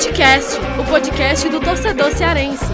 Futecast, 0.00 0.56
o 0.80 0.90
podcast 0.90 1.46
do 1.50 1.60
torcedor 1.60 2.10
cearense. 2.12 2.64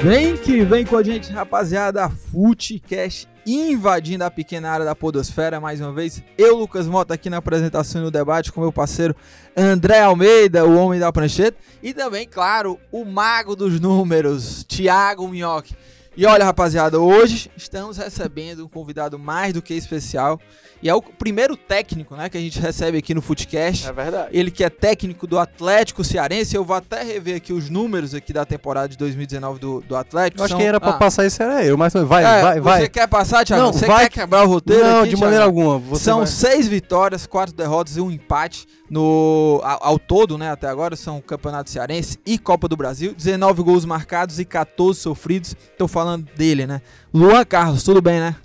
Vem 0.00 0.36
que 0.36 0.64
vem 0.64 0.86
com 0.86 0.96
a 0.96 1.02
gente, 1.02 1.32
rapaziada. 1.32 2.08
Futecast 2.08 3.28
invadindo 3.44 4.22
a 4.22 4.30
pequena 4.30 4.70
área 4.70 4.86
da 4.86 4.94
Podosfera 4.94 5.58
mais 5.60 5.80
uma 5.80 5.92
vez. 5.92 6.22
Eu, 6.38 6.54
Lucas 6.54 6.86
Mota, 6.86 7.14
aqui 7.14 7.28
na 7.28 7.38
apresentação 7.38 8.00
e 8.00 8.04
no 8.04 8.12
debate 8.12 8.52
com 8.52 8.60
meu 8.60 8.72
parceiro 8.72 9.16
André 9.56 9.98
Almeida, 9.98 10.64
o 10.64 10.76
homem 10.76 11.00
da 11.00 11.10
prancheta. 11.10 11.58
E 11.82 11.92
também, 11.92 12.28
claro, 12.28 12.78
o 12.92 13.04
mago 13.04 13.56
dos 13.56 13.80
números, 13.80 14.62
Thiago 14.62 15.26
Minhoque. 15.26 15.74
E 16.20 16.26
olha, 16.26 16.44
rapaziada, 16.44 16.98
hoje 16.98 17.48
estamos 17.56 17.96
recebendo 17.96 18.64
um 18.64 18.68
convidado 18.68 19.16
mais 19.20 19.52
do 19.54 19.62
que 19.62 19.72
especial. 19.72 20.40
E 20.82 20.88
é 20.88 20.94
o 20.94 21.00
primeiro 21.00 21.56
técnico 21.56 22.16
né, 22.16 22.28
que 22.28 22.36
a 22.36 22.40
gente 22.40 22.58
recebe 22.58 22.98
aqui 22.98 23.14
no 23.14 23.22
Footcast. 23.22 23.86
É 23.86 23.92
verdade. 23.92 24.28
Ele 24.32 24.50
que 24.50 24.64
é 24.64 24.68
técnico 24.68 25.28
do 25.28 25.38
Atlético 25.38 26.02
Cearense. 26.02 26.56
Eu 26.56 26.64
vou 26.64 26.74
até 26.74 27.04
rever 27.04 27.36
aqui 27.36 27.52
os 27.52 27.70
números 27.70 28.14
aqui 28.14 28.32
da 28.32 28.44
temporada 28.44 28.88
de 28.88 28.96
2019 28.98 29.60
do, 29.60 29.80
do 29.82 29.94
Atlético. 29.94 30.40
Eu 30.40 30.44
acho 30.46 30.52
São- 30.54 30.58
que 30.60 30.66
era 30.66 30.80
pra 30.80 30.90
Ah, 30.90 30.94
passar 30.94 31.24
isso 31.24 31.40
era 31.40 31.64
eu, 31.64 31.76
mas 31.76 31.92
vai, 31.92 32.24
é, 32.24 32.42
vai, 32.42 32.60
vai. 32.60 32.80
Você 32.80 32.88
quer 32.88 33.06
passar, 33.06 33.44
Thiago? 33.44 33.62
Não, 33.62 33.72
você 33.72 33.86
vai 33.86 34.08
quer 34.08 34.20
quebrar 34.22 34.42
o 34.42 34.48
roteiro? 34.48 34.82
Não, 34.84 35.00
aqui, 35.02 35.10
de 35.10 35.16
maneira 35.16 35.44
Thiago? 35.44 35.60
alguma. 35.60 35.78
Você 35.78 36.02
São 36.04 36.18
vai- 36.18 36.26
seis 36.26 36.66
vitórias, 36.66 37.28
quatro 37.28 37.54
derrotas 37.54 37.96
e 37.96 38.00
um 38.00 38.10
empate 38.10 38.66
no 38.90 39.60
ao, 39.62 39.84
ao 39.84 39.98
todo, 39.98 40.38
né? 40.38 40.50
Até 40.50 40.68
agora 40.68 40.96
são 40.96 41.20
Campeonato 41.20 41.70
Cearense 41.70 42.18
e 42.24 42.38
Copa 42.38 42.68
do 42.68 42.76
Brasil. 42.76 43.14
19 43.14 43.62
gols 43.62 43.84
marcados 43.84 44.38
e 44.38 44.44
14 44.44 45.00
sofridos. 45.00 45.54
Tô 45.76 45.86
falando 45.86 46.28
dele, 46.36 46.66
né? 46.66 46.80
Luan 47.12 47.44
Carlos, 47.44 47.82
tudo 47.82 48.00
bem, 48.00 48.20
né? 48.20 48.36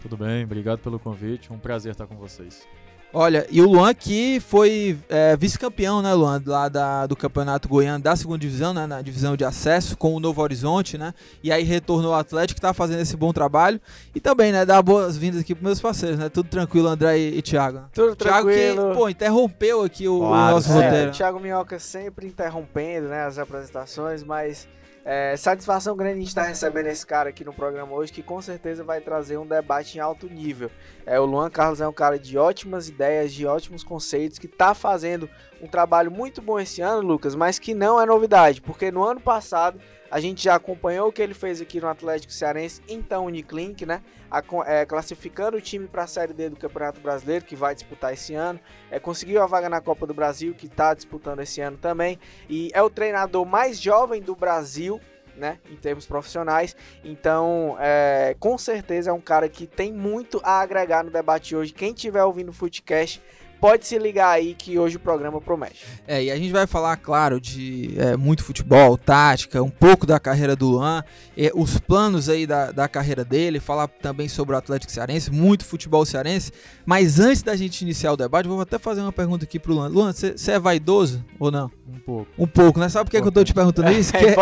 Tudo 0.00 0.16
bem, 0.16 0.44
obrigado 0.44 0.80
pelo 0.80 0.98
convite. 0.98 1.52
Um 1.52 1.58
prazer 1.58 1.92
estar 1.92 2.06
com 2.06 2.16
vocês. 2.16 2.66
Olha, 3.14 3.46
e 3.50 3.60
o 3.60 3.68
Luan 3.68 3.92
que 3.92 4.40
foi 4.40 4.98
é, 5.08 5.36
vice-campeão, 5.36 6.00
né, 6.00 6.14
Luan, 6.14 6.42
lá 6.46 6.68
da- 6.68 7.06
do 7.06 7.14
Campeonato 7.14 7.68
Goiano 7.68 8.02
da 8.02 8.16
segunda 8.16 8.38
divisão, 8.38 8.72
né, 8.72 8.86
na 8.86 9.02
divisão 9.02 9.36
de 9.36 9.44
acesso, 9.44 9.96
com 9.98 10.14
o 10.14 10.20
Novo 10.20 10.40
Horizonte, 10.40 10.96
né, 10.96 11.12
e 11.42 11.52
aí 11.52 11.62
retornou 11.62 12.14
ao 12.14 12.20
Atlético, 12.20 12.54
que 12.56 12.62
tá 12.62 12.72
fazendo 12.72 13.00
esse 13.00 13.14
bom 13.14 13.30
trabalho, 13.30 13.78
e 14.14 14.20
também, 14.20 14.50
né, 14.50 14.64
dar 14.64 14.80
boas-vindas 14.80 15.40
aqui 15.42 15.54
pros 15.54 15.62
meus 15.64 15.80
parceiros, 15.80 16.18
né, 16.18 16.30
tudo 16.30 16.48
tranquilo, 16.48 16.88
André 16.88 17.18
e, 17.18 17.36
e 17.38 17.42
Thiago. 17.42 17.78
né? 17.80 17.84
Tudo 17.92 18.16
Thiago 18.16 18.48
que, 18.48 18.54
tranquilo. 18.54 18.94
pô, 18.94 19.08
interrompeu 19.10 19.82
aqui 19.82 20.08
o, 20.08 20.16
o 20.16 20.28
Claro, 20.28 20.54
nosso 20.54 20.72
é, 20.72 20.74
roteiro. 20.86 21.10
o 21.10 21.12
Thiago 21.12 21.38
Minhoca 21.40 21.78
sempre 21.78 22.26
interrompendo 22.26 23.08
né, 23.08 23.24
as 23.26 23.36
apresentações, 23.38 24.24
mas 24.24 24.66
é, 25.04 25.36
satisfação 25.36 25.96
grande 25.96 26.20
gente 26.20 26.28
estar 26.28 26.44
recebendo 26.44 26.86
esse 26.86 27.04
cara 27.04 27.30
aqui 27.30 27.44
no 27.44 27.52
programa 27.52 27.92
hoje, 27.92 28.12
que 28.12 28.22
com 28.22 28.40
certeza 28.40 28.84
vai 28.84 29.00
trazer 29.00 29.36
um 29.36 29.46
debate 29.46 29.98
em 29.98 30.00
alto 30.00 30.28
nível. 30.28 30.70
É, 31.04 31.18
o 31.18 31.24
Luan 31.24 31.50
Carlos 31.50 31.80
é 31.80 31.88
um 31.88 31.92
cara 31.92 32.18
de 32.18 32.38
ótimas 32.38 32.88
ideias, 32.88 33.32
de 33.32 33.44
ótimos 33.44 33.82
conceitos, 33.82 34.38
que 34.38 34.46
está 34.46 34.74
fazendo 34.74 35.28
um 35.60 35.66
trabalho 35.66 36.10
muito 36.10 36.40
bom 36.40 36.58
esse 36.58 36.80
ano, 36.80 37.00
Lucas, 37.00 37.34
mas 37.34 37.58
que 37.58 37.74
não 37.74 38.00
é 38.00 38.06
novidade, 38.06 38.60
porque 38.62 38.90
no 38.90 39.02
ano 39.02 39.20
passado 39.20 39.80
a 40.12 40.20
gente 40.20 40.44
já 40.44 40.54
acompanhou 40.54 41.08
o 41.08 41.12
que 41.12 41.22
ele 41.22 41.32
fez 41.32 41.58
aqui 41.58 41.80
no 41.80 41.88
Atlético 41.88 42.30
Cearense, 42.34 42.82
então 42.86 43.24
Uniclinic, 43.24 43.86
né? 43.86 44.02
a 44.30 44.42
é, 44.66 44.84
classificando 44.84 45.56
o 45.56 45.60
time 45.60 45.88
para 45.88 46.02
a 46.02 46.06
Série 46.06 46.34
D 46.34 46.50
do 46.50 46.56
Campeonato 46.56 47.00
Brasileiro, 47.00 47.46
que 47.46 47.56
vai 47.56 47.74
disputar 47.74 48.12
esse 48.12 48.34
ano. 48.34 48.60
É, 48.90 49.00
conseguiu 49.00 49.42
a 49.42 49.46
vaga 49.46 49.70
na 49.70 49.80
Copa 49.80 50.06
do 50.06 50.12
Brasil, 50.12 50.54
que 50.54 50.66
está 50.66 50.92
disputando 50.92 51.40
esse 51.40 51.62
ano 51.62 51.78
também. 51.78 52.18
E 52.46 52.70
é 52.74 52.82
o 52.82 52.90
treinador 52.90 53.46
mais 53.46 53.80
jovem 53.80 54.20
do 54.20 54.36
Brasil, 54.36 55.00
né? 55.34 55.58
Em 55.70 55.76
termos 55.76 56.06
profissionais. 56.06 56.76
Então, 57.02 57.78
é, 57.80 58.36
com 58.38 58.58
certeza 58.58 59.08
é 59.08 59.12
um 59.14 59.20
cara 59.20 59.48
que 59.48 59.66
tem 59.66 59.90
muito 59.90 60.42
a 60.44 60.60
agregar 60.60 61.02
no 61.02 61.10
debate 61.10 61.56
hoje. 61.56 61.72
Quem 61.72 61.94
estiver 61.94 62.22
ouvindo 62.22 62.50
o 62.50 62.52
Footcast, 62.52 63.22
pode 63.62 63.86
se 63.86 63.96
ligar 63.96 64.30
aí 64.30 64.54
que 64.58 64.76
hoje 64.76 64.96
o 64.96 64.98
programa 65.00 65.40
promete. 65.40 65.76
É, 66.04 66.24
e 66.24 66.32
a 66.32 66.36
gente 66.36 66.50
vai 66.50 66.66
falar, 66.66 66.96
claro, 66.96 67.40
de 67.40 67.94
é, 67.96 68.16
muito 68.16 68.42
futebol, 68.42 68.98
tática, 68.98 69.62
um 69.62 69.70
pouco 69.70 70.04
da 70.04 70.18
carreira 70.18 70.56
do 70.56 70.68
Luan, 70.68 71.04
é, 71.38 71.52
os 71.54 71.78
planos 71.78 72.28
aí 72.28 72.44
da, 72.44 72.72
da 72.72 72.88
carreira 72.88 73.24
dele, 73.24 73.60
falar 73.60 73.86
também 73.86 74.28
sobre 74.28 74.56
o 74.56 74.58
Atlético 74.58 74.90
Cearense, 74.90 75.30
muito 75.30 75.64
futebol 75.64 76.04
cearense. 76.04 76.50
Mas 76.84 77.20
antes 77.20 77.40
da 77.42 77.54
gente 77.54 77.82
iniciar 77.82 78.12
o 78.12 78.16
debate, 78.16 78.48
vou 78.48 78.60
até 78.60 78.80
fazer 78.80 79.00
uma 79.00 79.12
pergunta 79.12 79.44
aqui 79.44 79.60
pro 79.60 79.74
Luan. 79.74 79.86
Luan, 79.86 80.12
você 80.12 80.50
é 80.50 80.58
vaidoso 80.58 81.24
ou 81.38 81.52
não? 81.52 81.70
Um 81.88 82.00
pouco. 82.00 82.26
Um 82.36 82.46
pouco, 82.48 82.80
né? 82.80 82.88
Sabe 82.88 83.04
por 83.04 83.10
que, 83.12 83.22
que 83.22 83.28
eu 83.28 83.32
tô 83.32 83.44
te 83.44 83.54
perguntando 83.54 83.92
isso? 83.92 84.12
Que- 84.12 84.34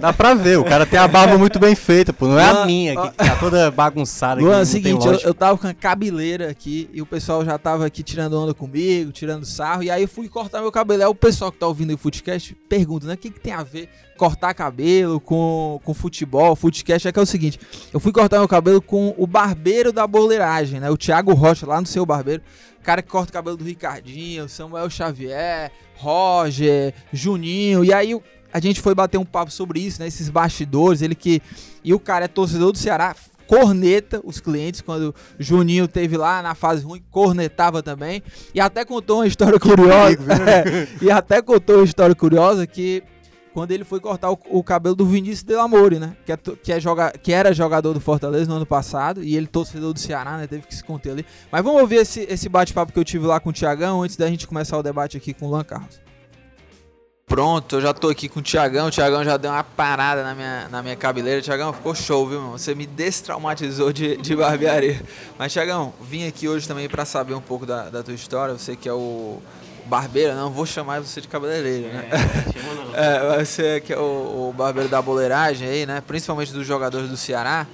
Dá 0.00 0.12
pra 0.12 0.34
ver, 0.34 0.58
o 0.58 0.64
cara 0.64 0.84
tem 0.84 0.98
a 0.98 1.06
barba 1.06 1.38
muito 1.38 1.60
bem 1.60 1.76
feita, 1.76 2.12
pô. 2.12 2.26
Não 2.26 2.38
é 2.40 2.50
Luan, 2.50 2.62
a 2.62 2.66
minha, 2.66 2.96
que 2.96 3.16
tá 3.16 3.36
toda 3.36 3.70
bagunçada. 3.70 4.40
Luan, 4.40 4.58
é 4.58 4.62
o 4.62 4.66
seguinte, 4.66 5.06
eu, 5.06 5.14
eu 5.20 5.34
tava 5.34 5.56
com 5.56 5.68
a 5.68 5.74
cabeleira 5.74 6.50
aqui 6.50 6.90
e 6.92 7.00
o 7.00 7.06
pessoal 7.06 7.44
já 7.44 7.56
tava 7.58 7.86
aqui 7.86 8.02
tirando 8.02 8.32
onda 8.40 8.55
comigo, 8.56 9.12
tirando 9.12 9.44
sarro, 9.44 9.82
e 9.82 9.90
aí 9.90 10.02
eu 10.02 10.08
fui 10.08 10.28
cortar 10.28 10.60
meu 10.60 10.72
cabelo. 10.72 11.02
Aí 11.02 11.08
o 11.08 11.14
pessoal 11.14 11.52
que 11.52 11.58
tá 11.58 11.66
ouvindo 11.66 11.94
o 11.94 11.98
Footcast 11.98 12.54
pergunta, 12.68 13.06
né? 13.06 13.14
O 13.14 13.16
que, 13.16 13.30
que 13.30 13.40
tem 13.40 13.52
a 13.52 13.62
ver 13.62 13.88
cortar 14.16 14.54
cabelo 14.54 15.20
com, 15.20 15.80
com 15.84 15.94
futebol? 15.94 16.56
Footcast 16.56 17.08
é 17.08 17.12
que 17.12 17.18
é 17.18 17.22
o 17.22 17.26
seguinte: 17.26 17.60
eu 17.92 18.00
fui 18.00 18.12
cortar 18.12 18.38
meu 18.38 18.48
cabelo 18.48 18.82
com 18.82 19.14
o 19.16 19.26
barbeiro 19.26 19.92
da 19.92 20.06
boleiragem, 20.06 20.80
né? 20.80 20.90
O 20.90 20.96
Thiago 20.96 21.32
Rocha, 21.34 21.66
lá 21.66 21.80
no 21.80 21.86
seu 21.86 22.04
barbeiro. 22.04 22.42
Cara 22.82 23.02
que 23.02 23.08
corta 23.08 23.30
o 23.30 23.32
cabelo 23.32 23.56
do 23.56 23.64
Ricardinho, 23.64 24.48
Samuel 24.48 24.88
Xavier, 24.88 25.72
Roger, 25.96 26.94
Juninho. 27.12 27.84
E 27.84 27.92
aí 27.92 28.16
a 28.52 28.60
gente 28.60 28.80
foi 28.80 28.94
bater 28.94 29.18
um 29.18 29.24
papo 29.24 29.50
sobre 29.50 29.80
isso, 29.80 30.00
né? 30.00 30.06
Esses 30.06 30.30
bastidores, 30.30 31.02
ele 31.02 31.14
que. 31.14 31.42
E 31.84 31.92
o 31.92 32.00
cara 32.00 32.24
é 32.24 32.28
torcedor 32.28 32.72
do 32.72 32.78
Ceará, 32.78 33.14
corneta 33.46 34.20
os 34.24 34.40
clientes 34.40 34.80
quando 34.80 35.10
o 35.10 35.14
Juninho 35.38 35.86
teve 35.88 36.16
lá 36.16 36.42
na 36.42 36.54
fase 36.54 36.84
ruim, 36.84 37.02
cornetava 37.10 37.82
também. 37.82 38.22
E 38.54 38.60
até 38.60 38.84
contou 38.84 39.18
uma 39.18 39.26
história 39.26 39.58
curiosa. 39.60 40.16
É, 40.46 40.86
e 41.02 41.10
até 41.10 41.42
contou 41.42 41.76
uma 41.76 41.84
história 41.84 42.14
curiosa 42.14 42.66
que 42.66 43.02
quando 43.56 43.72
ele 43.72 43.84
foi 43.84 43.98
cortar 44.00 44.30
o, 44.30 44.38
o 44.50 44.62
cabelo 44.62 44.94
do 44.94 45.06
Vinícius 45.06 45.42
Delamore, 45.42 45.98
né? 45.98 46.14
Que, 46.24 46.32
é, 46.32 46.36
que, 46.36 46.72
é 46.72 46.78
joga, 46.78 47.10
que 47.10 47.32
era 47.32 47.54
jogador 47.54 47.94
do 47.94 48.00
Fortaleza 48.00 48.48
no 48.48 48.56
ano 48.56 48.66
passado 48.66 49.24
e 49.24 49.34
ele 49.34 49.46
torcedor 49.46 49.92
do 49.94 49.98
Ceará, 49.98 50.36
né? 50.36 50.46
Teve 50.46 50.66
que 50.66 50.74
se 50.74 50.84
conter 50.84 51.12
ali. 51.12 51.26
Mas 51.50 51.64
vamos 51.64 51.80
ouvir 51.80 51.96
esse, 51.96 52.20
esse 52.28 52.48
bate-papo 52.48 52.92
que 52.92 52.98
eu 52.98 53.04
tive 53.04 53.26
lá 53.26 53.40
com 53.40 53.50
o 53.50 53.52
Tiagão 53.52 54.02
antes 54.02 54.16
da 54.16 54.28
gente 54.28 54.46
começar 54.46 54.76
o 54.76 54.82
debate 54.82 55.16
aqui 55.16 55.32
com 55.32 55.46
o 55.46 55.48
Luan 55.48 55.64
Carlos. 55.64 56.05
Pronto, 57.30 57.74
eu 57.76 57.80
já 57.80 57.92
tô 57.92 58.08
aqui 58.08 58.28
com 58.28 58.38
o 58.38 58.42
Tiagão. 58.42 58.86
O 58.86 58.90
Tiagão 58.90 59.24
já 59.24 59.36
deu 59.36 59.50
uma 59.50 59.64
parada 59.64 60.22
na 60.22 60.32
minha, 60.32 60.68
na 60.68 60.80
minha 60.80 60.94
cabeleira. 60.94 61.42
Tiagão, 61.42 61.72
ficou 61.72 61.92
show, 61.92 62.24
viu, 62.28 62.40
mano? 62.40 62.52
Você 62.56 62.72
me 62.72 62.86
destraumatizou 62.86 63.92
de, 63.92 64.16
de 64.16 64.36
barbearia. 64.36 65.02
Mas, 65.36 65.52
Tiagão, 65.52 65.92
vim 66.00 66.24
aqui 66.28 66.48
hoje 66.48 66.68
também 66.68 66.88
pra 66.88 67.04
saber 67.04 67.34
um 67.34 67.40
pouco 67.40 67.66
da, 67.66 67.90
da 67.90 68.00
tua 68.00 68.14
história. 68.14 68.54
Você 68.56 68.76
que 68.76 68.88
é 68.88 68.92
o 68.92 69.42
barbeiro, 69.86 70.36
não 70.36 70.52
vou 70.52 70.64
chamar 70.64 71.00
você 71.02 71.20
de 71.20 71.26
cabeleireiro, 71.26 71.88
né? 71.88 72.04
É, 72.94 73.44
você 73.44 73.80
que 73.80 73.92
é 73.92 73.98
o, 73.98 74.48
o 74.48 74.54
barbeiro 74.56 74.88
da 74.88 75.02
boleiragem 75.02 75.68
aí, 75.68 75.84
né? 75.84 76.00
Principalmente 76.06 76.52
dos 76.52 76.64
jogadores 76.64 77.10
do 77.10 77.16
Ceará. 77.16 77.66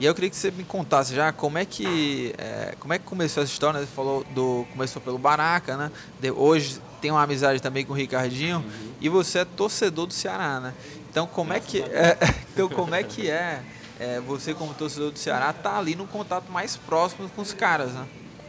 E 0.00 0.04
eu 0.06 0.14
queria 0.14 0.28
que 0.28 0.36
você 0.36 0.50
me 0.50 0.64
contasse 0.64 1.14
já 1.14 1.32
como 1.32 1.56
é 1.56 1.64
que 1.64 2.34
é, 2.36 2.74
como 2.78 2.92
é 2.92 2.98
que 2.98 3.04
começou 3.04 3.42
essa 3.44 3.50
história. 3.52 3.78
né? 3.80 3.86
Você 3.86 3.92
falou 3.92 4.24
do 4.34 4.66
começou 4.72 5.00
pelo 5.00 5.18
Baraca, 5.18 5.76
né? 5.76 5.90
De- 6.20 6.30
hoje 6.32 6.80
tem 7.00 7.10
uma 7.10 7.22
amizade 7.22 7.60
também 7.60 7.84
com 7.84 7.92
o 7.92 7.96
Ricardinho 7.96 8.64
e 9.00 9.08
você 9.08 9.40
é 9.40 9.44
torcedor 9.44 10.06
do 10.06 10.14
Ceará, 10.14 10.60
né? 10.60 10.74
Então 11.10 11.26
como 11.26 11.52
é 11.52 11.60
que 11.60 11.80
é, 11.80 12.16
então 12.52 12.68
como 12.68 12.94
é 12.94 13.02
que 13.02 13.30
é, 13.30 13.62
é, 13.98 14.20
você 14.20 14.54
como 14.54 14.74
torcedor 14.74 15.10
do 15.10 15.18
Ceará 15.18 15.52
tá 15.52 15.78
ali 15.78 15.94
no 15.94 16.06
contato 16.06 16.50
mais 16.50 16.76
próximo 16.76 17.28
com 17.28 17.42
os 17.42 17.52
caras, 17.52 17.92
né? 17.92 18.06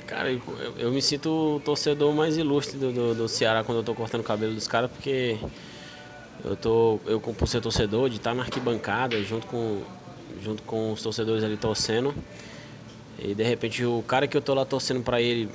Cara, 0.07 0.31
eu, 0.31 0.41
eu 0.77 0.91
me 0.91 1.01
sinto 1.01 1.29
o 1.29 1.59
torcedor 1.59 2.13
mais 2.15 2.35
ilustre 2.35 2.79
do, 2.79 2.91
do, 2.91 3.13
do 3.13 3.27
Ceará 3.27 3.63
quando 3.63 3.77
eu 3.77 3.83
tô 3.83 3.93
cortando 3.93 4.21
o 4.21 4.23
cabelo 4.23 4.55
dos 4.55 4.67
caras, 4.67 4.89
porque 4.89 5.37
eu 6.43 6.55
tô, 6.55 6.99
eu 7.05 7.19
por 7.19 7.47
ser 7.47 7.61
torcedor, 7.61 8.09
de 8.09 8.17
estar 8.17 8.33
na 8.33 8.41
arquibancada 8.41 9.21
junto 9.21 9.45
com, 9.45 9.81
junto 10.41 10.63
com 10.63 10.93
os 10.93 11.01
torcedores 11.03 11.43
ali 11.43 11.57
torcendo, 11.57 12.15
e 13.19 13.35
de 13.35 13.43
repente 13.43 13.85
o 13.85 14.01
cara 14.01 14.27
que 14.27 14.35
eu 14.35 14.41
tô 14.41 14.55
lá 14.55 14.65
torcendo 14.65 15.03
pra 15.03 15.21
ele 15.21 15.47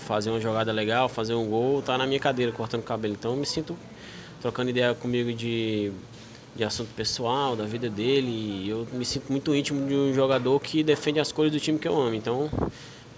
fazer 0.00 0.30
uma 0.30 0.40
jogada 0.40 0.72
legal, 0.72 1.08
fazer 1.08 1.34
um 1.34 1.48
gol, 1.48 1.82
tá 1.82 1.96
na 1.96 2.06
minha 2.06 2.20
cadeira 2.20 2.50
cortando 2.52 2.80
o 2.80 2.84
cabelo. 2.84 3.14
Então 3.18 3.32
eu 3.32 3.36
me 3.36 3.46
sinto 3.46 3.76
trocando 4.40 4.70
ideia 4.70 4.94
comigo 4.94 5.32
de, 5.32 5.92
de 6.56 6.64
assunto 6.64 6.92
pessoal, 6.94 7.54
da 7.54 7.64
vida 7.64 7.88
dele, 7.88 8.30
e 8.30 8.68
eu 8.70 8.86
me 8.92 9.04
sinto 9.04 9.30
muito 9.30 9.54
íntimo 9.54 9.86
de 9.86 9.94
um 9.94 10.12
jogador 10.14 10.58
que 10.60 10.82
defende 10.82 11.20
as 11.20 11.30
cores 11.30 11.52
do 11.52 11.60
time 11.60 11.78
que 11.78 11.86
eu 11.86 12.00
amo. 12.00 12.14
Então 12.14 12.50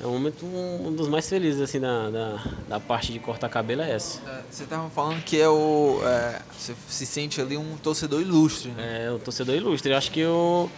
é 0.02 0.06
um 0.06 0.12
momento 0.12 0.44
um, 0.44 0.88
um 0.88 0.92
dos 0.92 1.08
mais 1.08 1.28
felizes 1.28 1.60
assim 1.60 1.78
da, 1.78 2.10
da, 2.10 2.44
da 2.68 2.80
parte 2.80 3.12
de 3.12 3.20
cortar 3.20 3.48
cabelo 3.48 3.82
é 3.82 3.92
essa. 3.92 4.20
É, 4.28 4.42
Você 4.50 4.64
tava 4.64 4.90
falando 4.90 5.22
que 5.22 5.40
é 5.40 5.48
o 5.48 6.00
é, 6.04 6.40
você 6.58 6.74
se 6.88 7.06
sente 7.06 7.40
ali 7.40 7.56
um 7.56 7.76
torcedor 7.76 8.20
ilustre, 8.20 8.70
né? 8.72 9.04
É 9.06 9.10
o 9.12 9.18
torcedor 9.18 9.54
ilustre. 9.54 9.92
Eu 9.92 9.96
acho 9.96 10.10
que 10.10 10.20
eu, 10.20 10.68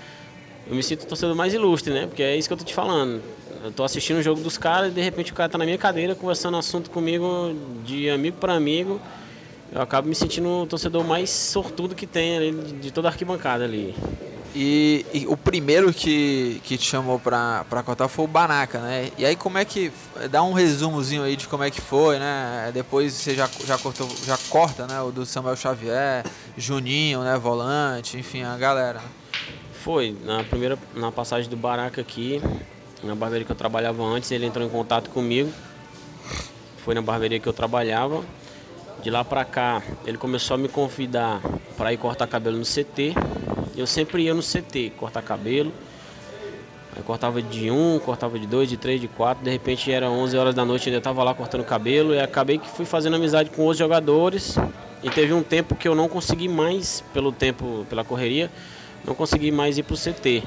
eu 0.67 0.75
me 0.75 0.83
sinto 0.83 1.05
o 1.05 1.07
torcedor 1.07 1.35
mais 1.35 1.55
ilustre, 1.55 1.93
né? 1.93 2.07
Porque 2.07 2.23
é 2.23 2.37
isso 2.37 2.49
que 2.49 2.53
eu 2.53 2.59
tô 2.59 2.65
te 2.65 2.75
falando. 2.75 3.23
Eu 3.65 3.73
tô 3.73 3.83
assistindo 3.83 4.19
o 4.19 4.23
jogo 4.23 4.43
dos 4.43 4.59
caras 4.59 4.91
e 4.91 4.95
de 4.95 5.01
repente 5.01 5.33
o 5.33 5.35
cara 5.35 5.49
tá 5.49 5.57
na 5.57 5.65
minha 5.65 5.79
cadeira 5.79 6.15
conversando 6.15 6.59
assunto 6.59 6.91
comigo 6.91 7.25
de 7.83 8.11
amigo 8.11 8.37
para 8.37 8.53
amigo. 8.53 9.01
Eu 9.73 9.81
acabo 9.81 10.07
me 10.07 10.15
sentindo 10.15 10.47
o 10.47 10.67
torcedor 10.67 11.03
mais 11.03 11.31
sortudo 11.31 11.95
que 11.95 12.07
tem 12.07 12.37
ali 12.37 12.53
de, 12.53 12.93
toda 12.93 13.09
a 13.09 13.11
arquibancada 13.11 13.65
ali. 13.65 13.95
E, 14.55 15.07
e 15.15 15.27
o 15.27 15.35
primeiro 15.35 15.95
que, 15.95 16.61
que 16.63 16.77
te 16.77 16.85
chamou 16.85 17.19
pra, 17.19 17.65
pra 17.65 17.83
cortar 17.83 18.07
foi 18.07 18.27
o 18.27 18.29
Banaca, 18.29 18.81
né? 18.81 19.09
E 19.17 19.25
aí 19.25 19.35
como 19.35 19.57
é 19.57 19.65
que. 19.65 19.91
Dá 20.31 20.43
um 20.43 20.53
resumozinho 20.53 21.23
aí 21.23 21.35
de 21.35 21.49
como 21.49 21.65
é 21.65 21.71
que 21.71 21.81
foi, 21.81 22.19
né? 22.19 22.71
Depois 22.73 23.15
você 23.15 23.35
já, 23.35 23.51
já, 23.65 23.79
cortou, 23.79 24.19
já 24.23 24.37
corta, 24.37 24.87
né? 24.87 25.01
O 25.01 25.11
do 25.11 25.25
Samuel 25.25 25.57
Xavier, 25.57 26.25
Juninho, 26.55 27.25
né? 27.25 27.37
Volante, 27.39 28.19
enfim, 28.19 28.43
a 28.43 28.59
galera. 28.59 29.01
né? 29.01 29.11
Foi, 29.73 30.17
na 30.23 30.45
primeira 30.45 30.79
na 30.95 31.11
passagem 31.11 31.51
do 31.51 31.57
Baraca 31.57 32.01
aqui, 32.01 32.41
na 33.03 33.15
barbearia 33.15 33.45
que 33.45 33.53
eu 33.53 33.57
trabalhava 33.57 34.03
antes, 34.03 34.31
ele 34.31 34.47
entrou 34.47 34.67
em 34.67 34.71
contato 34.71 35.11
comigo. 35.11 35.53
Foi 36.79 36.95
na 36.95 37.03
barbearia 37.03 37.41
que 37.41 37.49
eu 37.49 37.53
trabalhava. 37.53 38.23
De 39.03 39.11
lá 39.11 39.25
pra 39.25 39.45
cá, 39.45 39.83
ele 40.07 40.17
começou 40.17 40.55
a 40.55 40.59
me 40.59 40.69
convidar 40.69 41.41
para 41.77 41.93
ir 41.93 41.97
cortar 41.97 42.27
cabelo 42.27 42.57
no 42.57 42.65
CT. 42.65 43.15
Eu 43.77 43.87
sempre 43.87 44.23
ia 44.23 44.35
no 44.35 44.43
CT 44.43 44.93
cortar 44.97 45.23
cabelo. 45.23 45.73
Cortava 47.05 47.43
de 47.43 47.71
um, 47.71 47.99
cortava 47.99 48.39
de 48.39 48.47
dois, 48.47 48.69
de 48.69 48.77
três, 48.77 49.01
de 49.01 49.09
quatro. 49.09 49.43
De 49.45 49.51
repente 49.51 49.91
era 49.91 50.09
11 50.09 50.39
horas 50.39 50.55
da 50.55 50.65
noite, 50.65 50.89
ainda 50.89 50.99
estava 50.99 51.23
lá 51.25 51.35
cortando 51.35 51.65
cabelo. 51.65 52.15
E 52.15 52.21
acabei 52.21 52.57
que 52.59 52.69
fui 52.69 52.87
fazendo 52.87 53.17
amizade 53.17 53.51
com 53.51 53.67
os 53.67 53.77
jogadores. 53.77 54.57
E 55.03 55.11
teve 55.11 55.35
um 55.35 55.43
tempo 55.43 55.75
que 55.75 55.87
eu 55.87 55.95
não 55.95 56.09
consegui 56.09 56.49
mais, 56.49 57.03
pelo 57.13 57.31
tempo, 57.31 57.85
pela 57.91 58.05
correria, 58.05 58.51
não 59.05 59.15
consegui 59.15 59.51
mais 59.51 59.77
ir 59.77 59.83
pro 59.83 59.97
CT. 59.97 60.43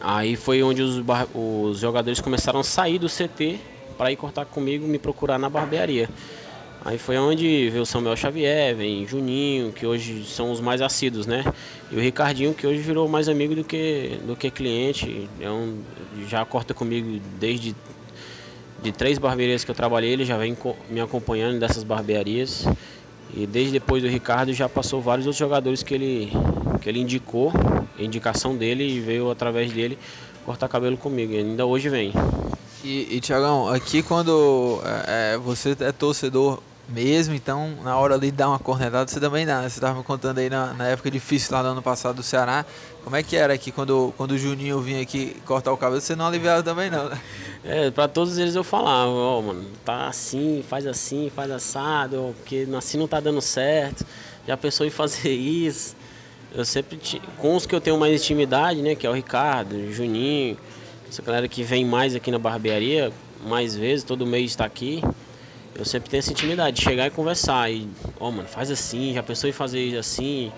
Aí 0.00 0.36
foi 0.36 0.62
onde 0.62 0.82
os, 0.82 1.02
os 1.34 1.78
jogadores 1.78 2.20
começaram 2.20 2.60
a 2.60 2.64
sair 2.64 2.98
do 2.98 3.08
CT 3.08 3.58
para 3.98 4.10
ir 4.10 4.16
cortar 4.16 4.46
comigo, 4.46 4.86
me 4.86 4.98
procurar 4.98 5.38
na 5.38 5.48
barbearia. 5.48 6.08
Aí 6.82 6.96
foi 6.96 7.18
onde 7.18 7.68
veio 7.68 7.82
o 7.82 7.86
Samuel 7.86 8.16
Xavier, 8.16 8.74
vem 8.74 9.06
Juninho, 9.06 9.70
que 9.70 9.84
hoje 9.84 10.24
são 10.24 10.50
os 10.50 10.60
mais 10.60 10.80
assíduos, 10.80 11.26
né? 11.26 11.44
E 11.90 11.96
o 11.96 12.00
Ricardinho, 12.00 12.54
que 12.54 12.66
hoje 12.66 12.80
virou 12.80 13.06
mais 13.06 13.28
amigo 13.28 13.54
do 13.54 13.62
que, 13.62 14.18
do 14.26 14.34
que 14.34 14.50
cliente. 14.50 15.28
É 15.38 15.50
um, 15.50 15.82
já 16.26 16.42
corta 16.46 16.72
comigo 16.72 17.20
desde 17.38 17.76
de 18.82 18.92
três 18.92 19.18
barbearias 19.18 19.62
que 19.62 19.70
eu 19.70 19.74
trabalhei, 19.74 20.10
ele 20.10 20.24
já 20.24 20.38
vem 20.38 20.56
me 20.88 21.00
acompanhando 21.02 21.58
dessas 21.58 21.84
barbearias. 21.84 22.66
E 23.34 23.46
desde 23.46 23.72
depois 23.72 24.02
do 24.02 24.08
Ricardo 24.08 24.52
já 24.54 24.68
passou 24.68 25.00
vários 25.02 25.26
outros 25.26 25.38
jogadores 25.38 25.82
que 25.82 25.94
ele, 25.94 26.32
que 26.80 26.88
ele 26.88 27.00
indicou, 27.00 27.52
a 27.98 28.02
indicação 28.02 28.56
dele 28.56 28.84
e 28.84 29.00
veio 29.00 29.30
através 29.30 29.72
dele 29.72 29.98
cortar 30.44 30.68
cabelo 30.68 30.96
comigo. 30.96 31.32
E 31.32 31.38
ainda 31.38 31.66
hoje 31.66 31.88
vem. 31.88 32.12
E, 32.82 33.16
e 33.16 33.20
Tiagão, 33.20 33.68
aqui 33.68 34.02
quando 34.02 34.80
é, 34.84 35.34
é, 35.34 35.38
você 35.38 35.76
é 35.80 35.92
torcedor 35.92 36.60
mesmo, 36.88 37.34
então 37.34 37.76
na 37.84 37.96
hora 37.96 38.14
ali 38.14 38.30
de 38.30 38.36
dar 38.36 38.48
uma 38.48 38.58
cornetada, 38.58 39.08
você 39.08 39.20
também 39.20 39.46
dá, 39.46 39.60
né? 39.60 39.68
Você 39.68 39.80
tava 39.80 39.98
me 39.98 40.04
contando 40.04 40.38
aí 40.38 40.50
na, 40.50 40.72
na 40.74 40.88
época 40.88 41.10
difícil 41.10 41.54
lá 41.54 41.62
no 41.62 41.68
ano 41.70 41.82
passado 41.82 42.16
do 42.16 42.22
Ceará. 42.22 42.64
Como 43.04 43.14
é 43.14 43.22
que 43.22 43.36
era 43.36 43.54
aqui 43.54 43.70
quando, 43.70 44.12
quando 44.16 44.32
o 44.32 44.38
Juninho 44.38 44.80
vinha 44.80 45.00
aqui 45.00 45.36
cortar 45.46 45.72
o 45.72 45.76
cabelo? 45.76 46.00
Você 46.00 46.16
não 46.16 46.26
aliviava 46.26 46.62
também 46.62 46.90
não, 46.90 47.08
né? 47.08 47.20
É, 47.62 47.90
pra 47.90 48.08
todos 48.08 48.38
eles 48.38 48.54
eu 48.54 48.64
falava, 48.64 49.10
ó, 49.10 49.40
mano, 49.40 49.64
tá 49.84 50.08
assim, 50.08 50.64
faz 50.68 50.86
assim, 50.86 51.30
faz 51.34 51.50
assado, 51.50 52.34
porque 52.38 52.66
assim 52.76 52.98
não 52.98 53.06
tá 53.06 53.20
dando 53.20 53.40
certo. 53.40 54.04
Já 54.46 54.56
pensou 54.56 54.86
em 54.86 54.90
fazer 54.90 55.30
isso? 55.30 55.94
Eu 56.52 56.64
sempre, 56.64 56.98
com 57.38 57.54
os 57.54 57.64
que 57.64 57.74
eu 57.74 57.80
tenho 57.80 57.96
mais 57.96 58.20
intimidade, 58.20 58.82
né, 58.82 58.94
que 58.94 59.06
é 59.06 59.10
o 59.10 59.12
Ricardo, 59.12 59.76
o 59.76 59.92
Juninho, 59.92 60.56
essa 61.08 61.22
galera 61.22 61.46
que 61.46 61.62
vem 61.62 61.84
mais 61.84 62.14
aqui 62.14 62.30
na 62.30 62.38
barbearia, 62.38 63.12
mais 63.46 63.76
vezes, 63.76 64.04
todo 64.04 64.26
mês 64.26 64.50
está 64.50 64.64
aqui. 64.64 65.02
Eu 65.74 65.84
sempre 65.84 66.10
tenho 66.10 66.18
essa 66.18 66.32
intimidade 66.32 66.76
de 66.76 66.82
chegar 66.82 67.06
e 67.06 67.10
conversar. 67.10 67.70
E, 67.70 67.88
ó, 68.18 68.30
mano, 68.30 68.48
faz 68.48 68.70
assim, 68.70 69.14
já 69.14 69.22
pensou 69.22 69.48
em 69.48 69.52
fazer 69.52 69.96
assim, 69.96 70.52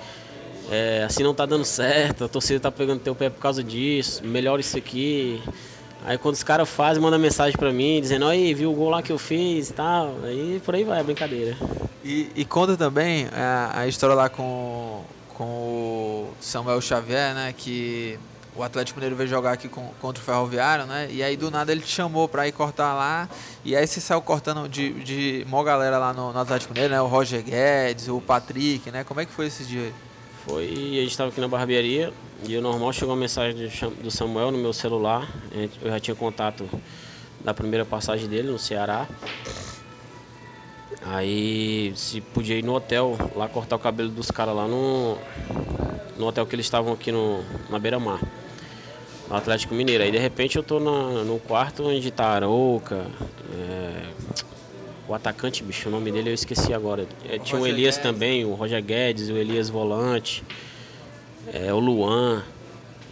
é, 0.70 1.04
assim 1.04 1.22
não 1.22 1.34
tá 1.34 1.44
dando 1.44 1.64
certo, 1.64 2.24
a 2.24 2.28
torcida 2.28 2.58
tá 2.58 2.72
pegando 2.72 3.00
teu 3.00 3.14
pé 3.14 3.28
por 3.28 3.40
causa 3.40 3.62
disso, 3.62 4.24
melhora 4.24 4.60
isso 4.60 4.76
aqui. 4.76 5.42
Aí 6.04 6.18
quando 6.18 6.34
os 6.34 6.42
caras 6.42 6.68
fazem, 6.68 7.02
manda 7.02 7.18
mensagem 7.18 7.56
pra 7.56 7.70
mim, 7.70 8.00
dizendo, 8.00 8.26
aí, 8.26 8.52
viu 8.54 8.72
o 8.72 8.74
gol 8.74 8.88
lá 8.88 9.02
que 9.02 9.12
eu 9.12 9.18
fiz 9.18 9.70
e 9.70 9.72
tal. 9.74 10.16
Aí 10.24 10.60
por 10.64 10.74
aí 10.74 10.84
vai 10.84 10.98
a 10.98 11.02
brincadeira. 11.04 11.56
E, 12.02 12.28
e 12.34 12.44
conta 12.44 12.76
também 12.76 13.28
a, 13.32 13.80
a 13.80 13.86
história 13.86 14.16
lá 14.16 14.28
com, 14.28 15.04
com 15.42 15.48
o 15.48 16.34
Samuel 16.40 16.80
Xavier, 16.80 17.34
né? 17.34 17.54
Que 17.56 18.18
o 18.54 18.62
Atlético 18.62 18.98
Mineiro 18.98 19.16
veio 19.16 19.28
jogar 19.28 19.52
aqui 19.52 19.68
com, 19.68 19.88
contra 20.00 20.22
o 20.22 20.24
Ferroviário, 20.24 20.86
né? 20.86 21.08
E 21.10 21.22
aí 21.22 21.36
do 21.36 21.50
nada 21.50 21.72
ele 21.72 21.80
te 21.80 21.88
chamou 21.88 22.28
pra 22.28 22.46
ir 22.46 22.52
cortar 22.52 22.94
lá. 22.94 23.28
E 23.64 23.74
aí 23.74 23.86
você 23.86 24.00
saiu 24.00 24.22
cortando 24.22 24.68
de, 24.68 24.92
de 25.02 25.44
mó 25.48 25.62
galera 25.64 25.98
lá 25.98 26.12
no, 26.12 26.32
no 26.32 26.38
Atlético 26.38 26.72
Mineiro, 26.72 26.94
né? 26.94 27.02
O 27.02 27.06
Roger 27.06 27.42
Guedes, 27.42 28.08
o 28.08 28.20
Patrick, 28.20 28.90
né? 28.90 29.02
Como 29.04 29.20
é 29.20 29.26
que 29.26 29.32
foi 29.32 29.46
esse 29.46 29.64
dia 29.64 29.82
aí? 29.82 29.94
Foi, 30.44 30.64
a 30.64 31.02
gente 31.02 31.16
tava 31.16 31.30
aqui 31.30 31.40
na 31.40 31.48
barbearia 31.48 32.12
e 32.44 32.56
o 32.56 32.60
normal 32.60 32.92
chegou 32.92 33.14
uma 33.14 33.20
mensagem 33.20 33.70
do 34.02 34.10
Samuel 34.10 34.50
no 34.50 34.58
meu 34.58 34.72
celular. 34.72 35.28
A 35.52 35.84
Eu 35.84 35.90
já 35.90 36.00
tinha 36.00 36.14
contato 36.14 36.68
da 37.40 37.54
primeira 37.54 37.84
passagem 37.84 38.28
dele 38.28 38.48
no 38.48 38.58
Ceará. 38.58 39.08
Aí 41.04 41.93
se 41.96 42.20
podia 42.20 42.56
ir 42.56 42.62
no 42.64 42.75
hotel 42.75 43.16
lá 43.34 43.49
cortar 43.49 43.76
o 43.76 43.78
cabelo 43.78 44.08
dos 44.10 44.31
caras 44.31 44.54
lá 44.54 44.69
no, 44.69 45.16
no 46.16 46.26
hotel 46.26 46.46
que 46.46 46.54
eles 46.54 46.66
estavam 46.66 46.93
aqui 46.93 47.10
no, 47.10 47.43
na 47.69 47.78
beira-mar. 47.78 48.20
No 49.28 49.37
Atlético 49.37 49.75
Mineiro. 49.75 50.04
Aí 50.04 50.10
de 50.12 50.19
repente 50.19 50.56
eu 50.56 50.62
tô 50.62 50.78
na- 50.78 51.25
no 51.25 51.38
quarto 51.40 51.84
onde 51.84 52.10
tá 52.10 52.26
a 52.26 52.34
Arouca, 52.34 53.06
é, 53.52 54.02
o 55.08 55.14
atacante, 55.14 55.64
bicho, 55.64 55.88
o 55.88 55.93
nome 55.93 56.12
dele 56.12 56.31
eu 56.31 56.34
esqueci 56.34 56.72
agora. 56.72 57.06
É, 57.25 57.38
tinha 57.38 57.56
o 57.56 57.60
Roger 57.60 57.75
Elias 57.75 57.96
Guedes. 57.96 57.98
também, 58.12 58.44
o 58.44 58.55
Roger 58.55 58.82
Guedes, 58.82 59.28
o 59.28 59.37
Elias 59.37 59.69
Volante, 59.69 60.44
é, 61.52 61.72
o 61.75 61.81
Luan. 61.81 62.44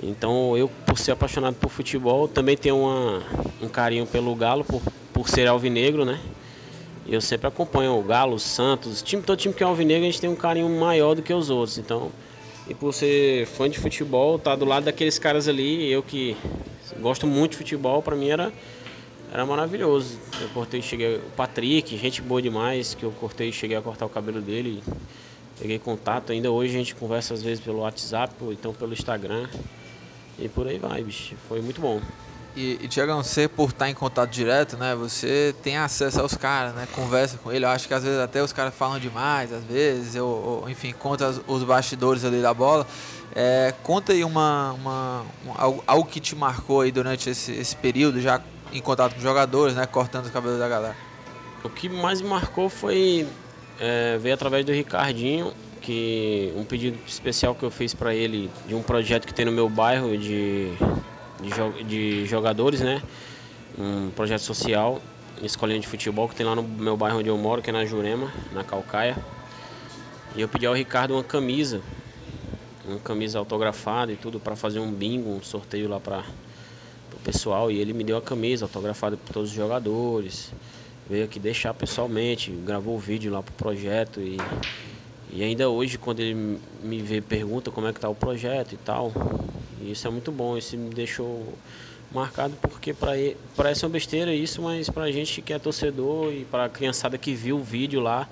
Então 0.03 0.57
eu, 0.57 0.69
por 0.69 0.97
ser 0.97 1.11
apaixonado 1.13 1.57
por 1.57 1.71
futebol, 1.71 2.29
também 2.29 2.57
tenho 2.57 2.79
uma, 2.79 3.21
um 3.61 3.69
carinho 3.69 4.07
pelo 4.07 4.35
Galo, 4.37 4.65
por, 4.65 4.81
por 5.13 5.29
ser 5.29 5.47
alvinegro, 5.49 6.05
né? 6.05 6.21
Eu 7.06 7.20
sempre 7.20 7.47
acompanho 7.47 7.99
o 7.99 8.02
Galo, 8.02 8.35
o 8.35 8.38
Santos, 8.38 9.02
time, 9.02 9.23
todo 9.23 9.38
time 9.38 9.55
que 9.55 9.62
é 9.62 9.67
alvinegro 9.67 10.02
a 10.02 10.11
gente 10.11 10.20
tem 10.20 10.31
um 10.31 10.37
carinho 10.37 10.69
maior 10.69 11.14
do 11.14 11.23
que 11.23 11.32
os 11.32 11.50
outros. 11.50 11.79
Então, 11.79 12.11
e 12.69 12.75
por 12.75 12.93
ser 12.93 13.47
fã 13.47 13.69
de 13.69 13.79
futebol, 13.79 14.38
tá 14.38 14.55
do 14.55 14.64
lado 14.64 14.85
daqueles 14.85 15.19
caras 15.19 15.49
ali, 15.49 15.91
eu 15.91 16.02
que 16.02 16.37
gosto 17.00 17.26
muito 17.26 17.52
de 17.52 17.56
futebol, 17.58 18.02
pra 18.02 18.14
mim 18.14 18.29
era 18.29 18.52
era 19.32 19.47
maravilhoso. 19.47 20.19
Eu 20.41 20.49
cortei, 20.49 20.82
cheguei. 20.82 21.17
O 21.17 21.31
Patrick, 21.37 21.97
gente 21.97 22.20
boa 22.20 22.43
demais, 22.43 22.94
que 22.94 23.05
eu 23.05 23.12
cortei 23.12 23.52
cheguei 23.52 23.76
a 23.76 23.82
cortar 23.82 24.06
o 24.06 24.08
cabelo 24.08 24.41
dele. 24.41 24.82
Peguei 25.58 25.79
contato. 25.79 26.32
Ainda 26.32 26.50
hoje 26.50 26.75
a 26.75 26.79
gente 26.79 26.97
conversa 26.97 27.35
às 27.35 27.43
vezes 27.43 27.62
pelo 27.62 27.81
WhatsApp, 27.81 28.35
ou 28.40 28.52
então 28.52 28.75
pelo 28.75 28.92
Instagram. 28.92 29.49
E 30.37 30.49
por 30.49 30.66
aí 30.66 30.78
vai, 30.78 31.02
bicho. 31.04 31.37
Foi 31.49 31.61
muito 31.61 31.80
bom. 31.80 32.00
E, 32.57 32.78
e 32.83 32.88
Tiagão, 32.88 33.23
você 33.23 33.47
por 33.49 33.71
estar 33.71 33.88
em 33.88 33.95
contato 33.95 34.30
direto, 34.30 34.76
né? 34.76 34.95
Você 34.97 35.54
tem 35.62 35.76
acesso 35.76 36.21
aos 36.21 36.35
caras, 36.35 36.75
né? 36.75 36.87
Conversa 36.90 37.38
com 37.38 37.52
ele. 37.52 37.64
Eu 37.64 37.69
acho 37.71 37.87
que 37.87 37.95
às 37.95 38.02
vezes 38.02 38.19
até 38.19 38.42
os 38.42 38.52
caras 38.52 38.75
falam 38.75 38.99
demais, 38.99 39.52
às 39.52 39.62
vezes, 39.64 40.16
ou, 40.16 40.62
ou, 40.62 40.69
enfim, 40.71 40.92
conta 40.92 41.30
os 41.47 41.62
bastidores 41.62 42.25
ali 42.25 42.42
da 42.42 42.52
bola. 42.52 42.87
É, 43.35 43.73
conta 43.85 44.12
aí 44.12 44.25
uma, 44.25 44.73
uma, 44.73 45.23
um- 45.47 45.52
algo, 45.57 45.85
algo 45.87 46.09
que 46.09 46.19
te 46.21 46.35
marcou 46.35 46.80
aí 46.80 46.90
durante 46.90 47.30
esse, 47.30 47.52
esse 47.52 47.76
período, 47.76 48.21
já 48.21 48.40
em 48.73 48.80
contato 48.80 49.14
com 49.14 49.21
jogadores, 49.21 49.76
né? 49.76 49.87
Cortando 49.87 50.25
os 50.25 50.30
cabelos 50.30 50.59
da 50.59 50.69
galera. 50.69 50.97
O 51.62 51.71
que 51.71 51.88
mais 51.88 52.21
me 52.21 52.28
marcou 52.28 52.69
foi 52.69 53.26
é, 53.78 54.19
ver 54.19 54.33
através 54.33 54.64
do 54.64 54.73
Ricardinho 54.73 55.52
que 55.80 56.52
um 56.57 56.64
pedido 56.64 56.99
especial 57.07 57.54
que 57.54 57.64
eu 57.64 57.71
fiz 57.71 57.95
para 57.95 58.14
ele 58.14 58.50
de 58.66 58.75
um 58.75 58.83
projeto 58.83 59.26
que 59.26 59.33
tem 59.33 59.45
no 59.47 59.52
meu 59.52 59.69
bairro 59.69 60.16
de, 60.16 60.76
de, 61.42 61.50
jo- 61.50 61.85
de 61.85 62.26
jogadores, 62.26 62.80
né? 62.80 63.02
Um 63.78 64.11
projeto 64.11 64.40
social, 64.42 65.00
escolinha 65.42 65.80
de 65.80 65.87
futebol 65.87 66.28
que 66.28 66.35
tem 66.35 66.44
lá 66.47 66.54
no 66.54 66.62
meu 66.62 66.97
bairro 66.97 67.18
onde 67.18 67.28
eu 67.28 67.38
moro, 67.38 67.62
que 67.62 67.70
é 67.70 67.73
na 67.73 67.85
Jurema, 67.85 68.32
na 68.52 68.64
Calcaia. 68.64 69.16
E 70.35 70.40
eu 70.40 70.49
pedi 70.49 70.66
ao 70.66 70.75
Ricardo 70.75 71.14
uma 71.14 71.25
camisa, 71.25 71.82
uma 72.85 72.99
camisa 73.00 73.38
autografada 73.38 74.12
e 74.12 74.16
tudo 74.16 74.38
para 74.40 74.56
fazer 74.56 74.78
um 74.80 74.92
bingo, 74.92 75.30
um 75.30 75.42
sorteio 75.42 75.88
lá 75.88 76.00
para 76.00 76.25
o 77.14 77.20
pessoal. 77.20 77.70
E 77.70 77.78
ele 77.78 77.92
me 77.92 78.04
deu 78.04 78.16
a 78.16 78.23
camisa 78.23 78.64
autografada 78.64 79.16
por 79.16 79.32
todos 79.32 79.50
os 79.50 79.56
jogadores 79.56 80.52
veio 81.09 81.25
aqui 81.25 81.40
deixar 81.40 81.75
pessoalmente, 81.75 82.52
gravou 82.52 82.94
o 82.94 82.99
vídeo 82.99 83.32
lá 83.32 83.42
pro 83.42 83.52
projeto 83.54 84.20
e, 84.20 84.49
e 85.28 85.42
ainda 85.42 85.68
hoje 85.68 85.99
quando 85.99 86.20
ele 86.20 86.35
me 86.82 87.02
vê 87.02 87.20
pergunta 87.20 87.70
como 87.70 87.87
é 87.87 87.92
que 87.92 88.00
tá 88.00 88.09
o 88.09 88.14
projeto 88.14 88.75
e 88.75 88.78
tal. 88.78 89.12
E 89.81 89.93
isso 89.93 90.07
é 90.07 90.11
muito 90.11 90.31
bom, 90.31 90.57
isso 90.57 90.77
me 90.77 90.91
deixou 90.91 91.59
marcado 92.13 92.57
porque 92.61 92.93
para 92.93 93.13
parece 93.57 93.85
uma 93.85 93.91
besteira 93.91 94.35
isso, 94.35 94.61
mas 94.63 94.89
pra 94.91 95.11
gente 95.11 95.41
que 95.41 95.53
é 95.53 95.59
torcedor 95.59 96.33
e 96.33 96.45
pra 96.45 96.69
criançada 96.69 97.17
que 97.17 97.33
viu 97.35 97.57
o 97.57 97.63
vídeo 97.63 98.01
lá 98.01 98.29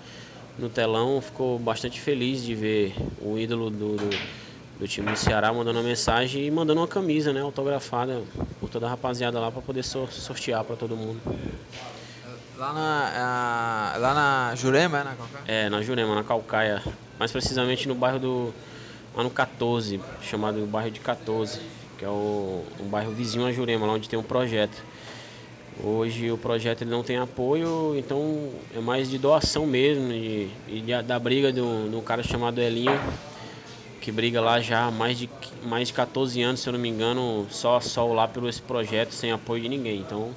no 0.58 0.68
telão, 0.68 1.20
ficou 1.20 1.58
bastante 1.58 2.00
feliz 2.00 2.42
de 2.42 2.54
ver 2.54 2.94
o 3.20 3.38
ídolo 3.38 3.70
do, 3.70 3.96
do, 3.96 4.20
do 4.80 4.88
time 4.88 5.08
do 5.10 5.16
Ceará 5.16 5.52
mandando 5.52 5.78
uma 5.78 5.86
mensagem 5.86 6.44
e 6.46 6.50
mandando 6.50 6.80
uma 6.80 6.88
camisa, 6.88 7.32
né, 7.32 7.40
autografada 7.40 8.22
por 8.60 8.68
toda 8.68 8.86
a 8.86 8.90
rapaziada 8.90 9.38
lá 9.38 9.50
para 9.52 9.62
poder 9.62 9.84
sor- 9.84 10.10
sortear 10.12 10.64
para 10.64 10.74
todo 10.76 10.96
mundo. 10.96 11.20
Lá 12.56 12.72
na, 12.72 13.12
a- 13.94 13.98
lá 13.98 14.14
na 14.14 14.54
Jurema, 14.56 15.04
né? 15.04 15.14
Calcaia? 15.16 15.44
É, 15.46 15.70
na 15.70 15.80
Jurema, 15.80 16.14
na 16.16 16.24
Calcaia. 16.24 16.82
Mais 17.16 17.30
precisamente 17.30 17.86
no 17.86 17.94
bairro 17.94 18.18
do, 18.18 18.54
lá 19.14 19.22
no 19.24 19.30
14, 19.30 20.00
chamado 20.20 20.66
bairro 20.66 20.90
de 20.90 21.00
14, 21.00 21.60
que 21.96 22.04
é 22.04 22.08
o, 22.08 22.64
um 22.78 22.88
bairro 22.88 23.12
vizinho 23.12 23.46
a 23.46 23.52
Jurema, 23.52 23.86
lá 23.86 23.92
onde 23.94 24.08
tem 24.08 24.18
um 24.18 24.22
projeto. 24.22 24.84
Hoje 25.76 26.30
o 26.32 26.38
projeto 26.38 26.82
ele 26.82 26.90
não 26.90 27.02
tem 27.04 27.16
apoio, 27.18 27.94
então 27.96 28.54
é 28.70 28.80
mais 28.80 29.08
de 29.08 29.18
doação 29.18 29.66
mesmo, 29.66 30.12
e, 30.12 30.50
e 30.66 30.80
de- 30.80 31.02
da 31.02 31.18
briga 31.18 31.52
do, 31.52 31.88
do 31.88 32.02
cara 32.02 32.22
chamado 32.22 32.60
Elinho, 32.60 33.00
que 34.00 34.12
briga 34.12 34.40
lá 34.40 34.60
já 34.60 34.86
há 34.86 34.90
mais 34.90 35.18
de, 35.18 35.28
mais 35.62 35.88
de 35.88 35.94
14 35.94 36.40
anos, 36.42 36.60
se 36.60 36.68
eu 36.68 36.72
não 36.72 36.80
me 36.80 36.88
engano, 36.88 37.46
só 37.50 37.80
sol 37.80 38.12
lá 38.12 38.28
pelo 38.28 38.48
esse 38.48 38.62
projeto, 38.62 39.12
sem 39.12 39.32
apoio 39.32 39.62
de 39.62 39.68
ninguém. 39.68 40.00
Então, 40.00 40.36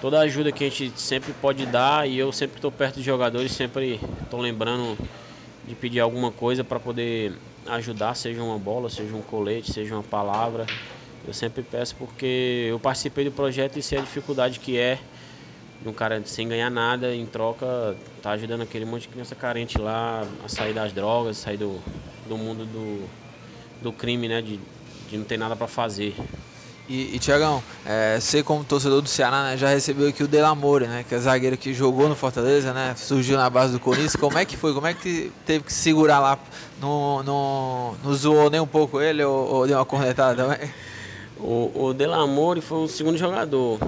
toda 0.00 0.18
a 0.18 0.22
ajuda 0.22 0.52
que 0.52 0.64
a 0.64 0.70
gente 0.70 1.00
sempre 1.00 1.32
pode 1.34 1.66
dar, 1.66 2.08
e 2.08 2.18
eu 2.18 2.32
sempre 2.32 2.58
estou 2.58 2.72
perto 2.72 2.96
dos 2.96 3.04
jogadores, 3.04 3.52
sempre 3.52 4.00
estou 4.22 4.40
lembrando 4.40 4.98
de 5.64 5.74
pedir 5.76 6.00
alguma 6.00 6.32
coisa 6.32 6.64
para 6.64 6.80
poder 6.80 7.40
ajudar, 7.68 8.14
seja 8.14 8.42
uma 8.42 8.58
bola, 8.58 8.88
seja 8.90 9.14
um 9.16 9.22
colete, 9.22 9.72
seja 9.72 9.94
uma 9.94 10.02
palavra. 10.04 10.72
Eu 11.22 11.32
sempre 11.32 11.62
peço 11.62 11.96
porque 11.96 12.68
eu 12.70 12.78
participei 12.80 13.24
do 13.24 13.32
projeto 13.32 13.78
e 13.78 13.82
sei 13.82 13.98
a 13.98 14.02
dificuldade 14.02 14.60
que 14.60 14.78
é 14.78 15.08
de 15.80 15.88
um 15.88 15.94
cara 15.94 16.24
sem 16.24 16.48
ganhar 16.48 16.70
nada, 16.70 17.14
em 17.14 17.26
troca, 17.26 17.98
tá 18.20 18.30
ajudando 18.32 18.62
aquele 18.62 18.84
monte 18.84 19.02
de 19.02 19.08
criança 19.08 19.36
carente 19.36 19.78
lá 19.78 20.22
a 20.40 20.48
sair 20.48 20.72
das 20.74 20.92
drogas, 20.92 21.38
sair 21.38 21.58
do, 21.58 21.82
do 22.24 22.38
mundo 22.38 22.66
do, 22.66 23.10
do 23.80 23.92
crime, 23.92 24.28
né? 24.28 24.42
De, 24.42 24.62
de 25.06 25.18
não 25.18 25.24
ter 25.24 25.38
nada 25.38 25.56
para 25.56 25.68
fazer. 25.68 26.16
E, 26.88 27.16
e 27.16 27.18
Tiagão, 27.18 27.64
é, 27.84 28.20
você 28.20 28.44
como 28.44 28.64
torcedor 28.64 29.02
do 29.02 29.08
Ceará, 29.08 29.42
né, 29.42 29.56
já 29.56 29.68
recebeu 29.68 30.08
aqui 30.08 30.22
o 30.22 30.28
Delamore, 30.28 30.86
né? 30.86 31.04
Que 31.08 31.16
é 31.16 31.18
zagueiro 31.18 31.58
que 31.58 31.74
jogou 31.74 32.08
no 32.08 32.14
Fortaleza, 32.14 32.72
né? 32.72 32.94
Surgiu 32.94 33.36
na 33.36 33.50
base 33.50 33.72
do 33.72 33.80
Corinthians. 33.80 34.14
Como 34.14 34.38
é 34.38 34.44
que 34.44 34.56
foi? 34.56 34.72
Como 34.72 34.86
é 34.86 34.94
que 34.94 35.32
teve 35.44 35.64
que 35.64 35.72
segurar 35.72 36.20
lá? 36.20 36.38
Não, 36.80 37.24
não, 37.24 37.96
não 38.04 38.14
zoou 38.14 38.48
nem 38.50 38.60
um 38.60 38.66
pouco 38.68 39.00
ele 39.00 39.24
ou, 39.24 39.48
ou 39.48 39.66
deu 39.66 39.78
uma 39.78 39.84
cornetada 39.84 40.36
também? 40.44 40.72
O, 41.36 41.86
o 41.86 41.94
Delamore 41.94 42.60
foi 42.60 42.78
o 42.78 42.88
segundo 42.88 43.18
jogador. 43.18 43.80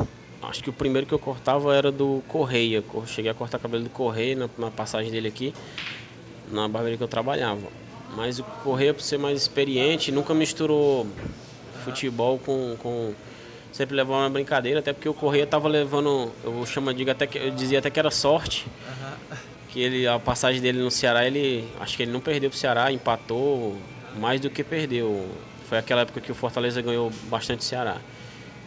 Acho 0.43 0.63
que 0.63 0.71
o 0.71 0.73
primeiro 0.73 1.07
que 1.07 1.15
eu 1.15 1.19
cortava 1.21 1.75
era 1.75 1.93
do 1.93 2.23
Correia. 2.27 2.85
Eu 2.93 3.07
Cheguei 3.07 3.31
a 3.31 3.35
cortar 3.35 3.59
cabelo 3.61 3.85
do 3.85 3.91
Correia 3.91 4.35
na, 4.37 4.51
na 4.59 4.71
passagem 4.71 5.11
dele 5.11 5.29
aqui, 5.29 5.55
na 6.45 6.69
barbearia 6.69 6.97
que 6.99 7.03
eu 7.05 7.09
trabalhava. 7.09 7.73
Mas 8.09 8.39
o 8.39 8.45
Correia, 8.45 8.95
por 8.95 9.03
ser 9.03 9.19
mais 9.19 9.41
experiente, 9.41 10.11
nunca 10.13 10.35
misturou 10.35 11.07
futebol 11.85 12.39
com. 12.39 12.77
com 12.79 13.15
sempre 13.73 13.95
levava 13.95 14.23
uma 14.23 14.31
brincadeira, 14.31 14.81
até 14.81 14.93
porque 14.93 15.09
o 15.09 15.15
Correia 15.15 15.47
tava 15.47 15.69
levando. 15.69 16.33
Eu 16.43 16.65
chamo, 16.67 16.93
digo 16.93 17.11
até 17.11 17.27
que, 17.27 17.39
eu 17.39 17.51
dizia 17.51 17.79
até 17.79 17.91
que 17.91 17.99
era 17.99 18.11
sorte. 18.11 18.67
Que 19.69 19.81
ele, 19.81 20.07
a 20.07 20.19
passagem 20.19 20.61
dele 20.61 20.81
no 20.81 20.91
Ceará, 20.91 21.27
ele. 21.27 21.69
Acho 21.79 21.97
que 21.97 22.03
ele 22.03 22.13
não 22.13 22.21
perdeu 22.21 22.51
pro 22.51 22.59
Ceará, 22.59 22.91
empatou 22.91 23.77
mais 24.19 24.41
do 24.41 24.51
que 24.51 24.65
perdeu. 24.65 25.29
Foi 25.69 25.79
aquela 25.79 26.03
época 26.03 26.21
que 26.21 26.33
o 26.33 26.35
Fortaleza 26.35 26.81
ganhou 26.81 27.13
bastante 27.29 27.65
Ceará. 27.65 27.99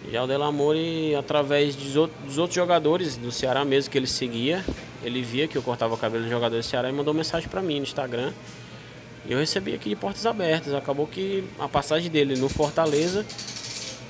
Já 0.09 0.23
o 0.23 0.27
Delamore, 0.27 1.15
através 1.15 1.75
dos 1.75 1.95
outros, 1.95 2.19
dos 2.25 2.37
outros 2.37 2.55
jogadores 2.55 3.17
do 3.17 3.31
Ceará 3.31 3.63
mesmo 3.63 3.91
que 3.91 3.97
ele 3.97 4.07
seguia, 4.07 4.63
ele 5.03 5.21
via 5.21 5.47
que 5.47 5.55
eu 5.55 5.61
cortava 5.61 5.93
o 5.93 5.97
cabelo 5.97 6.23
dos 6.23 6.31
jogadores 6.31 6.65
do 6.65 6.69
Ceará 6.69 6.89
e 6.89 6.91
mandou 6.91 7.13
mensagem 7.13 7.47
para 7.47 7.61
mim 7.61 7.77
no 7.77 7.83
Instagram. 7.83 8.31
E 9.25 9.31
eu 9.31 9.39
recebi 9.39 9.73
aqui 9.73 9.89
de 9.89 9.95
portas 9.95 10.25
abertas. 10.25 10.73
Acabou 10.73 11.07
que 11.07 11.43
a 11.59 11.67
passagem 11.67 12.09
dele 12.09 12.35
no 12.35 12.49
Fortaleza 12.49 13.25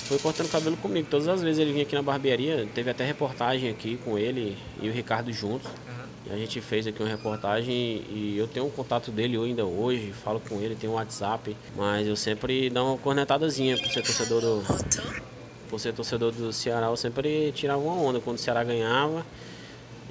foi 0.08 0.18
cortando 0.20 0.50
cabelo 0.50 0.78
comigo. 0.78 1.08
Todas 1.10 1.28
as 1.28 1.42
vezes 1.42 1.60
ele 1.60 1.72
vinha 1.72 1.84
aqui 1.84 1.96
na 1.96 2.02
barbearia, 2.02 2.68
teve 2.74 2.90
até 2.90 3.06
reportagem 3.06 3.70
aqui 3.70 3.98
com 4.04 4.18
ele 4.18 4.58
e 4.82 4.90
o 4.90 4.92
Ricardo 4.92 5.32
juntos. 5.32 5.70
E 6.26 6.34
a 6.34 6.38
gente 6.38 6.62
fez 6.62 6.86
aqui 6.86 7.02
uma 7.02 7.10
reportagem 7.10 8.04
e 8.10 8.36
eu 8.38 8.48
tenho 8.48 8.66
um 8.66 8.70
contato 8.70 9.12
dele 9.12 9.38
ainda 9.38 9.66
hoje, 9.66 10.12
falo 10.12 10.40
com 10.40 10.62
ele, 10.62 10.76
tenho 10.76 10.94
um 10.94 10.96
WhatsApp, 10.96 11.56
mas 11.76 12.08
eu 12.08 12.16
sempre 12.16 12.70
dou 12.70 12.90
uma 12.90 12.98
cornetadazinha 12.98 13.76
por 13.78 13.90
ser 13.90 14.04
torcedor 14.04 14.42
do, 14.42 14.64
por 15.68 15.80
ser 15.80 15.94
torcedor 15.94 16.32
do 16.32 16.54
Ceará, 16.54 16.88
eu 16.88 16.98
sempre 16.98 17.52
tirava 17.54 17.82
uma 17.82 17.96
onda 17.96 18.20
quando 18.20 18.38
o 18.38 18.40
Ceará 18.40 18.64
ganhava. 18.64 19.26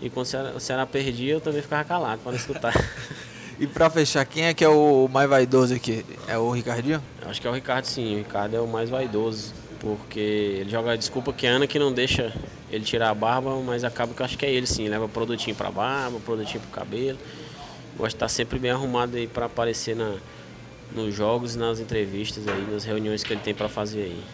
E 0.03 0.09
quando 0.09 0.25
o 0.25 0.29
Ceará, 0.29 0.53
o 0.57 0.61
Ceará 0.61 0.87
perdia, 0.87 1.35
eu 1.35 1.41
também 1.41 1.61
ficava 1.61 1.85
calado 1.85 2.23
para 2.23 2.33
não 2.33 2.39
escutar. 2.39 2.73
E 3.61 3.67
pra 3.67 3.91
fechar, 3.91 4.25
quem 4.25 4.45
é 4.45 4.55
que 4.55 4.65
é 4.65 4.69
o 4.71 5.07
mais 5.07 5.29
vaidoso 5.29 5.75
aqui? 5.75 6.03
É 6.27 6.39
o 6.39 6.51
Ricardinho? 6.51 7.03
Acho 7.27 7.39
que 7.39 7.47
é 7.47 7.51
o 7.51 7.53
Ricardo 7.53 7.85
sim, 7.85 8.15
o 8.15 8.17
Ricardo 8.17 8.57
é 8.57 8.61
o 8.61 8.67
mais 8.67 8.89
vaidoso. 8.89 9.53
Porque 9.79 10.19
ele 10.19 10.71
joga 10.71 10.97
desculpa 10.97 11.31
que 11.31 11.47
a 11.47 11.51
Ana 11.51 11.67
que 11.67 11.79
não 11.79 11.93
deixa 11.93 12.33
ele 12.71 12.85
tirar 12.85 13.11
a 13.11 13.15
barba, 13.15 13.55
mas 13.61 13.85
acaba 13.85 14.15
que 14.15 14.23
eu 14.23 14.25
acho 14.25 14.39
que 14.39 14.47
é 14.47 14.51
ele 14.51 14.67
sim. 14.67 14.89
Leva 14.89 15.07
produtinho 15.09 15.55
pra 15.55 15.71
barba, 15.71 16.19
produtinho 16.21 16.61
pro 16.63 16.71
cabelo. 16.71 17.19
Gosta 17.99 18.09
de 18.09 18.17
estar 18.17 18.29
sempre 18.29 18.59
bem 18.59 18.71
arrumado 18.71 19.19
aí 19.19 19.27
pra 19.27 19.45
aparecer 19.45 19.95
na, 19.95 20.15
nos 20.95 21.15
jogos 21.15 21.55
nas 21.55 21.81
entrevistas 21.81 22.49
aí, 22.49 22.67
nas 22.71 22.85
reuniões 22.85 23.23
que 23.23 23.31
ele 23.31 23.43
tem 23.43 23.55
pra 23.55 23.69
fazer 23.69 24.05
aí. 24.05 24.25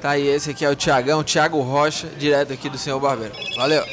Tá 0.00 0.10
aí, 0.10 0.26
esse 0.26 0.50
aqui 0.50 0.64
é 0.64 0.70
o 0.70 0.74
Tiagão, 0.74 1.22
Thiago 1.22 1.60
Rocha, 1.60 2.08
direto 2.18 2.54
aqui 2.54 2.70
do 2.70 2.78
Senhor 2.78 2.98
Barbeiro. 2.98 3.34
Valeu! 3.54 3.84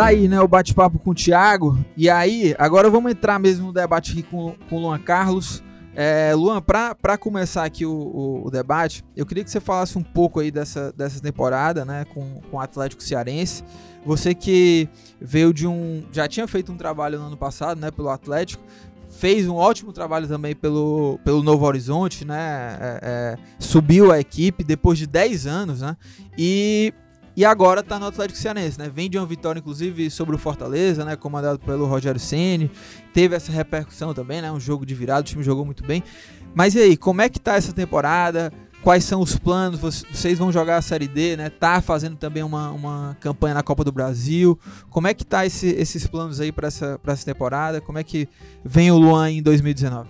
Tá 0.00 0.06
aí, 0.06 0.28
né, 0.28 0.40
o 0.40 0.48
bate-papo 0.48 0.98
com 0.98 1.10
o 1.10 1.14
Thiago. 1.14 1.78
E 1.96 2.08
aí, 2.08 2.54
agora 2.58 2.88
vamos 2.88 3.12
entrar 3.12 3.38
mesmo 3.38 3.66
no 3.66 3.72
debate 3.72 4.12
aqui 4.12 4.22
com, 4.22 4.54
com 4.68 4.76
o 4.76 4.80
Luan 4.80 4.98
Carlos. 4.98 5.62
É, 5.94 6.32
Luan, 6.34 6.62
pra, 6.62 6.94
pra 6.94 7.18
começar 7.18 7.64
aqui 7.64 7.84
o, 7.84 7.92
o- 7.92 8.46
o 8.46 8.50
debate, 8.50 9.04
eu 9.14 9.26
queria 9.26 9.44
que 9.44 9.50
você 9.50 9.60
falasse 9.60 9.98
um 9.98 10.02
pouco 10.02 10.40
aí 10.40 10.50
dessa, 10.50 10.90
dessa 10.92 11.20
temporada, 11.20 11.84
né, 11.84 12.06
com, 12.14 12.40
com 12.50 12.56
o 12.56 12.60
Atlético 12.60 13.02
Cearense. 13.02 13.62
Você 14.06 14.34
que 14.34 14.88
veio 15.20 15.52
de 15.52 15.66
um. 15.66 16.02
Já 16.10 16.26
tinha 16.26 16.48
feito 16.48 16.72
um 16.72 16.76
trabalho 16.76 17.18
no 17.18 17.26
ano 17.26 17.36
passado, 17.36 17.78
né, 17.78 17.90
pelo 17.90 18.08
Atlético. 18.08 18.62
Fez 19.18 19.46
um 19.46 19.56
ótimo 19.56 19.92
trabalho 19.92 20.26
também 20.26 20.54
pelo, 20.56 21.18
pelo 21.24 21.42
Novo 21.42 21.66
Horizonte, 21.66 22.24
né? 22.24 22.78
é, 22.80 23.00
é, 23.02 23.36
subiu 23.58 24.10
a 24.10 24.18
equipe 24.18 24.64
depois 24.64 24.98
de 24.98 25.06
10 25.06 25.46
anos, 25.46 25.82
né? 25.82 25.94
E, 26.38 26.94
e 27.40 27.44
agora 27.44 27.82
tá 27.82 27.98
no 27.98 28.06
Atlético 28.06 28.38
Cearense, 28.38 28.78
né? 28.78 28.90
Vem 28.92 29.08
de 29.08 29.16
uma 29.16 29.24
vitória, 29.26 29.58
inclusive, 29.60 30.10
sobre 30.10 30.34
o 30.34 30.38
Fortaleza, 30.38 31.04
né? 31.04 31.16
Comandado 31.16 31.58
pelo 31.58 31.86
Rogério 31.86 32.20
Ceni. 32.20 32.70
Teve 33.14 33.34
essa 33.34 33.50
repercussão 33.50 34.12
também, 34.12 34.42
né? 34.42 34.52
Um 34.52 34.60
jogo 34.60 34.84
de 34.84 34.94
virada, 34.94 35.20
o 35.20 35.24
time 35.24 35.42
jogou 35.42 35.64
muito 35.64 35.82
bem. 35.84 36.02
Mas 36.54 36.74
e 36.74 36.80
aí, 36.80 36.96
como 36.96 37.22
é 37.22 37.28
que 37.28 37.38
tá 37.40 37.54
essa 37.54 37.72
temporada? 37.72 38.52
Quais 38.82 39.04
são 39.04 39.20
os 39.22 39.36
planos? 39.38 39.78
Voc- 39.80 40.04
Vocês 40.12 40.38
vão 40.38 40.52
jogar 40.52 40.76
a 40.76 40.82
Série 40.82 41.08
D, 41.08 41.36
né? 41.36 41.48
Tá 41.50 41.80
fazendo 41.80 42.16
também 42.16 42.42
uma, 42.42 42.70
uma 42.72 43.16
campanha 43.20 43.54
na 43.54 43.62
Copa 43.62 43.84
do 43.84 43.92
Brasil. 43.92 44.58
Como 44.90 45.06
é 45.06 45.14
que 45.14 45.24
tá 45.24 45.46
esse- 45.46 45.68
esses 45.74 46.06
planos 46.06 46.40
aí 46.40 46.52
para 46.52 46.68
essa, 46.68 47.00
essa 47.06 47.24
temporada? 47.24 47.80
Como 47.80 47.98
é 47.98 48.04
que 48.04 48.28
vem 48.64 48.90
o 48.90 48.98
Luan 48.98 49.30
em 49.30 49.42
2019? 49.42 50.08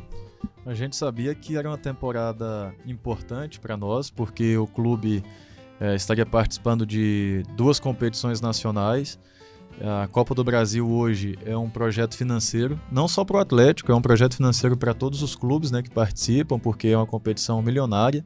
A 0.66 0.74
gente 0.74 0.94
sabia 0.96 1.34
que 1.34 1.56
era 1.56 1.68
uma 1.68 1.78
temporada 1.78 2.72
importante 2.86 3.58
para 3.60 3.76
nós, 3.76 4.08
porque 4.10 4.56
o 4.56 4.66
clube 4.66 5.22
eh, 5.80 5.94
estaria 5.94 6.26
participando 6.26 6.84
de 6.84 7.42
duas 7.56 7.80
competições 7.80 8.40
nacionais. 8.40 9.18
A 9.82 10.06
Copa 10.08 10.34
do 10.34 10.44
Brasil 10.44 10.86
hoje 10.86 11.38
é 11.44 11.56
um 11.56 11.70
projeto 11.70 12.14
financeiro, 12.14 12.78
não 12.92 13.08
só 13.08 13.24
para 13.24 13.38
o 13.38 13.40
Atlético, 13.40 13.90
é 13.90 13.94
um 13.94 14.02
projeto 14.02 14.36
financeiro 14.36 14.76
para 14.76 14.92
todos 14.92 15.22
os 15.22 15.34
clubes 15.34 15.70
né, 15.70 15.80
que 15.80 15.88
participam, 15.88 16.58
porque 16.58 16.88
é 16.88 16.96
uma 16.96 17.06
competição 17.06 17.62
milionária. 17.62 18.22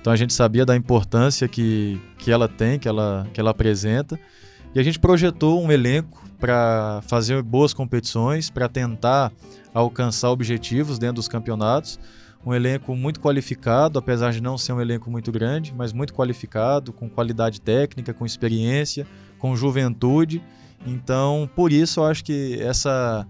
Então 0.00 0.12
a 0.12 0.16
gente 0.16 0.32
sabia 0.32 0.66
da 0.66 0.74
importância 0.74 1.46
que, 1.46 2.00
que 2.18 2.32
ela 2.32 2.48
tem, 2.48 2.80
que 2.80 2.88
ela, 2.88 3.28
que 3.32 3.40
ela 3.40 3.50
apresenta. 3.50 4.18
E 4.74 4.80
a 4.80 4.82
gente 4.82 4.98
projetou 4.98 5.62
um 5.62 5.70
elenco 5.70 6.22
para 6.40 7.00
fazer 7.06 7.42
boas 7.42 7.72
competições, 7.72 8.50
para 8.50 8.68
tentar 8.68 9.32
alcançar 9.72 10.30
objetivos 10.30 10.98
dentro 10.98 11.16
dos 11.16 11.28
campeonatos. 11.28 11.98
Um 12.44 12.54
elenco 12.54 12.94
muito 12.94 13.20
qualificado, 13.20 13.98
apesar 13.98 14.32
de 14.32 14.40
não 14.40 14.56
ser 14.56 14.72
um 14.72 14.80
elenco 14.80 15.10
muito 15.10 15.30
grande, 15.30 15.74
mas 15.76 15.92
muito 15.92 16.14
qualificado, 16.14 16.92
com 16.92 17.08
qualidade 17.08 17.60
técnica, 17.60 18.14
com 18.14 18.24
experiência, 18.24 19.06
com 19.38 19.54
juventude. 19.56 20.42
Então, 20.86 21.50
por 21.54 21.72
isso, 21.72 22.00
eu 22.00 22.04
acho 22.04 22.24
que 22.24 22.58
essa, 22.60 23.26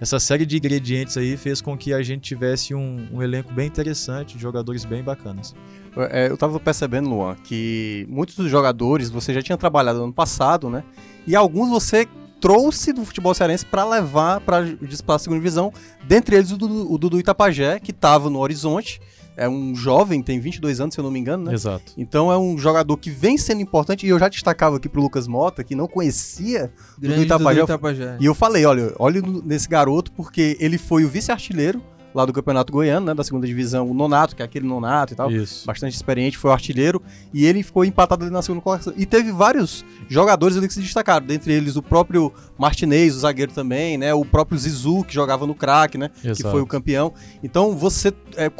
essa 0.00 0.20
série 0.20 0.46
de 0.46 0.56
ingredientes 0.56 1.16
aí 1.16 1.36
fez 1.36 1.60
com 1.60 1.76
que 1.76 1.92
a 1.92 2.02
gente 2.02 2.22
tivesse 2.22 2.74
um, 2.74 3.08
um 3.12 3.22
elenco 3.22 3.52
bem 3.52 3.66
interessante, 3.66 4.38
jogadores 4.38 4.84
bem 4.84 5.02
bacanas. 5.02 5.54
É, 6.10 6.28
eu 6.28 6.36
tava 6.36 6.58
percebendo, 6.58 7.08
Luan, 7.08 7.36
que 7.36 8.06
muitos 8.08 8.36
dos 8.36 8.50
jogadores 8.50 9.10
você 9.10 9.32
já 9.32 9.42
tinha 9.42 9.56
trabalhado 9.56 9.98
no 9.98 10.04
ano 10.04 10.12
passado, 10.12 10.68
né? 10.68 10.82
E 11.26 11.36
alguns 11.36 11.70
você 11.70 12.08
trouxe 12.44 12.92
do 12.92 13.06
futebol 13.06 13.32
cearense 13.32 13.64
para 13.64 13.88
levar 13.88 14.38
para 14.38 14.60
disputar 14.82 15.16
a 15.16 15.18
segunda 15.18 15.40
divisão, 15.40 15.72
dentre 16.06 16.36
eles 16.36 16.52
o 16.52 16.58
Dudu, 16.58 16.92
o 16.92 16.98
Dudu 16.98 17.18
Itapajé, 17.18 17.80
que 17.80 17.90
estava 17.90 18.28
no 18.28 18.38
Horizonte, 18.38 19.00
é 19.34 19.48
um 19.48 19.74
jovem, 19.74 20.22
tem 20.22 20.38
22 20.38 20.78
anos, 20.78 20.94
se 20.94 21.00
eu 21.00 21.04
não 21.04 21.10
me 21.10 21.18
engano, 21.18 21.44
né? 21.44 21.54
Exato. 21.54 21.94
Então 21.96 22.30
é 22.30 22.36
um 22.36 22.58
jogador 22.58 22.98
que 22.98 23.08
vem 23.08 23.38
sendo 23.38 23.62
importante, 23.62 24.04
e 24.04 24.10
eu 24.10 24.18
já 24.18 24.28
destacava 24.28 24.76
aqui 24.76 24.90
pro 24.90 25.00
Lucas 25.00 25.26
Mota, 25.26 25.64
que 25.64 25.74
não 25.74 25.88
conhecia 25.88 26.70
Grande 26.98 27.22
Itapajé, 27.22 27.60
Dudu 27.60 27.72
Itapajé. 27.72 28.18
E 28.20 28.26
eu 28.26 28.34
falei, 28.34 28.66
olha, 28.66 28.94
olha 28.98 29.22
nesse 29.42 29.66
garoto, 29.66 30.12
porque 30.12 30.54
ele 30.60 30.76
foi 30.76 31.02
o 31.02 31.08
vice-artilheiro 31.08 31.82
lá 32.14 32.24
do 32.24 32.32
Campeonato 32.32 32.72
Goiano, 32.72 33.06
né, 33.06 33.14
da 33.14 33.24
segunda 33.24 33.46
divisão, 33.46 33.90
o 33.90 33.92
Nonato, 33.92 34.36
que 34.36 34.42
é 34.42 34.44
aquele 34.44 34.66
Nonato 34.66 35.12
e 35.12 35.16
tal, 35.16 35.30
Isso. 35.30 35.66
bastante 35.66 35.94
experiente, 35.94 36.38
foi 36.38 36.50
o 36.50 36.52
artilheiro, 36.52 37.02
e 37.32 37.44
ele 37.44 37.62
ficou 37.62 37.84
empatado 37.84 38.24
ali 38.24 38.32
na 38.32 38.40
segunda 38.40 38.62
colocação. 38.62 38.94
E 38.96 39.04
teve 39.04 39.32
vários 39.32 39.84
jogadores 40.08 40.56
ali 40.56 40.68
que 40.68 40.74
se 40.74 40.80
destacaram, 40.80 41.26
dentre 41.26 41.52
eles 41.52 41.74
o 41.76 41.82
próprio 41.82 42.32
Martinez, 42.56 43.16
o 43.16 43.20
zagueiro 43.20 43.52
também, 43.52 43.98
né, 43.98 44.14
o 44.14 44.24
próprio 44.24 44.56
Zizu, 44.56 45.02
que 45.02 45.12
jogava 45.12 45.46
no 45.46 45.54
craque, 45.54 45.98
né, 45.98 46.10
que 46.22 46.28
Exato. 46.28 46.50
foi 46.50 46.62
o 46.62 46.66
campeão. 46.66 47.12
Então 47.42 47.76
você, 47.76 48.12
é, 48.36 48.50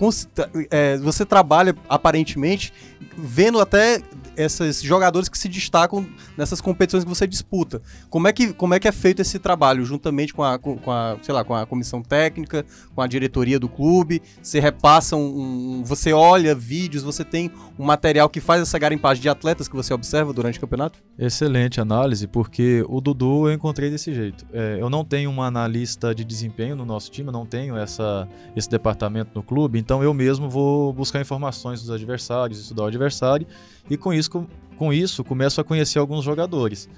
é, 0.71 0.97
você 0.99 1.25
trabalha 1.25 1.77
aparentemente 1.89 2.73
vendo 3.17 3.61
até 3.61 4.03
esses 4.37 4.83
jogadores 4.83 5.29
que 5.29 5.39
se 5.39 5.49
destacam 5.49 6.07
nessas 6.37 6.61
competições 6.61 7.05
que 7.05 7.09
você 7.09 7.27
disputa. 7.27 7.81
Como 8.11 8.27
é 8.29 8.33
que, 8.33 8.53
como 8.53 8.75
é, 8.75 8.81
que 8.81 8.89
é 8.89 8.93
feito 8.93 9.21
esse 9.23 9.39
trabalho 9.39 9.85
juntamente 9.85 10.33
com 10.35 10.43
a, 10.43 10.59
com, 10.59 10.79
a, 10.91 11.17
sei 11.23 11.35
lá, 11.35 11.45
com 11.45 11.55
a 11.55 11.67
comissão 11.67 12.03
técnica, 12.03 12.65
com 12.95 13.01
a 13.01 13.07
diretoria 13.07 13.59
do 13.59 13.69
clube? 13.69 14.23
Você 14.43 14.61
repassa 14.61 15.17
um, 15.17 15.81
um- 15.81 15.85
você 15.85 16.13
olha 16.13 16.55
vídeos, 16.55 17.03
você 17.03 17.25
tem 17.25 17.51
um 17.79 17.85
material 17.85 18.29
que 18.29 18.41
faz 18.41 18.63
essa 18.63 18.79
garimpagem 18.79 19.23
de 19.23 19.29
atletas 19.29 19.69
que 19.69 19.75
você 19.77 19.93
observa 19.93 20.33
durante 20.33 20.59
o 20.59 20.61
campeonato? 20.61 20.99
Excelente 21.19 21.81
análise, 21.81 22.27
porque 22.27 22.85
o 22.89 23.01
Dudu 23.01 23.49
eu 23.49 23.53
encontrei 23.55 23.91
desse 23.91 24.13
jeito. 24.15 24.45
É, 24.53 24.79
eu 24.81 24.89
não 24.91 25.05
tenho 25.05 25.31
uma 25.31 25.47
analista 25.47 26.15
de 26.15 26.25
desempenho 26.25 26.77
no 26.77 26.85
nosso 26.85 27.11
time, 27.11 27.29
eu 27.29 27.33
não 27.33 27.47
tenho 27.47 27.77
essa, 27.77 28.29
esse 28.57 28.69
departamento 28.69 29.31
no 29.35 29.43
clube, 29.43 29.79
então 29.79 30.03
eu 30.03 30.13
mesmo 30.15 30.49
vou 30.49 30.93
buscar 30.93 31.21
informações 31.21 31.81
dos 31.81 31.91
adversários, 31.91 32.59
estudar 32.61 32.85
o 32.85 32.87
adversário, 32.87 33.47
e 33.89 33.97
com 33.97 34.13
isso, 34.13 34.47
com, 34.77 34.93
isso 34.93 35.25
começo 35.25 35.61
a 35.61 35.65
conhecer 35.65 35.99
alguns 35.99 36.25
jogadores. 36.25 36.89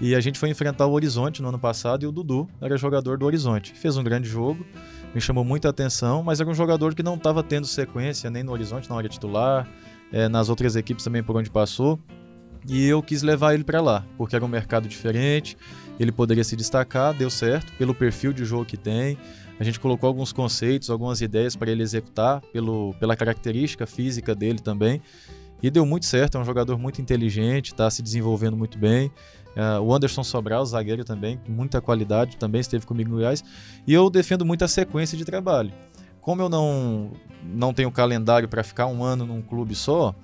E 0.00 0.14
a 0.14 0.20
gente 0.20 0.38
foi 0.38 0.48
enfrentar 0.50 0.86
o 0.86 0.92
Horizonte 0.92 1.40
no 1.40 1.48
ano 1.48 1.58
passado 1.58 2.02
e 2.02 2.06
o 2.06 2.12
Dudu 2.12 2.48
era 2.60 2.76
jogador 2.76 3.16
do 3.16 3.24
Horizonte. 3.24 3.72
Fez 3.74 3.96
um 3.96 4.02
grande 4.02 4.28
jogo, 4.28 4.64
me 5.14 5.20
chamou 5.20 5.44
muita 5.44 5.68
atenção, 5.68 6.22
mas 6.22 6.40
era 6.40 6.50
um 6.50 6.54
jogador 6.54 6.94
que 6.94 7.02
não 7.02 7.14
estava 7.14 7.42
tendo 7.42 7.66
sequência 7.66 8.28
nem 8.28 8.42
no 8.42 8.52
Horizonte, 8.52 8.88
na 8.88 8.96
hora 8.96 9.08
titular, 9.08 9.68
é, 10.12 10.28
nas 10.28 10.48
outras 10.48 10.74
equipes 10.74 11.04
também 11.04 11.22
por 11.22 11.36
onde 11.36 11.48
passou. 11.48 11.98
E 12.66 12.86
eu 12.86 13.02
quis 13.02 13.22
levar 13.22 13.54
ele 13.54 13.62
para 13.62 13.80
lá, 13.80 14.04
porque 14.16 14.34
era 14.34 14.44
um 14.44 14.48
mercado 14.48 14.88
diferente, 14.88 15.56
ele 16.00 16.10
poderia 16.10 16.42
se 16.42 16.56
destacar, 16.56 17.12
deu 17.14 17.30
certo, 17.30 17.72
pelo 17.76 17.94
perfil 17.94 18.32
de 18.32 18.44
jogo 18.44 18.64
que 18.64 18.76
tem. 18.76 19.18
A 19.60 19.64
gente 19.64 19.78
colocou 19.78 20.08
alguns 20.08 20.32
conceitos, 20.32 20.90
algumas 20.90 21.20
ideias 21.20 21.54
para 21.54 21.70
ele 21.70 21.82
executar, 21.82 22.40
pelo, 22.52 22.94
pela 22.98 23.14
característica 23.14 23.86
física 23.86 24.34
dele 24.34 24.58
também. 24.58 25.00
E 25.62 25.70
deu 25.70 25.86
muito 25.86 26.06
certo, 26.06 26.36
é 26.36 26.40
um 26.40 26.44
jogador 26.44 26.78
muito 26.78 27.00
inteligente, 27.00 27.72
está 27.72 27.88
se 27.90 28.02
desenvolvendo 28.02 28.56
muito 28.56 28.78
bem. 28.78 29.10
Ah, 29.56 29.80
o 29.80 29.94
Anderson 29.94 30.24
Sobral, 30.24 30.64
zagueiro 30.66 31.04
também, 31.04 31.38
com 31.38 31.52
muita 31.52 31.80
qualidade, 31.80 32.36
também 32.36 32.60
esteve 32.60 32.84
comigo 32.84 33.10
no 33.10 33.16
Goiás. 33.16 33.42
E 33.86 33.92
eu 33.92 34.10
defendo 34.10 34.44
muito 34.44 34.64
a 34.64 34.68
sequência 34.68 35.16
de 35.16 35.24
trabalho. 35.24 35.72
Como 36.20 36.42
eu 36.42 36.48
não, 36.48 37.12
não 37.42 37.72
tenho 37.72 37.90
calendário 37.90 38.48
para 38.48 38.62
ficar 38.62 38.86
um 38.86 39.04
ano 39.04 39.26
num 39.26 39.42
clube 39.42 39.74
só, 39.74 40.14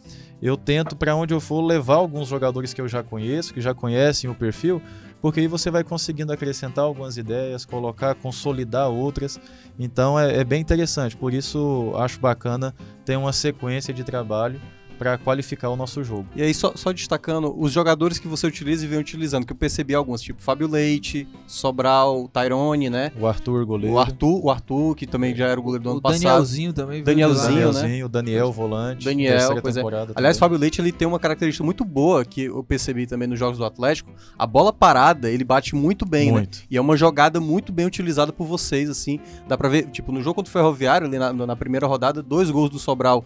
eu 0.43 0.57
tento 0.57 0.97
para 0.97 1.15
onde 1.15 1.35
eu 1.35 1.41
for 1.41 1.61
levar 1.61 1.97
alguns 1.97 2.29
jogadores 2.29 2.73
que 2.73 2.81
eu 2.81 2.89
já 2.89 3.03
conheço, 3.03 3.53
que 3.53 3.61
já 3.61 3.75
conhecem 3.75 4.29
o 4.31 4.35
perfil, 4.35 4.81
porque 5.21 5.41
aí 5.41 5.47
você 5.47 5.71
vai 5.71 5.85
conseguindo 5.85 6.33
acrescentar 6.33 6.85
algumas 6.85 7.19
ideias, 7.19 7.67
colocar, 7.67 8.15
consolidar 8.15 8.89
outras. 8.89 9.39
Então 9.79 10.19
é, 10.19 10.39
é 10.39 10.45
bem 10.45 10.63
interessante. 10.63 11.15
Por 11.15 11.35
isso 11.35 11.93
acho 11.97 12.19
bacana 12.19 12.75
ter 13.05 13.17
uma 13.17 13.33
sequência 13.33 13.93
de 13.93 14.03
trabalho 14.03 14.59
para 15.01 15.17
qualificar 15.17 15.71
o 15.71 15.77
nosso 15.77 16.05
jogo. 16.05 16.27
E 16.37 16.43
aí, 16.43 16.53
só, 16.53 16.75
só 16.77 16.93
destacando, 16.93 17.59
os 17.59 17.73
jogadores 17.73 18.19
que 18.19 18.29
você 18.29 18.47
utiliza 18.47 18.85
e 18.85 18.87
vem 18.87 18.99
utilizando, 18.99 19.47
que 19.47 19.53
eu 19.55 19.57
percebi 19.57 19.95
alguns, 19.95 20.21
tipo 20.21 20.43
Fábio 20.43 20.69
Leite, 20.69 21.27
Sobral, 21.47 22.29
Tyrone, 22.29 22.91
né? 22.91 23.11
O 23.19 23.27
Arthur, 23.27 23.65
goleiro. 23.65 23.95
O 23.95 23.99
Arthur, 23.99 24.45
o 24.45 24.51
Arthur, 24.51 24.95
que 24.95 25.07
também 25.07 25.35
já 25.35 25.47
era 25.47 25.59
o 25.59 25.63
goleiro 25.63 25.85
do 25.85 25.89
O 25.89 25.93
ano 25.93 26.03
passado. 26.03 26.23
Danielzinho 26.23 26.75
também. 26.75 27.03
Danielzinho, 27.03 27.49
né? 27.49 27.73
Danielzinho, 27.73 28.07
o 28.07 28.09
Daniel, 28.11 28.53
volante. 28.53 29.07
Daniel, 29.07 29.39
terceira 29.39 29.63
pois 29.63 29.75
é. 29.75 29.81
temporada 29.81 30.13
Aliás. 30.15 30.39
Fábio 30.39 30.59
Leite 30.59 30.83
ele 30.83 30.93
tem 30.93 31.09
uma 31.09 31.19
característica 31.19 31.65
muito 31.65 31.83
boa 31.83 32.23
que 32.23 32.43
eu 32.43 32.63
percebi 32.63 33.07
também 33.07 33.27
nos 33.27 33.39
jogos 33.39 33.57
do 33.57 33.65
Atlético. 33.65 34.13
A 34.39 34.47
bola 34.47 34.71
parada, 34.71 35.31
ele 35.31 35.45
bate 35.45 35.75
muito 35.75 36.05
bem, 36.05 36.27
né? 36.27 36.33
Muito. 36.33 36.59
E 36.71 36.77
é 36.77 36.81
uma 36.81 36.95
jogada 36.95 37.41
muito 37.41 37.73
bem 37.73 37.87
utilizada 37.87 38.35
por 38.35 38.47
vocês, 38.47 38.91
assim. 38.91 39.19
Dá 39.49 39.57
pra 39.57 39.71
ver, 39.71 39.87
tipo, 39.87 40.13
no 40.13 40.21
jogo 40.21 40.35
contra 40.35 40.51
o 40.51 40.53
Ferroviário, 40.53 41.07
ali 41.07 41.19
na, 41.19 41.33
na 41.33 41.57
primeira 41.57 41.87
rodada, 41.87 42.23
dois 42.23 42.51
gols 42.51 42.69
do 42.69 42.79
Sobral, 42.79 43.25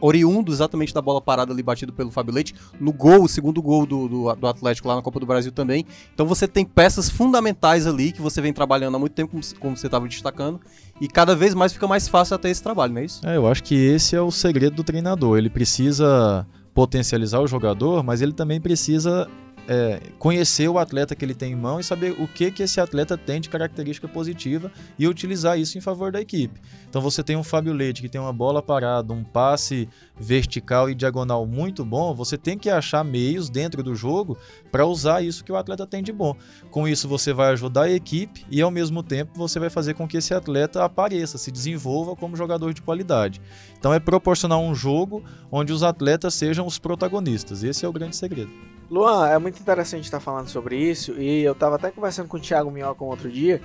oriundo 0.00 0.50
exatamente 0.50 0.93
da 0.94 1.02
bola 1.02 1.20
parada 1.20 1.52
ali 1.52 1.62
batido 1.62 1.92
pelo 1.92 2.10
Fábio 2.10 2.34
Leite. 2.34 2.54
No 2.80 2.92
gol, 2.92 3.24
o 3.24 3.28
segundo 3.28 3.60
gol 3.60 3.84
do, 3.84 4.08
do, 4.08 4.34
do 4.34 4.46
Atlético 4.46 4.88
lá 4.88 4.96
na 4.96 5.02
Copa 5.02 5.20
do 5.20 5.26
Brasil 5.26 5.52
também. 5.52 5.84
Então 6.12 6.26
você 6.26 6.48
tem 6.48 6.64
peças 6.64 7.10
fundamentais 7.10 7.86
ali 7.86 8.12
que 8.12 8.22
você 8.22 8.40
vem 8.40 8.52
trabalhando 8.52 8.94
há 8.96 8.98
muito 8.98 9.12
tempo, 9.12 9.38
como, 9.60 9.76
você 9.76 9.86
estava 9.86 10.08
destacando. 10.08 10.60
E 11.00 11.08
cada 11.08 11.34
vez 11.34 11.54
mais 11.54 11.72
fica 11.72 11.86
mais 11.86 12.08
fácil 12.08 12.36
até 12.36 12.50
esse 12.50 12.62
trabalho, 12.62 12.94
não 12.94 13.00
é 13.00 13.04
isso? 13.04 13.26
É, 13.26 13.36
eu 13.36 13.46
acho 13.46 13.62
que 13.62 13.74
esse 13.74 14.14
é 14.14 14.20
o 14.20 14.30
segredo 14.30 14.76
do 14.76 14.84
treinador. 14.84 15.36
Ele 15.38 15.50
precisa 15.50 16.46
potencializar 16.72 17.40
o 17.40 17.46
jogador, 17.46 18.02
mas 18.02 18.20
ele 18.22 18.32
também 18.32 18.60
precisa 18.60 19.28
é, 19.68 20.00
conhecer 20.18 20.68
o 20.68 20.78
atleta 20.78 21.14
que 21.14 21.24
ele 21.24 21.34
tem 21.34 21.52
em 21.52 21.56
mão 21.56 21.80
e 21.80 21.84
saber 21.84 22.12
o 22.20 22.28
que, 22.28 22.50
que 22.50 22.62
esse 22.62 22.80
atleta 22.80 23.16
tem 23.16 23.40
de 23.40 23.48
característica 23.48 24.06
positiva 24.06 24.70
e 24.98 25.08
utilizar 25.08 25.58
isso 25.58 25.78
em 25.78 25.80
favor 25.80 26.12
da 26.12 26.20
equipe. 26.20 26.60
Então 26.88 27.00
você 27.00 27.22
tem 27.22 27.36
um 27.36 27.42
Fábio 27.42 27.72
Leite 27.72 28.02
que 28.02 28.08
tem 28.08 28.20
uma 28.20 28.32
bola 28.32 28.62
parada, 28.62 29.12
um 29.12 29.24
passe 29.24 29.88
vertical 30.16 30.88
e 30.88 30.94
diagonal 30.94 31.46
muito 31.46 31.84
bom, 31.84 32.14
você 32.14 32.38
tem 32.38 32.58
que 32.58 32.70
achar 32.70 33.02
meios 33.02 33.48
dentro 33.48 33.82
do 33.82 33.94
jogo 33.94 34.36
para 34.70 34.86
usar 34.86 35.22
isso 35.22 35.44
que 35.44 35.50
o 35.50 35.56
atleta 35.56 35.86
tem 35.86 36.02
de 36.02 36.12
bom. 36.12 36.36
Com 36.70 36.86
isso 36.86 37.08
você 37.08 37.32
vai 37.32 37.52
ajudar 37.52 37.84
a 37.84 37.90
equipe 37.90 38.44
e 38.50 38.60
ao 38.60 38.70
mesmo 38.70 39.02
tempo 39.02 39.32
você 39.34 39.58
vai 39.58 39.70
fazer 39.70 39.94
com 39.94 40.06
que 40.06 40.18
esse 40.18 40.34
atleta 40.34 40.84
apareça, 40.84 41.38
se 41.38 41.50
desenvolva 41.50 42.14
como 42.14 42.36
jogador 42.36 42.72
de 42.72 42.82
qualidade. 42.82 43.40
Então 43.78 43.92
é 43.92 43.98
proporcionar 43.98 44.58
um 44.58 44.74
jogo 44.74 45.24
onde 45.50 45.72
os 45.72 45.82
atletas 45.82 46.34
sejam 46.34 46.66
os 46.66 46.78
protagonistas. 46.78 47.62
Esse 47.62 47.84
é 47.84 47.88
o 47.88 47.92
grande 47.92 48.16
segredo. 48.16 48.73
Luan, 48.90 49.28
é 49.28 49.38
muito 49.38 49.58
interessante 49.58 50.04
estar 50.04 50.20
falando 50.20 50.48
sobre 50.48 50.76
isso 50.76 51.12
e 51.12 51.42
eu 51.42 51.52
estava 51.52 51.76
até 51.76 51.90
conversando 51.90 52.28
com 52.28 52.36
o 52.36 52.40
Thiago 52.40 52.70
Minhoca 52.70 53.02
um 53.02 53.08
outro 53.08 53.30
dia 53.30 53.60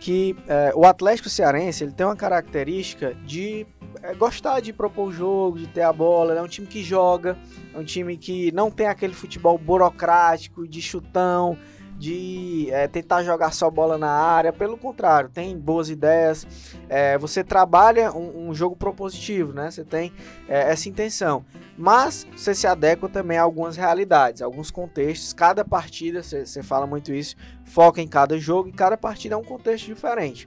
que 0.00 0.36
é, 0.48 0.72
o 0.74 0.84
Atlético 0.84 1.28
Cearense 1.28 1.84
ele 1.84 1.92
tem 1.92 2.04
uma 2.04 2.16
característica 2.16 3.14
de 3.24 3.66
é, 4.02 4.14
gostar 4.14 4.60
de 4.60 4.72
propor 4.72 5.08
o 5.08 5.12
jogo, 5.12 5.58
de 5.58 5.66
ter 5.68 5.82
a 5.82 5.92
bola, 5.92 6.34
é 6.34 6.42
um 6.42 6.48
time 6.48 6.66
que 6.66 6.82
joga, 6.82 7.38
é 7.72 7.78
um 7.78 7.84
time 7.84 8.16
que 8.16 8.50
não 8.52 8.70
tem 8.70 8.86
aquele 8.86 9.14
futebol 9.14 9.56
burocrático, 9.56 10.66
de 10.66 10.82
chutão, 10.82 11.56
de 12.04 12.68
é, 12.70 12.86
tentar 12.86 13.22
jogar 13.22 13.50
só 13.50 13.70
bola 13.70 13.96
na 13.96 14.10
área, 14.10 14.52
pelo 14.52 14.76
contrário, 14.76 15.30
tem 15.30 15.56
boas 15.58 15.88
ideias, 15.88 16.46
é, 16.86 17.16
você 17.16 17.42
trabalha 17.42 18.12
um, 18.12 18.50
um 18.50 18.54
jogo 18.54 18.76
propositivo, 18.76 19.54
né? 19.54 19.70
Você 19.70 19.84
tem 19.84 20.12
é, 20.46 20.70
essa 20.70 20.86
intenção. 20.86 21.46
Mas 21.78 22.26
você 22.36 22.54
se 22.54 22.66
adequa 22.66 23.08
também 23.08 23.38
a 23.38 23.42
algumas 23.42 23.76
realidades, 23.76 24.42
alguns 24.42 24.70
contextos. 24.70 25.32
Cada 25.32 25.64
partida, 25.64 26.22
você 26.22 26.62
fala 26.62 26.86
muito 26.86 27.10
isso, 27.10 27.36
foca 27.64 28.02
em 28.02 28.06
cada 28.06 28.38
jogo 28.38 28.68
e 28.68 28.72
cada 28.72 28.98
partida 28.98 29.34
é 29.34 29.38
um 29.38 29.42
contexto 29.42 29.86
diferente. 29.86 30.46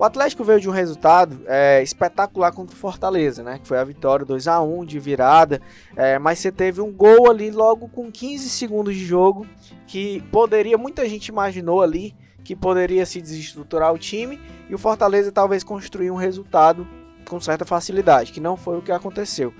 O 0.00 0.04
Atlético 0.04 0.42
veio 0.42 0.58
de 0.58 0.66
um 0.66 0.72
resultado 0.72 1.42
é, 1.46 1.82
espetacular 1.82 2.52
contra 2.52 2.74
o 2.74 2.78
Fortaleza, 2.78 3.42
né? 3.42 3.58
Que 3.58 3.68
foi 3.68 3.76
a 3.76 3.84
vitória 3.84 4.24
2 4.24 4.48
a 4.48 4.58
1 4.58 4.86
de 4.86 4.98
virada. 4.98 5.60
é, 5.94 6.18
mas 6.18 6.38
você 6.38 6.50
teve 6.50 6.80
um 6.80 6.90
gol 6.90 7.30
ali 7.30 7.50
logo 7.50 7.86
com 7.86 8.10
15 8.10 8.48
segundos 8.48 8.94
de 8.94 9.04
jogo 9.04 9.46
que 9.86 10.22
poderia, 10.32 10.78
muita 10.78 11.06
gente 11.06 11.26
imaginou 11.26 11.82
ali 11.82 12.16
que 12.42 12.56
poderia 12.56 13.04
se 13.04 13.20
desestruturar 13.20 13.92
o 13.92 13.98
time 13.98 14.40
e 14.70 14.74
o 14.74 14.78
Fortaleza 14.78 15.30
talvez 15.30 15.62
construir 15.62 16.10
um 16.10 16.16
resultado 16.16 16.88
com 17.28 17.38
certa 17.38 17.66
facilidade, 17.66 18.32
que 18.32 18.40
não 18.40 18.56
foi 18.56 18.78
o 18.78 18.82
que 18.82 18.92
aconteceu. 18.92 19.52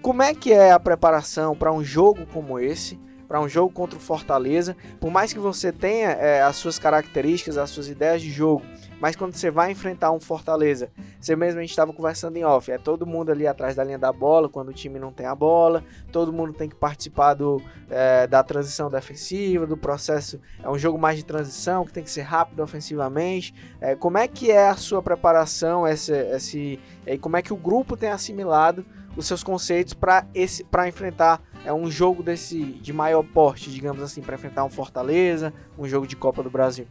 Como 0.00 0.22
é 0.22 0.32
que 0.32 0.52
é 0.52 0.70
a 0.70 0.78
preparação 0.78 1.56
para 1.56 1.72
um 1.72 1.82
jogo 1.82 2.24
como 2.32 2.60
esse? 2.60 3.00
Para 3.26 3.40
um 3.40 3.48
jogo 3.48 3.72
contra 3.72 3.98
o 3.98 4.00
Fortaleza, 4.00 4.76
por 5.00 5.10
mais 5.10 5.32
que 5.32 5.40
você 5.40 5.72
tenha 5.72 6.10
é, 6.10 6.40
as 6.40 6.54
suas 6.54 6.78
características, 6.78 7.58
as 7.58 7.68
suas 7.68 7.88
ideias 7.88 8.22
de 8.22 8.30
jogo, 8.30 8.64
mas 9.00 9.16
quando 9.16 9.34
você 9.34 9.50
vai 9.50 9.70
enfrentar 9.70 10.10
um 10.10 10.20
Fortaleza, 10.20 10.90
você 11.20 11.36
mesmo 11.36 11.58
a 11.58 11.62
gente 11.62 11.70
estava 11.70 11.92
conversando 11.92 12.36
em 12.36 12.44
off, 12.44 12.70
é 12.70 12.78
todo 12.78 13.06
mundo 13.06 13.30
ali 13.30 13.46
atrás 13.46 13.76
da 13.76 13.84
linha 13.84 13.98
da 13.98 14.12
bola 14.12 14.48
quando 14.48 14.68
o 14.68 14.72
time 14.72 14.98
não 14.98 15.12
tem 15.12 15.26
a 15.26 15.34
bola, 15.34 15.84
todo 16.10 16.32
mundo 16.32 16.52
tem 16.52 16.68
que 16.68 16.74
participar 16.74 17.34
do, 17.34 17.62
é, 17.88 18.26
da 18.26 18.42
transição 18.42 18.90
defensiva, 18.90 19.66
do 19.66 19.76
processo. 19.76 20.40
É 20.62 20.68
um 20.68 20.78
jogo 20.78 20.98
mais 20.98 21.16
de 21.16 21.24
transição 21.24 21.84
que 21.84 21.92
tem 21.92 22.02
que 22.02 22.10
ser 22.10 22.22
rápido 22.22 22.60
ofensivamente. 22.60 23.54
É, 23.80 23.94
como 23.94 24.18
é 24.18 24.26
que 24.26 24.50
é 24.50 24.68
a 24.68 24.76
sua 24.76 25.02
preparação, 25.02 25.86
esse, 25.86 26.12
esse, 26.12 26.80
e 27.06 27.18
como 27.18 27.36
é 27.36 27.42
que 27.42 27.52
o 27.52 27.56
grupo 27.56 27.96
tem 27.96 28.10
assimilado 28.10 28.84
os 29.16 29.26
seus 29.26 29.42
conceitos 29.42 29.94
para 29.94 30.88
enfrentar 30.88 31.42
é 31.64 31.72
um 31.72 31.90
jogo 31.90 32.22
desse 32.22 32.62
de 32.64 32.92
maior 32.92 33.22
porte, 33.22 33.70
digamos 33.70 34.02
assim, 34.02 34.22
para 34.22 34.36
enfrentar 34.36 34.64
um 34.64 34.70
Fortaleza, 34.70 35.52
um 35.76 35.88
jogo 35.88 36.06
de 36.06 36.14
Copa 36.14 36.42
do 36.42 36.48
Brasil. 36.48 36.86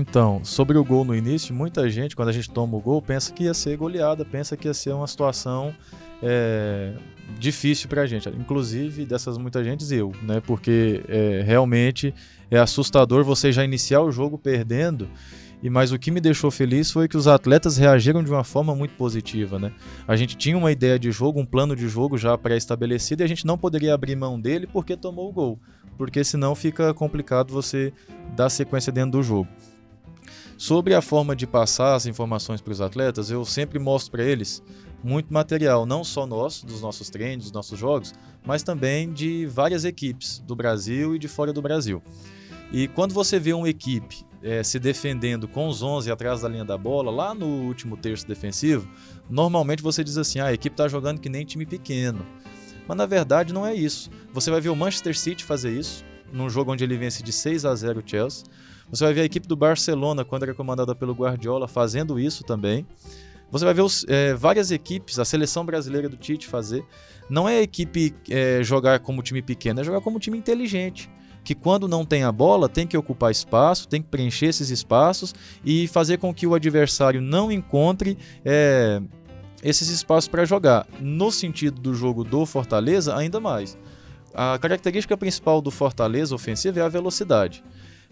Então, 0.00 0.44
sobre 0.44 0.78
o 0.78 0.84
gol 0.84 1.04
no 1.04 1.12
início, 1.12 1.52
muita 1.52 1.90
gente, 1.90 2.14
quando 2.14 2.28
a 2.28 2.32
gente 2.32 2.48
toma 2.48 2.76
o 2.76 2.80
gol, 2.80 3.02
pensa 3.02 3.32
que 3.32 3.44
ia 3.44 3.54
ser 3.54 3.76
goleada, 3.76 4.24
pensa 4.24 4.56
que 4.56 4.68
ia 4.68 4.74
ser 4.74 4.92
uma 4.92 5.08
situação 5.08 5.74
é, 6.22 6.92
difícil 7.36 7.88
pra 7.88 8.06
gente. 8.06 8.28
Inclusive, 8.28 9.04
dessas 9.04 9.36
muita 9.36 9.64
gente, 9.64 9.92
eu, 9.92 10.12
né? 10.22 10.40
Porque 10.46 11.02
é, 11.08 11.42
realmente 11.44 12.14
é 12.48 12.58
assustador 12.58 13.24
você 13.24 13.50
já 13.50 13.64
iniciar 13.64 14.00
o 14.00 14.12
jogo 14.12 14.38
perdendo 14.38 15.08
E 15.60 15.68
mas 15.68 15.90
o 15.90 15.98
que 15.98 16.12
me 16.12 16.20
deixou 16.20 16.48
feliz 16.48 16.92
foi 16.92 17.08
que 17.08 17.16
os 17.16 17.26
atletas 17.26 17.76
reagiram 17.76 18.22
de 18.22 18.30
uma 18.30 18.44
forma 18.44 18.76
muito 18.76 18.94
positiva, 18.94 19.58
né? 19.58 19.72
A 20.06 20.14
gente 20.14 20.36
tinha 20.36 20.56
uma 20.56 20.70
ideia 20.70 20.96
de 20.96 21.10
jogo, 21.10 21.40
um 21.40 21.44
plano 21.44 21.74
de 21.74 21.88
jogo 21.88 22.16
já 22.16 22.38
pré-estabelecido 22.38 23.22
e 23.22 23.24
a 23.24 23.26
gente 23.26 23.44
não 23.44 23.58
poderia 23.58 23.94
abrir 23.94 24.14
mão 24.14 24.40
dele 24.40 24.68
porque 24.68 24.96
tomou 24.96 25.28
o 25.28 25.32
gol, 25.32 25.58
porque 25.96 26.22
senão 26.22 26.54
fica 26.54 26.94
complicado 26.94 27.52
você 27.52 27.92
dar 28.36 28.48
sequência 28.48 28.92
dentro 28.92 29.18
do 29.18 29.22
jogo. 29.24 29.48
Sobre 30.58 30.92
a 30.92 31.00
forma 31.00 31.36
de 31.36 31.46
passar 31.46 31.94
as 31.94 32.04
informações 32.04 32.60
para 32.60 32.72
os 32.72 32.80
atletas, 32.80 33.30
eu 33.30 33.44
sempre 33.44 33.78
mostro 33.78 34.10
para 34.10 34.24
eles 34.24 34.60
muito 35.04 35.32
material, 35.32 35.86
não 35.86 36.02
só 36.02 36.26
nosso, 36.26 36.66
dos 36.66 36.80
nossos 36.80 37.08
treinos, 37.08 37.44
dos 37.44 37.52
nossos 37.52 37.78
jogos, 37.78 38.12
mas 38.44 38.64
também 38.64 39.12
de 39.12 39.46
várias 39.46 39.84
equipes 39.84 40.40
do 40.40 40.56
Brasil 40.56 41.14
e 41.14 41.18
de 41.18 41.28
fora 41.28 41.52
do 41.52 41.62
Brasil. 41.62 42.02
E 42.72 42.88
quando 42.88 43.14
você 43.14 43.38
vê 43.38 43.52
uma 43.52 43.68
equipe 43.68 44.26
é, 44.42 44.64
se 44.64 44.80
defendendo 44.80 45.46
com 45.46 45.68
os 45.68 45.80
11 45.80 46.10
atrás 46.10 46.40
da 46.40 46.48
linha 46.48 46.64
da 46.64 46.76
bola, 46.76 47.08
lá 47.08 47.32
no 47.32 47.46
último 47.46 47.96
terço 47.96 48.26
defensivo, 48.26 48.90
normalmente 49.30 49.80
você 49.80 50.02
diz 50.02 50.18
assim: 50.18 50.40
ah, 50.40 50.46
a 50.46 50.52
equipe 50.52 50.74
está 50.74 50.88
jogando 50.88 51.20
que 51.20 51.28
nem 51.28 51.44
time 51.44 51.66
pequeno. 51.66 52.26
Mas 52.88 52.96
na 52.96 53.06
verdade 53.06 53.54
não 53.54 53.64
é 53.64 53.76
isso. 53.76 54.10
Você 54.32 54.50
vai 54.50 54.60
ver 54.60 54.70
o 54.70 54.76
Manchester 54.76 55.16
City 55.16 55.44
fazer 55.44 55.70
isso, 55.70 56.04
num 56.32 56.50
jogo 56.50 56.72
onde 56.72 56.82
ele 56.82 56.96
vence 56.96 57.22
de 57.22 57.32
6 57.32 57.64
a 57.64 57.72
0 57.76 58.00
o 58.00 58.02
Chelsea. 58.04 58.44
Você 58.90 59.04
vai 59.04 59.12
ver 59.12 59.20
a 59.22 59.24
equipe 59.24 59.46
do 59.46 59.56
Barcelona, 59.56 60.24
quando 60.24 60.44
era 60.44 60.54
comandada 60.54 60.94
pelo 60.94 61.12
Guardiola, 61.12 61.68
fazendo 61.68 62.18
isso 62.18 62.42
também. 62.44 62.86
Você 63.50 63.64
vai 63.64 63.72
ver 63.72 63.82
os, 63.82 64.04
é, 64.08 64.34
várias 64.34 64.70
equipes, 64.70 65.18
a 65.18 65.24
seleção 65.24 65.64
brasileira 65.64 66.08
do 66.08 66.16
Tite 66.16 66.46
fazer. 66.46 66.84
Não 67.30 67.48
é 67.48 67.58
a 67.58 67.62
equipe 67.62 68.14
é, 68.28 68.62
jogar 68.62 68.98
como 69.00 69.22
time 69.22 69.40
pequeno, 69.42 69.80
é 69.80 69.84
jogar 69.84 70.00
como 70.00 70.18
time 70.18 70.36
inteligente. 70.36 71.10
Que 71.44 71.54
quando 71.54 71.88
não 71.88 72.04
tem 72.04 72.24
a 72.24 72.32
bola, 72.32 72.68
tem 72.68 72.86
que 72.86 72.96
ocupar 72.96 73.30
espaço, 73.30 73.88
tem 73.88 74.02
que 74.02 74.08
preencher 74.08 74.46
esses 74.46 74.68
espaços 74.68 75.34
e 75.64 75.88
fazer 75.88 76.18
com 76.18 76.32
que 76.32 76.46
o 76.46 76.54
adversário 76.54 77.22
não 77.22 77.50
encontre 77.50 78.18
é, 78.44 79.00
esses 79.62 79.88
espaços 79.88 80.28
para 80.28 80.44
jogar. 80.44 80.86
No 81.00 81.32
sentido 81.32 81.80
do 81.80 81.94
jogo 81.94 82.24
do 82.24 82.44
Fortaleza, 82.44 83.16
ainda 83.16 83.40
mais. 83.40 83.78
A 84.34 84.58
característica 84.58 85.16
principal 85.16 85.62
do 85.62 85.70
Fortaleza 85.70 86.34
ofensivo 86.34 86.78
é 86.78 86.82
a 86.82 86.88
velocidade. 86.88 87.64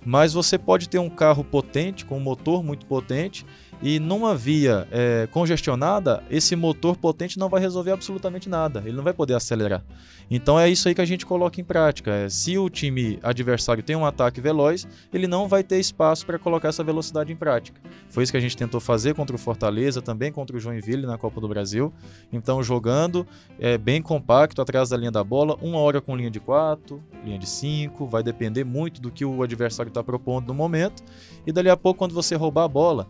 Mas 0.06 0.32
você 0.32 0.56
pode 0.56 0.88
ter 0.88 1.00
um 1.00 1.10
carro 1.10 1.42
potente, 1.42 2.04
com 2.04 2.16
um 2.16 2.20
motor 2.20 2.62
muito 2.62 2.86
potente, 2.86 3.44
e 3.82 4.00
numa 4.00 4.34
via 4.34 4.88
é, 4.90 5.28
congestionada, 5.30 6.22
esse 6.30 6.56
motor 6.56 6.96
potente 6.96 7.38
não 7.38 7.48
vai 7.48 7.60
resolver 7.60 7.92
absolutamente 7.92 8.48
nada, 8.48 8.82
ele 8.86 8.96
não 8.96 9.04
vai 9.04 9.12
poder 9.12 9.34
acelerar. 9.34 9.84
Então 10.30 10.58
é 10.58 10.68
isso 10.68 10.88
aí 10.88 10.94
que 10.94 11.00
a 11.00 11.04
gente 11.04 11.24
coloca 11.24 11.60
em 11.60 11.64
prática. 11.64 12.10
É, 12.10 12.28
se 12.28 12.58
o 12.58 12.68
time 12.68 13.18
adversário 13.22 13.82
tem 13.82 13.94
um 13.94 14.04
ataque 14.04 14.40
veloz, 14.40 14.86
ele 15.12 15.26
não 15.26 15.46
vai 15.46 15.62
ter 15.62 15.78
espaço 15.78 16.26
para 16.26 16.38
colocar 16.38 16.68
essa 16.68 16.82
velocidade 16.82 17.32
em 17.32 17.36
prática. 17.36 17.80
Foi 18.10 18.24
isso 18.24 18.32
que 18.32 18.38
a 18.38 18.40
gente 18.40 18.56
tentou 18.56 18.80
fazer 18.80 19.14
contra 19.14 19.36
o 19.36 19.38
Fortaleza, 19.38 20.02
também 20.02 20.32
contra 20.32 20.56
o 20.56 20.60
Joinville 20.60 21.06
na 21.06 21.18
Copa 21.18 21.40
do 21.40 21.48
Brasil. 21.48 21.92
Então 22.32 22.62
jogando 22.62 23.26
é, 23.58 23.78
bem 23.78 24.02
compacto 24.02 24.60
atrás 24.60 24.88
da 24.88 24.96
linha 24.96 25.12
da 25.12 25.22
bola, 25.22 25.56
uma 25.60 25.78
hora 25.78 26.00
com 26.00 26.16
linha 26.16 26.30
de 26.30 26.40
4, 26.40 27.02
linha 27.24 27.38
de 27.38 27.46
5, 27.46 28.06
vai 28.06 28.22
depender 28.22 28.64
muito 28.64 29.00
do 29.00 29.10
que 29.10 29.24
o 29.24 29.42
adversário 29.42 29.90
está 29.90 30.02
propondo 30.02 30.48
no 30.48 30.54
momento. 30.54 31.02
E 31.46 31.52
dali 31.52 31.68
a 31.68 31.76
pouco, 31.76 31.98
quando 31.98 32.14
você 32.14 32.34
roubar 32.34 32.64
a 32.64 32.68
bola, 32.68 33.06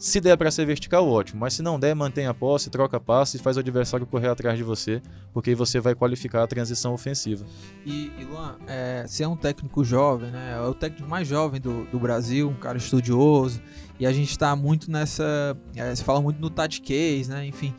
se 0.00 0.18
der 0.18 0.34
para 0.34 0.50
ser 0.50 0.64
vertical, 0.64 1.06
ótimo. 1.06 1.40
Mas 1.40 1.52
se 1.52 1.62
não 1.62 1.78
der, 1.78 1.94
mantém 1.94 2.26
a 2.26 2.32
posse, 2.32 2.70
troca 2.70 2.98
passe 2.98 3.36
e 3.36 3.40
faz 3.40 3.58
o 3.58 3.60
adversário 3.60 4.06
correr 4.06 4.28
atrás 4.28 4.56
de 4.56 4.64
você, 4.64 5.02
porque 5.30 5.50
aí 5.50 5.54
você 5.54 5.78
vai 5.78 5.94
qualificar 5.94 6.42
a 6.42 6.46
transição 6.46 6.94
ofensiva. 6.94 7.44
E, 7.84 8.10
e 8.18 8.24
Luan, 8.24 8.56
é, 8.66 9.04
você 9.06 9.24
é 9.24 9.28
um 9.28 9.36
técnico 9.36 9.84
jovem, 9.84 10.30
né? 10.30 10.54
É 10.56 10.60
o 10.66 10.72
técnico 10.72 11.06
mais 11.06 11.28
jovem 11.28 11.60
do, 11.60 11.84
do 11.84 11.98
Brasil, 12.00 12.48
um 12.48 12.54
cara 12.54 12.78
estudioso. 12.78 13.60
E 13.98 14.06
a 14.06 14.12
gente 14.12 14.30
está 14.30 14.56
muito 14.56 14.90
nessa. 14.90 15.54
É, 15.76 15.94
se 15.94 16.02
fala 16.02 16.22
muito 16.22 16.40
no 16.40 16.48
tatiquês, 16.48 17.28
né? 17.28 17.44
Enfim 17.44 17.74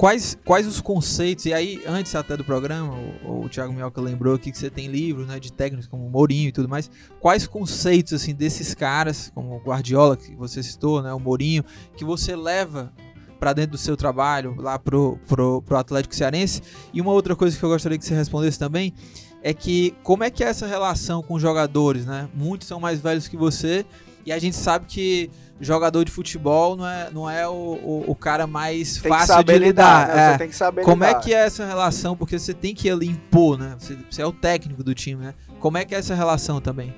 quais, 0.00 0.38
quais 0.46 0.66
os 0.66 0.80
conceitos, 0.80 1.44
e 1.44 1.52
aí, 1.52 1.82
antes 1.86 2.14
até 2.14 2.34
do 2.34 2.42
programa, 2.42 2.94
o, 3.22 3.44
o 3.44 3.48
Thiago 3.50 3.70
Mioca 3.70 4.00
lembrou 4.00 4.34
aqui 4.34 4.50
que 4.50 4.56
você 4.56 4.70
tem 4.70 4.86
livros 4.86 5.26
né, 5.26 5.38
de 5.38 5.52
técnicos 5.52 5.86
como 5.86 6.08
Mourinho 6.08 6.48
e 6.48 6.52
tudo 6.52 6.70
mais. 6.70 6.90
Quais 7.20 7.46
conceitos 7.46 8.14
assim 8.14 8.34
desses 8.34 8.74
caras, 8.74 9.30
como 9.34 9.54
o 9.54 9.58
Guardiola, 9.58 10.16
que 10.16 10.34
você 10.34 10.62
citou, 10.62 11.02
né, 11.02 11.12
o 11.12 11.20
Mourinho, 11.20 11.62
que 11.98 12.02
você 12.02 12.34
leva 12.34 12.90
para 13.38 13.52
dentro 13.52 13.72
do 13.72 13.78
seu 13.78 13.94
trabalho, 13.94 14.54
lá 14.58 14.78
pro, 14.78 15.18
pro, 15.28 15.60
pro 15.60 15.76
Atlético 15.76 16.14
Cearense? 16.14 16.62
E 16.94 17.00
uma 17.02 17.12
outra 17.12 17.36
coisa 17.36 17.54
que 17.54 17.62
eu 17.62 17.68
gostaria 17.68 17.98
que 17.98 18.04
você 18.06 18.14
respondesse 18.14 18.58
também 18.58 18.94
é 19.42 19.52
que 19.52 19.94
como 20.02 20.24
é 20.24 20.30
que 20.30 20.42
é 20.42 20.46
essa 20.46 20.66
relação 20.66 21.22
com 21.22 21.34
os 21.34 21.42
jogadores, 21.42 22.06
né? 22.06 22.26
Muitos 22.34 22.66
são 22.66 22.80
mais 22.80 23.02
velhos 23.02 23.28
que 23.28 23.36
você 23.36 23.84
e 24.24 24.32
a 24.32 24.38
gente 24.38 24.56
sabe 24.56 24.86
que 24.86 25.30
jogador 25.60 26.04
de 26.04 26.10
futebol 26.10 26.76
não 26.76 26.88
é, 26.88 27.10
não 27.10 27.30
é 27.30 27.46
o, 27.46 27.52
o, 27.52 28.04
o 28.08 28.14
cara 28.14 28.46
mais 28.46 28.96
tem 28.96 29.10
fácil 29.10 29.42
de 29.44 29.58
lidar. 29.58 30.08
lidar 30.08 30.08
né? 30.08 30.22
é. 30.22 30.32
Você 30.32 30.38
tem 30.38 30.48
que 30.48 30.56
saber 30.56 30.82
Como 30.82 31.04
lidar. 31.04 31.18
é 31.18 31.22
que 31.22 31.34
é 31.34 31.38
essa 31.38 31.66
relação? 31.66 32.16
Porque 32.16 32.38
você 32.38 32.54
tem 32.54 32.74
que 32.74 32.88
ali 32.88 33.06
impor, 33.06 33.58
né? 33.58 33.76
Você, 33.78 33.96
você, 34.10 34.22
é 34.22 34.26
o 34.26 34.32
técnico 34.32 34.82
do 34.82 34.94
time, 34.94 35.24
né? 35.24 35.34
Como 35.58 35.76
é 35.76 35.84
que 35.84 35.94
é 35.94 35.98
essa 35.98 36.14
relação 36.14 36.60
também? 36.60 36.94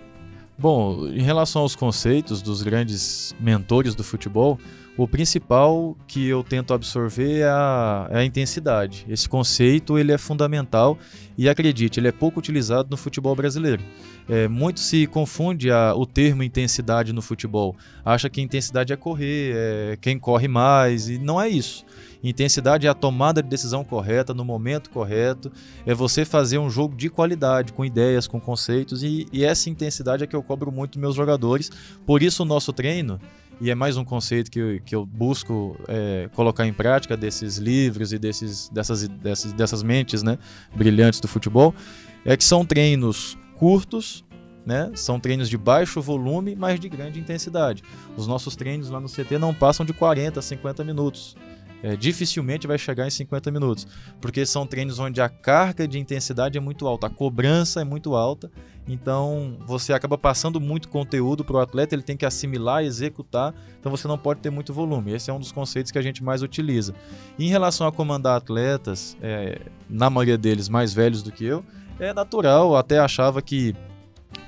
Bom, 0.62 1.08
em 1.08 1.22
relação 1.22 1.62
aos 1.62 1.74
conceitos 1.74 2.40
dos 2.40 2.62
grandes 2.62 3.34
mentores 3.40 3.96
do 3.96 4.04
futebol, 4.04 4.60
o 4.96 5.08
principal 5.08 5.96
que 6.06 6.28
eu 6.28 6.44
tento 6.44 6.72
absorver 6.72 7.40
é 7.40 7.48
a, 7.48 8.06
é 8.12 8.18
a, 8.18 8.24
intensidade. 8.24 9.04
Esse 9.08 9.28
conceito 9.28 9.98
ele 9.98 10.12
é 10.12 10.18
fundamental 10.18 10.96
e 11.36 11.48
acredite, 11.48 11.98
ele 11.98 12.06
é 12.06 12.12
pouco 12.12 12.38
utilizado 12.38 12.88
no 12.88 12.96
futebol 12.96 13.34
brasileiro. 13.34 13.82
É, 14.28 14.46
muito 14.46 14.78
se 14.78 15.04
confunde 15.08 15.68
a, 15.68 15.96
o 15.96 16.06
termo 16.06 16.44
intensidade 16.44 17.12
no 17.12 17.22
futebol. 17.22 17.74
Acha 18.04 18.30
que 18.30 18.40
intensidade 18.40 18.92
é 18.92 18.96
correr, 18.96 19.54
é 19.56 19.98
quem 20.00 20.16
corre 20.16 20.46
mais, 20.46 21.08
e 21.08 21.18
não 21.18 21.40
é 21.40 21.48
isso. 21.48 21.84
Intensidade 22.22 22.86
é 22.86 22.90
a 22.90 22.94
tomada 22.94 23.42
de 23.42 23.48
decisão 23.48 23.84
correta, 23.84 24.32
no 24.32 24.44
momento 24.44 24.90
correto, 24.90 25.50
é 25.84 25.92
você 25.92 26.24
fazer 26.24 26.58
um 26.58 26.70
jogo 26.70 26.94
de 26.94 27.10
qualidade, 27.10 27.72
com 27.72 27.84
ideias, 27.84 28.26
com 28.26 28.40
conceitos, 28.40 29.02
e, 29.02 29.26
e 29.32 29.44
essa 29.44 29.68
intensidade 29.68 30.22
é 30.22 30.26
que 30.26 30.36
eu 30.36 30.42
cobro 30.42 30.70
muito 30.70 30.92
dos 30.92 31.00
meus 31.00 31.14
jogadores. 31.14 31.70
Por 32.06 32.22
isso, 32.22 32.42
o 32.42 32.46
nosso 32.46 32.72
treino 32.72 33.20
e 33.60 33.70
é 33.70 33.76
mais 33.76 33.96
um 33.96 34.04
conceito 34.04 34.50
que 34.50 34.58
eu, 34.58 34.80
que 34.84 34.92
eu 34.92 35.06
busco 35.06 35.76
é, 35.86 36.28
colocar 36.34 36.66
em 36.66 36.72
prática 36.72 37.16
desses 37.16 37.58
livros 37.58 38.12
e 38.12 38.18
desses, 38.18 38.68
dessas, 38.70 39.06
dessas, 39.06 39.52
dessas 39.52 39.82
mentes 39.84 40.20
né, 40.22 40.36
brilhantes 40.74 41.20
do 41.20 41.28
futebol, 41.28 41.72
é 42.24 42.36
que 42.36 42.42
são 42.42 42.64
treinos 42.64 43.38
curtos, 43.54 44.24
né? 44.66 44.90
São 44.94 45.20
treinos 45.20 45.48
de 45.48 45.56
baixo 45.56 46.00
volume, 46.00 46.56
mas 46.56 46.80
de 46.80 46.88
grande 46.88 47.20
intensidade. 47.20 47.82
Os 48.16 48.26
nossos 48.26 48.56
treinos 48.56 48.90
lá 48.90 49.00
no 49.00 49.08
CT 49.08 49.38
não 49.38 49.54
passam 49.54 49.84
de 49.86 49.92
40 49.92 50.40
a 50.40 50.42
50 50.42 50.84
minutos 50.84 51.36
é, 51.82 51.96
dificilmente 51.96 52.66
vai 52.66 52.78
chegar 52.78 53.06
em 53.06 53.10
50 53.10 53.50
minutos, 53.50 53.86
porque 54.20 54.46
são 54.46 54.66
treinos 54.66 54.98
onde 54.98 55.20
a 55.20 55.28
carga 55.28 55.86
de 55.86 55.98
intensidade 55.98 56.56
é 56.56 56.60
muito 56.60 56.86
alta, 56.86 57.08
a 57.08 57.10
cobrança 57.10 57.80
é 57.80 57.84
muito 57.84 58.14
alta, 58.14 58.50
então 58.86 59.56
você 59.66 59.92
acaba 59.92 60.18
passando 60.18 60.60
muito 60.60 60.88
conteúdo 60.88 61.44
para 61.44 61.56
o 61.56 61.60
atleta, 61.60 61.94
ele 61.94 62.02
tem 62.02 62.16
que 62.16 62.26
assimilar, 62.26 62.82
executar, 62.82 63.54
então 63.78 63.90
você 63.90 64.08
não 64.08 64.18
pode 64.18 64.40
ter 64.40 64.50
muito 64.50 64.72
volume. 64.72 65.12
Esse 65.12 65.30
é 65.30 65.34
um 65.34 65.38
dos 65.38 65.52
conceitos 65.52 65.92
que 65.92 65.98
a 65.98 66.02
gente 66.02 66.22
mais 66.22 66.42
utiliza. 66.42 66.94
Em 67.38 67.48
relação 67.48 67.86
a 67.86 67.92
comandar 67.92 68.36
atletas, 68.36 69.16
é, 69.22 69.60
na 69.88 70.10
maioria 70.10 70.36
deles 70.36 70.68
mais 70.68 70.92
velhos 70.92 71.22
do 71.22 71.30
que 71.30 71.44
eu, 71.44 71.64
é 72.00 72.12
natural, 72.12 72.76
até 72.76 72.98
achava 72.98 73.40
que 73.40 73.74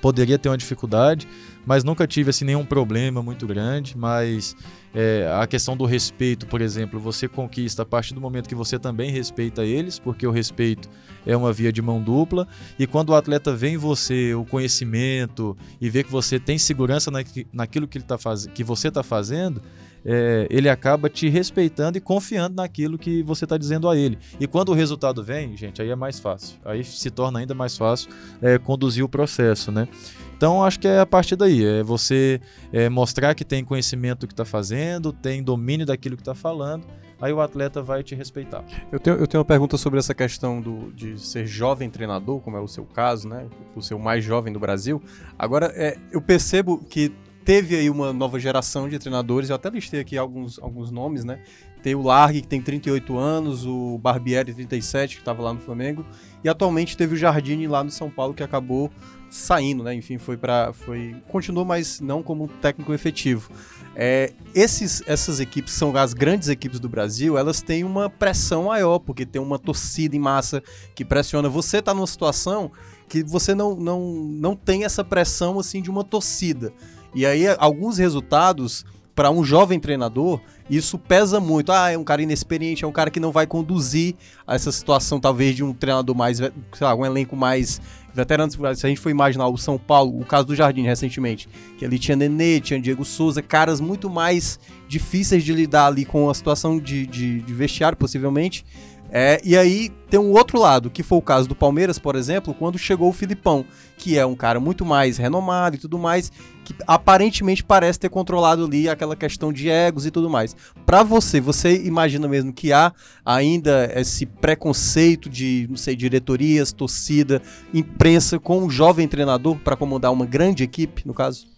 poderia 0.01 0.38
ter 0.38 0.49
uma 0.49 0.59
dificuldade, 0.59 1.29
mas 1.66 1.85
nunca 1.85 2.07
tive 2.07 2.31
assim 2.31 2.44
nenhum 2.44 2.64
problema 2.64 3.22
muito 3.22 3.46
grande, 3.46 3.96
mas 3.96 4.57
é, 4.94 5.29
a 5.40 5.46
questão 5.46 5.77
do 5.77 5.85
respeito, 5.85 6.46
por 6.46 6.61
exemplo, 6.61 7.00
você 7.00 7.27
conquista 7.27 7.83
a 7.83 7.87
partir 7.87 8.14
do 8.14 8.20
momento 8.20 8.48
que 8.48 8.55
você 8.55 8.79
também 8.79 9.11
respeita 9.11 9.64
eles, 9.64 9.98
porque 9.98 10.27
o 10.27 10.31
respeito 10.31 10.88
é 11.27 11.37
uma 11.37 11.53
via 11.53 11.72
de 11.72 11.83
mão 11.83 12.03
dupla, 12.03 12.46
e 12.79 12.87
quando 12.87 13.11
o 13.11 13.14
atleta 13.14 13.55
vê 13.55 13.68
em 13.68 13.77
você 13.77 14.35
o 14.35 14.44
conhecimento 14.44 15.57
e 15.81 15.90
vê 15.90 16.05
que 16.05 16.11
você 16.11 16.38
tem 16.38 16.59
segurança 16.59 17.11
naquilo 17.53 17.88
que, 17.88 17.98
ele 17.98 18.05
tá 18.05 18.18
faz... 18.18 18.46
que 18.46 18.62
você 18.62 18.88
está 18.88 19.03
fazendo, 19.03 19.61
é, 20.05 20.46
ele 20.50 20.68
acaba 20.68 21.09
te 21.09 21.29
respeitando 21.29 21.96
e 21.96 22.00
confiando 22.00 22.57
naquilo 22.57 22.98
que 22.98 23.22
você 23.22 23.44
está 23.44 23.57
dizendo 23.57 23.88
a 23.88 23.96
ele. 23.96 24.18
E 24.38 24.46
quando 24.46 24.68
o 24.68 24.74
resultado 24.74 25.24
vem, 25.24 25.57
gente, 25.57 25.81
aí 25.81 25.88
é 25.88 25.96
mais 25.96 26.20
fácil. 26.20 26.59
Aí 26.64 26.85
se 26.85 27.11
torna 27.11 27.38
ainda 27.38 27.55
mais 27.55 27.77
fácil 27.77 28.11
é, 28.42 28.59
conduzir 28.59 29.03
o 29.03 29.09
processo, 29.09 29.72
né? 29.72 29.88
Então 30.37 30.64
acho 30.64 30.79
que 30.81 30.88
é 30.88 31.01
a 31.01 31.07
partir 31.07 31.37
daí, 31.37 31.64
é 31.64 31.83
você 31.83 32.40
é, 32.73 32.88
mostrar 32.88 33.35
que 33.35 33.44
tem 33.44 33.64
conhecimento 33.64 34.20
do 34.20 34.27
que 34.27 34.33
está 34.33 34.44
fazendo, 34.44 35.12
tem 35.12 35.42
domínio 35.42 35.87
daquilo 35.87 36.16
que 36.16 36.23
está 36.23 36.35
falando, 36.35 36.87
aí 37.20 37.33
o 37.33 37.40
atleta 37.40 37.83
vai 37.83 38.03
te 38.03 38.14
respeitar. 38.14 38.64
Eu 38.90 38.99
tenho, 38.99 39.16
eu 39.16 39.27
tenho 39.27 39.40
uma 39.40 39.44
pergunta 39.44 39.77
sobre 39.77 39.99
essa 39.99 40.14
questão 40.14 40.61
do, 40.61 40.92
de 40.92 41.18
ser 41.18 41.47
jovem 41.47 41.88
treinador, 41.88 42.40
como 42.40 42.57
é 42.57 42.61
o 42.61 42.68
seu 42.68 42.85
caso, 42.85 43.29
né? 43.29 43.47
O 43.75 43.81
seu 43.81 43.99
mais 43.99 44.25
jovem 44.25 44.53
do 44.53 44.59
Brasil. 44.59 45.03
Agora, 45.38 45.73
é, 45.75 45.97
eu 46.11 46.20
percebo 46.20 46.79
que 46.79 47.12
teve 47.44 47.77
aí 47.77 47.90
uma 47.90 48.12
nova 48.12 48.38
geração 48.40 48.88
de 48.88 48.99
treinadores, 48.99 49.51
eu 49.51 49.57
até 49.57 49.68
listei 49.70 50.01
aqui 50.01 50.16
alguns, 50.16 50.59
alguns 50.59 50.90
nomes, 50.90 51.25
né? 51.25 51.40
Tem 51.83 51.94
o 51.94 52.03
Largue, 52.03 52.40
que 52.40 52.49
tem 52.49 52.62
38 52.62 53.18
anos, 53.18 53.66
o 53.66 53.99
Barbieri, 53.99 54.55
37, 54.55 55.16
que 55.16 55.20
estava 55.20 55.42
lá 55.42 55.53
no 55.53 55.61
Flamengo, 55.61 56.05
e 56.42 56.49
atualmente 56.49 56.97
teve 56.97 57.14
o 57.14 57.16
Jardine 57.16 57.66
lá 57.68 57.85
no 57.85 57.90
São 57.90 58.09
Paulo, 58.09 58.33
que 58.33 58.42
acabou 58.42 58.90
saindo, 59.35 59.83
né? 59.83 59.92
Enfim, 59.94 60.16
foi 60.16 60.37
para 60.37 60.73
foi 60.73 61.16
continuou, 61.29 61.64
mas 61.64 62.01
não 62.01 62.23
como 62.23 62.47
técnico 62.47 62.94
efetivo. 62.94 63.51
É, 63.97 64.33
esses, 64.55 65.03
essas 65.07 65.40
equipes 65.40 65.73
são 65.73 65.94
as 65.97 66.14
grandes 66.14 66.49
equipes 66.49 66.79
do 66.79 66.88
Brasil, 66.88 67.37
elas 67.37 67.61
têm 67.61 67.85
uma 67.85 68.09
pressão 68.09 68.64
maior, 68.64 69.01
porque 69.01 69.27
tem 69.27 69.42
uma 69.42 69.59
torcida 69.59 70.14
em 70.14 70.20
massa 70.20 70.62
que 70.94 71.05
pressiona. 71.05 71.49
Você 71.49 71.83
tá 71.83 71.92
numa 71.92 72.07
situação 72.07 72.70
que 73.09 73.25
você 73.25 73.55
não, 73.55 73.75
não, 73.75 74.01
não 74.14 74.55
tem 74.55 74.85
essa 74.85 75.05
pressão 75.05 75.59
assim 75.59 75.83
de 75.83 75.90
uma 75.90 76.05
torcida. 76.05 76.73
E 77.12 77.27
aí 77.27 77.47
alguns 77.59 77.99
resultados 77.99 78.85
para 79.14 79.31
um 79.31 79.44
jovem 79.44 79.79
treinador, 79.79 80.40
isso 80.68 80.98
pesa 80.98 81.38
muito. 81.38 81.70
Ah, 81.70 81.90
é 81.90 81.98
um 81.98 82.05
cara 82.05 82.22
inexperiente, 82.22 82.85
é 82.85 82.88
um 82.88 82.92
cara 82.92 83.11
que 83.11 83.20
não 83.20 83.31
vai 83.31 83.46
conduzir 83.46 84.14
a 84.46 84.55
essa 84.55 84.72
situação, 84.72 85.20
talvez, 85.20 85.55
de 85.55 85.62
um 85.62 85.72
treinador 85.72 86.16
mais, 86.16 86.38
sei 86.38 86.53
lá, 86.81 86.94
um 86.94 87.07
elenco 87.07 87.37
mais 87.37 87.81
veterano. 88.12 88.50
Se 88.50 88.87
a 88.87 88.88
gente 88.88 89.00
for 89.00 89.11
imaginar 89.11 89.48
o 89.48 89.57
São 89.57 89.79
Paulo, 89.79 90.18
o 90.20 90.24
caso 90.24 90.46
do 90.46 90.55
Jardim 90.55 90.83
recentemente, 90.83 91.48
que 91.79 91.85
ali 91.85 91.98
tinha 91.98 92.16
Nenê, 92.16 92.61
tinha 92.61 92.81
Diego 92.81 93.05
Souza, 93.05 93.42
caras 93.42 93.81
muito 93.81 94.09
mais 94.11 94.59
difíceis 94.88 95.44
de 95.44 95.53
lidar 95.53 95.87
ali 95.87 96.05
com 96.05 96.29
a 96.29 96.35
situação 96.35 96.79
de, 96.79 97.07
de, 97.07 97.40
de 97.40 97.55
vestiário, 97.55 97.96
possivelmente. 97.96 98.64
É, 99.11 99.40
e 99.45 99.57
aí 99.57 99.90
tem 100.11 100.19
um 100.19 100.33
outro 100.33 100.59
lado, 100.59 100.90
que 100.90 101.03
foi 101.03 101.19
o 101.19 101.23
caso 101.23 101.49
do 101.49 101.55
Palmeiras, 101.55 101.99
por 101.99 102.17
exemplo, 102.17 102.53
quando 102.53 102.79
chegou 102.79 103.09
o 103.09 103.12
Filipão, 103.12 103.64
que 103.97 104.19
é 104.19 104.27
um 104.27 104.35
cara 104.35 104.59
muito 104.59 104.85
mais 104.85 105.19
renomado 105.19 105.77
e 105.77 105.79
tudo 105.79 105.99
mais, 105.99 106.33
que 106.64 106.75
aparentemente 106.87 107.62
parece 107.62 107.99
ter 107.99 108.09
controlado 108.09 108.64
ali 108.64 108.88
aquela 108.88 109.14
questão 109.14 109.53
de 109.53 109.69
egos 109.69 110.05
e 110.05 110.11
tudo 110.11 110.29
mais. 110.29 110.57
Para 110.85 111.03
você, 111.03 111.40
você 111.40 111.85
imagina 111.85 112.27
mesmo 112.27 112.53
que 112.53 112.73
há 112.73 112.93
ainda 113.25 113.90
esse 113.95 114.27
preconceito 114.27 115.29
de, 115.29 115.67
não 115.69 115.77
sei, 115.77 115.95
diretorias, 115.95 116.73
torcida, 116.73 117.40
imprensa 117.73 118.38
com 118.38 118.64
um 118.64 118.71
jovem 118.71 119.07
treinador 119.07 119.57
para 119.59 119.77
comandar 119.77 120.12
uma 120.12 120.27
grande 120.27 120.64
equipe, 120.64 121.07
no 121.07 121.14
caso? 121.14 121.54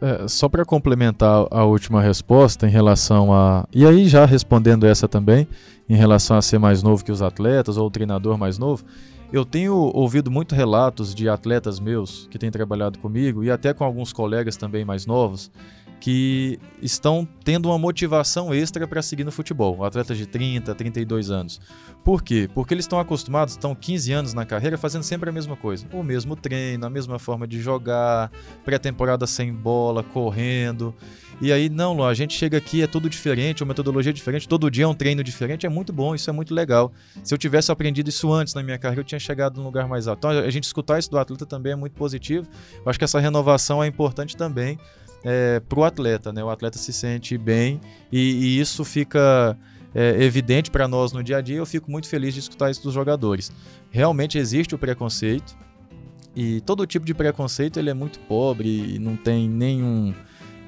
É, 0.00 0.28
só 0.28 0.48
para 0.48 0.64
complementar 0.64 1.46
a 1.50 1.64
última 1.64 2.02
resposta 2.02 2.66
em 2.66 2.70
relação 2.70 3.32
a. 3.32 3.66
E 3.72 3.86
aí, 3.86 4.08
já 4.08 4.24
respondendo 4.26 4.86
essa 4.86 5.08
também, 5.08 5.48
em 5.88 5.96
relação 5.96 6.36
a 6.36 6.42
ser 6.42 6.58
mais 6.58 6.82
novo 6.82 7.04
que 7.04 7.12
os 7.12 7.22
atletas 7.22 7.76
ou 7.76 7.86
o 7.86 7.90
treinador 7.90 8.36
mais 8.36 8.58
novo, 8.58 8.84
eu 9.32 9.44
tenho 9.44 9.74
ouvido 9.74 10.30
muito 10.30 10.54
relatos 10.54 11.14
de 11.14 11.28
atletas 11.28 11.80
meus 11.80 12.28
que 12.30 12.38
têm 12.38 12.50
trabalhado 12.50 12.98
comigo 12.98 13.42
e 13.42 13.50
até 13.50 13.72
com 13.72 13.84
alguns 13.84 14.12
colegas 14.12 14.56
também 14.56 14.84
mais 14.84 15.06
novos 15.06 15.50
que 16.00 16.58
estão 16.80 17.26
tendo 17.44 17.68
uma 17.68 17.78
motivação 17.78 18.54
extra 18.54 18.86
para 18.86 19.02
seguir 19.02 19.24
no 19.24 19.32
futebol, 19.32 19.84
atletas 19.84 20.16
de 20.16 20.26
30, 20.26 20.74
32 20.74 21.30
anos. 21.30 21.60
Por 22.04 22.22
quê? 22.22 22.48
Porque 22.54 22.74
eles 22.74 22.84
estão 22.84 23.00
acostumados, 23.00 23.54
estão 23.54 23.74
15 23.74 24.12
anos 24.12 24.34
na 24.34 24.44
carreira 24.46 24.78
fazendo 24.78 25.02
sempre 25.02 25.28
a 25.28 25.32
mesma 25.32 25.56
coisa. 25.56 25.86
O 25.92 26.02
mesmo 26.02 26.36
treino, 26.36 26.86
a 26.86 26.90
mesma 26.90 27.18
forma 27.18 27.46
de 27.46 27.60
jogar, 27.60 28.30
pré-temporada 28.64 29.26
sem 29.26 29.52
bola, 29.52 30.02
correndo. 30.02 30.94
E 31.40 31.52
aí, 31.52 31.68
não, 31.68 31.92
Lu, 31.92 32.04
a 32.04 32.14
gente 32.14 32.32
chega 32.34 32.56
aqui, 32.56 32.82
é 32.82 32.86
tudo 32.86 33.10
diferente, 33.10 33.62
uma 33.62 33.68
metodologia 33.68 34.12
diferente, 34.12 34.48
todo 34.48 34.70
dia 34.70 34.84
é 34.84 34.88
um 34.88 34.94
treino 34.94 35.22
diferente, 35.22 35.66
é 35.66 35.68
muito 35.68 35.92
bom, 35.92 36.14
isso 36.14 36.30
é 36.30 36.32
muito 36.32 36.54
legal. 36.54 36.92
Se 37.22 37.34
eu 37.34 37.38
tivesse 37.38 37.70
aprendido 37.70 38.08
isso 38.08 38.32
antes 38.32 38.54
na 38.54 38.62
minha 38.62 38.78
carreira, 38.78 39.00
eu 39.00 39.04
tinha 39.04 39.18
chegado 39.18 39.58
num 39.58 39.64
lugar 39.64 39.86
mais 39.86 40.08
alto. 40.08 40.18
Então, 40.18 40.30
a 40.30 40.50
gente 40.50 40.64
escutar 40.64 40.98
isso 40.98 41.10
do 41.10 41.18
atleta 41.18 41.44
também 41.44 41.72
é 41.72 41.76
muito 41.76 41.92
positivo. 41.92 42.46
Eu 42.76 42.88
acho 42.88 42.98
que 42.98 43.04
essa 43.04 43.20
renovação 43.20 43.82
é 43.82 43.86
importante 43.86 44.36
também 44.36 44.78
é, 45.24 45.60
para 45.60 45.78
o 45.78 45.84
atleta, 45.84 46.32
né? 46.32 46.42
O 46.42 46.50
atleta 46.50 46.78
se 46.78 46.92
sente 46.92 47.36
bem 47.36 47.80
e, 48.10 48.18
e 48.18 48.60
isso 48.60 48.84
fica 48.84 49.56
é, 49.94 50.22
evidente 50.22 50.70
para 50.70 50.86
nós 50.86 51.12
no 51.12 51.22
dia 51.22 51.38
a 51.38 51.40
dia. 51.40 51.56
Eu 51.56 51.66
fico 51.66 51.90
muito 51.90 52.08
feliz 52.08 52.34
de 52.34 52.40
escutar 52.40 52.70
isso 52.70 52.82
dos 52.82 52.92
jogadores. 52.92 53.50
Realmente 53.90 54.38
existe 54.38 54.74
o 54.74 54.78
preconceito 54.78 55.56
e 56.34 56.60
todo 56.60 56.86
tipo 56.86 57.06
de 57.06 57.14
preconceito 57.14 57.78
ele 57.78 57.88
é 57.88 57.94
muito 57.94 58.18
pobre 58.20 58.94
e 58.94 58.98
não 58.98 59.16
tem 59.16 59.48
nenhum, 59.48 60.14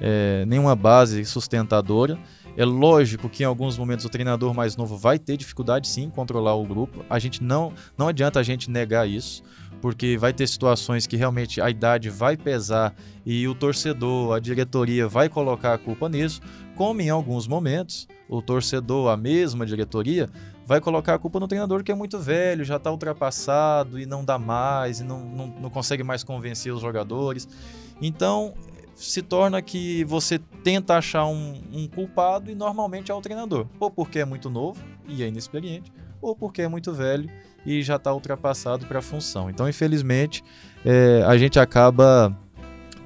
é, 0.01 0.43
nenhuma 0.47 0.75
base 0.75 1.23
sustentadora. 1.25 2.17
É 2.59 2.65
lógico 2.65 3.29
que 3.29 3.41
em 3.41 3.45
alguns 3.45 3.77
momentos 3.77 4.03
o 4.03 4.09
treinador 4.09 4.53
mais 4.53 4.75
novo 4.75 4.97
vai 4.97 5.17
ter 5.17 5.37
dificuldade 5.37 5.87
sim 5.87 6.03
em 6.03 6.09
controlar 6.09 6.55
o 6.55 6.65
grupo. 6.65 7.05
A 7.09 7.17
gente 7.17 7.41
não, 7.41 7.71
não 7.97 8.09
adianta 8.09 8.37
a 8.37 8.43
gente 8.43 8.69
negar 8.69 9.07
isso 9.07 9.41
porque 9.81 10.17
vai 10.17 10.33
ter 10.33 10.45
situações 10.45 11.07
que 11.07 11.15
realmente 11.15 11.61
a 11.61 11.69
idade 11.69 12.09
vai 12.09 12.35
pesar 12.35 12.93
e 13.25 13.47
o 13.47 13.55
torcedor, 13.55 14.35
a 14.35 14.39
diretoria 14.39 15.07
vai 15.07 15.29
colocar 15.29 15.73
a 15.73 15.77
culpa 15.77 16.09
nisso, 16.09 16.41
como 16.75 16.99
em 16.99 17.09
alguns 17.09 17.47
momentos 17.47 18.09
o 18.27 18.41
torcedor, 18.41 19.09
a 19.09 19.15
mesma 19.15 19.65
diretoria, 19.65 20.29
vai 20.65 20.81
colocar 20.81 21.13
a 21.13 21.17
culpa 21.17 21.39
no 21.39 21.47
treinador 21.47 21.81
que 21.81 21.93
é 21.93 21.95
muito 21.95 22.19
velho, 22.19 22.65
já 22.65 22.75
está 22.75 22.91
ultrapassado 22.91 23.97
e 23.97 24.05
não 24.05 24.25
dá 24.25 24.37
mais, 24.37 24.99
e 24.99 25.05
não, 25.05 25.21
não, 25.23 25.47
não 25.47 25.69
consegue 25.69 26.03
mais 26.03 26.25
convencer 26.25 26.73
os 26.73 26.81
jogadores. 26.81 27.47
Então 28.01 28.53
se 28.99 29.21
torna 29.21 29.61
que 29.61 30.03
você 30.03 30.37
tenta 30.63 30.97
achar 30.97 31.25
um, 31.25 31.61
um 31.71 31.87
culpado 31.87 32.51
e 32.51 32.55
normalmente 32.55 33.09
é 33.11 33.15
o 33.15 33.21
treinador, 33.21 33.65
ou 33.79 33.89
porque 33.89 34.19
é 34.19 34.25
muito 34.25 34.49
novo 34.49 34.83
e 35.07 35.23
é 35.23 35.27
inexperiente, 35.27 35.91
ou 36.21 36.35
porque 36.35 36.61
é 36.61 36.67
muito 36.67 36.93
velho 36.93 37.29
e 37.65 37.81
já 37.81 37.95
está 37.95 38.13
ultrapassado 38.13 38.85
para 38.85 38.99
a 38.99 39.01
função. 39.01 39.49
Então, 39.49 39.69
infelizmente, 39.69 40.43
é, 40.83 41.23
a 41.25 41.37
gente 41.37 41.57
acaba 41.57 42.37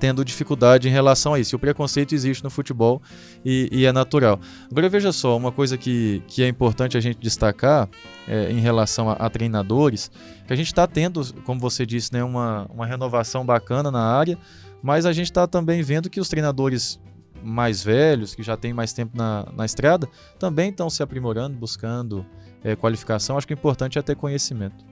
tendo 0.03 0.25
dificuldade 0.25 0.89
em 0.89 0.91
relação 0.91 1.33
a 1.33 1.39
isso. 1.39 1.55
O 1.55 1.59
preconceito 1.59 2.13
existe 2.13 2.43
no 2.43 2.49
futebol 2.49 3.01
e, 3.45 3.69
e, 3.71 3.85
é 3.85 3.91
natural. 3.93 4.37
Agora 4.69 4.89
veja 4.89 5.13
só, 5.13 5.37
uma 5.37 5.49
coisa 5.49 5.77
que, 5.77 6.21
que 6.27 6.43
é 6.43 6.47
importante 6.49 6.97
a 6.97 6.99
gente 6.99 7.17
destacar 7.19 7.87
é, 8.27 8.51
em 8.51 8.59
relação 8.59 9.09
a, 9.09 9.13
a, 9.13 9.29
treinadores, 9.29 10.11
que 10.45 10.51
a 10.51 10.57
gente 10.57 10.67
está 10.67 10.85
tendo, 10.85 11.21
como 11.45 11.57
você 11.57 11.85
disse, 11.85 12.11
né, 12.11 12.21
uma, 12.21 12.67
uma 12.69 12.85
renovação 12.85 13.45
bacana 13.45 13.89
na 13.89 14.01
área, 14.01 14.37
mas 14.83 15.05
a 15.05 15.13
gente 15.13 15.27
está 15.27 15.47
também 15.47 15.81
vendo 15.81 16.09
que 16.09 16.19
os 16.19 16.27
treinadores 16.27 16.99
mais 17.41 17.81
velhos, 17.81 18.35
que 18.35 18.43
já 18.43 18.57
têm 18.57 18.73
mais 18.73 18.91
tempo 18.91 19.17
na, 19.17 19.47
na 19.55 19.65
estrada, 19.65 20.09
também 20.37 20.69
estão 20.69 20.89
se 20.89 21.01
aprimorando, 21.01 21.57
buscando 21.57 22.25
é, 22.61 22.75
qualificação, 22.75 23.37
acho 23.37 23.47
que 23.47 23.53
o 23.53 23.55
importante 23.55 23.97
é 23.97 24.01
ter 24.01 24.15
conhecimento. 24.17 24.85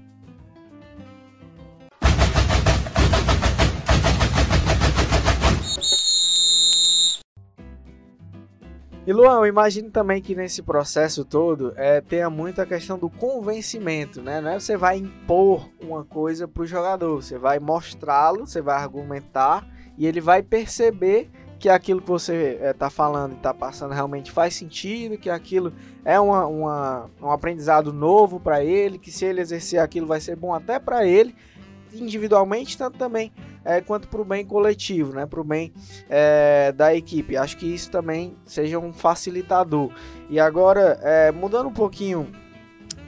E 9.06 9.12
Luan, 9.12 9.40
eu 9.40 9.46
imagino 9.48 9.90
também 9.90 10.22
que 10.22 10.36
nesse 10.36 10.62
processo 10.62 11.26
todo 11.26 11.74
é, 11.76 12.00
tenha 12.00 12.30
muito 12.30 12.62
a 12.62 12.66
questão 12.66 12.98
do 12.98 13.10
convencimento, 13.10 14.22
né? 14.22 14.40
Não 14.40 14.52
é 14.52 14.60
você 14.60 14.78
vai 14.78 14.98
impor 14.98 15.70
uma 15.82 16.06
coisa 16.06 16.48
para 16.48 16.64
o 16.64 16.68
jogador, 16.68 17.22
você 17.22 17.38
vai 17.38 17.60
mostrá-lo, 17.60 18.46
você 18.46 18.62
vai 18.62 18.76
argumentar 18.76 19.66
e 20.02 20.08
ele 20.08 20.20
vai 20.20 20.42
perceber 20.42 21.30
que 21.60 21.70
aquilo 21.70 22.02
que 22.02 22.08
você 22.08 22.58
está 22.72 22.88
eh, 22.88 22.88
é, 22.88 22.90
falando 22.90 23.34
e 23.34 23.36
está 23.36 23.54
passando 23.54 23.94
realmente 23.94 24.32
faz 24.32 24.56
sentido, 24.56 25.16
que 25.16 25.30
aquilo 25.30 25.72
é 26.04 26.20
uma, 26.20 26.48
uma 26.48 27.10
um 27.22 27.30
aprendizado 27.30 27.94
novo 27.94 28.40
para 28.40 28.64
ele, 28.64 28.98
que 28.98 29.12
se 29.12 29.26
ele 29.26 29.42
exercer 29.42 29.80
aquilo 29.80 30.08
vai 30.08 30.20
ser 30.20 30.36
bom 30.36 30.56
até 30.56 30.80
para 30.80 31.06
ele, 31.06 31.36
individualmente, 31.94 32.76
tanto 32.76 32.98
também 32.98 33.32
é, 33.64 33.80
quanto 33.80 34.08
para 34.08 34.20
o 34.20 34.26
bem 34.26 34.44
coletivo, 34.44 35.14
né, 35.14 35.28
para 35.28 35.40
o 35.40 35.44
bem 35.44 35.72
é, 36.10 36.72
da 36.72 36.96
equipe. 36.96 37.38
Acho 37.38 37.56
que 37.56 37.68
isso 37.68 37.92
também 37.92 38.36
seja 38.44 38.80
um 38.80 38.92
facilitador. 38.92 39.92
E 40.32 40.40
agora, 40.40 41.00
mudando 41.40 41.68
um 41.68 41.74
pouquinho 41.74 42.28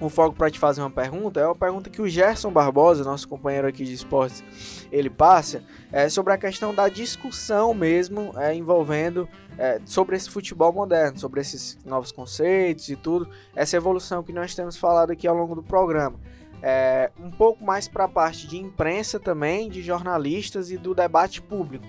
o 0.05 0.09
foco 0.09 0.35
para 0.35 0.49
te 0.49 0.59
fazer 0.59 0.81
uma 0.81 0.89
pergunta, 0.89 1.39
é 1.39 1.45
uma 1.45 1.55
pergunta 1.55 1.89
que 1.89 2.01
o 2.01 2.07
Gerson 2.07 2.51
Barbosa, 2.51 3.03
nosso 3.03 3.27
companheiro 3.27 3.67
aqui 3.67 3.83
de 3.83 3.93
esportes, 3.93 4.43
ele 4.91 5.09
passa, 5.09 5.63
é 5.91 6.09
sobre 6.09 6.33
a 6.33 6.37
questão 6.37 6.73
da 6.73 6.89
discussão 6.89 7.73
mesmo 7.73 8.33
é, 8.37 8.53
envolvendo 8.53 9.27
é, 9.57 9.79
sobre 9.85 10.15
esse 10.15 10.29
futebol 10.29 10.71
moderno, 10.73 11.19
sobre 11.19 11.41
esses 11.41 11.77
novos 11.85 12.11
conceitos 12.11 12.89
e 12.89 12.95
tudo, 12.95 13.27
essa 13.55 13.77
evolução 13.77 14.23
que 14.23 14.33
nós 14.33 14.53
temos 14.55 14.77
falado 14.77 15.11
aqui 15.11 15.27
ao 15.27 15.35
longo 15.35 15.55
do 15.55 15.63
programa. 15.63 16.19
É, 16.61 17.11
um 17.19 17.29
pouco 17.29 17.63
mais 17.63 17.87
para 17.87 18.05
a 18.05 18.07
parte 18.07 18.47
de 18.47 18.57
imprensa 18.57 19.19
também, 19.19 19.69
de 19.69 19.81
jornalistas 19.81 20.71
e 20.71 20.77
do 20.77 20.95
debate 20.95 21.41
público. 21.41 21.85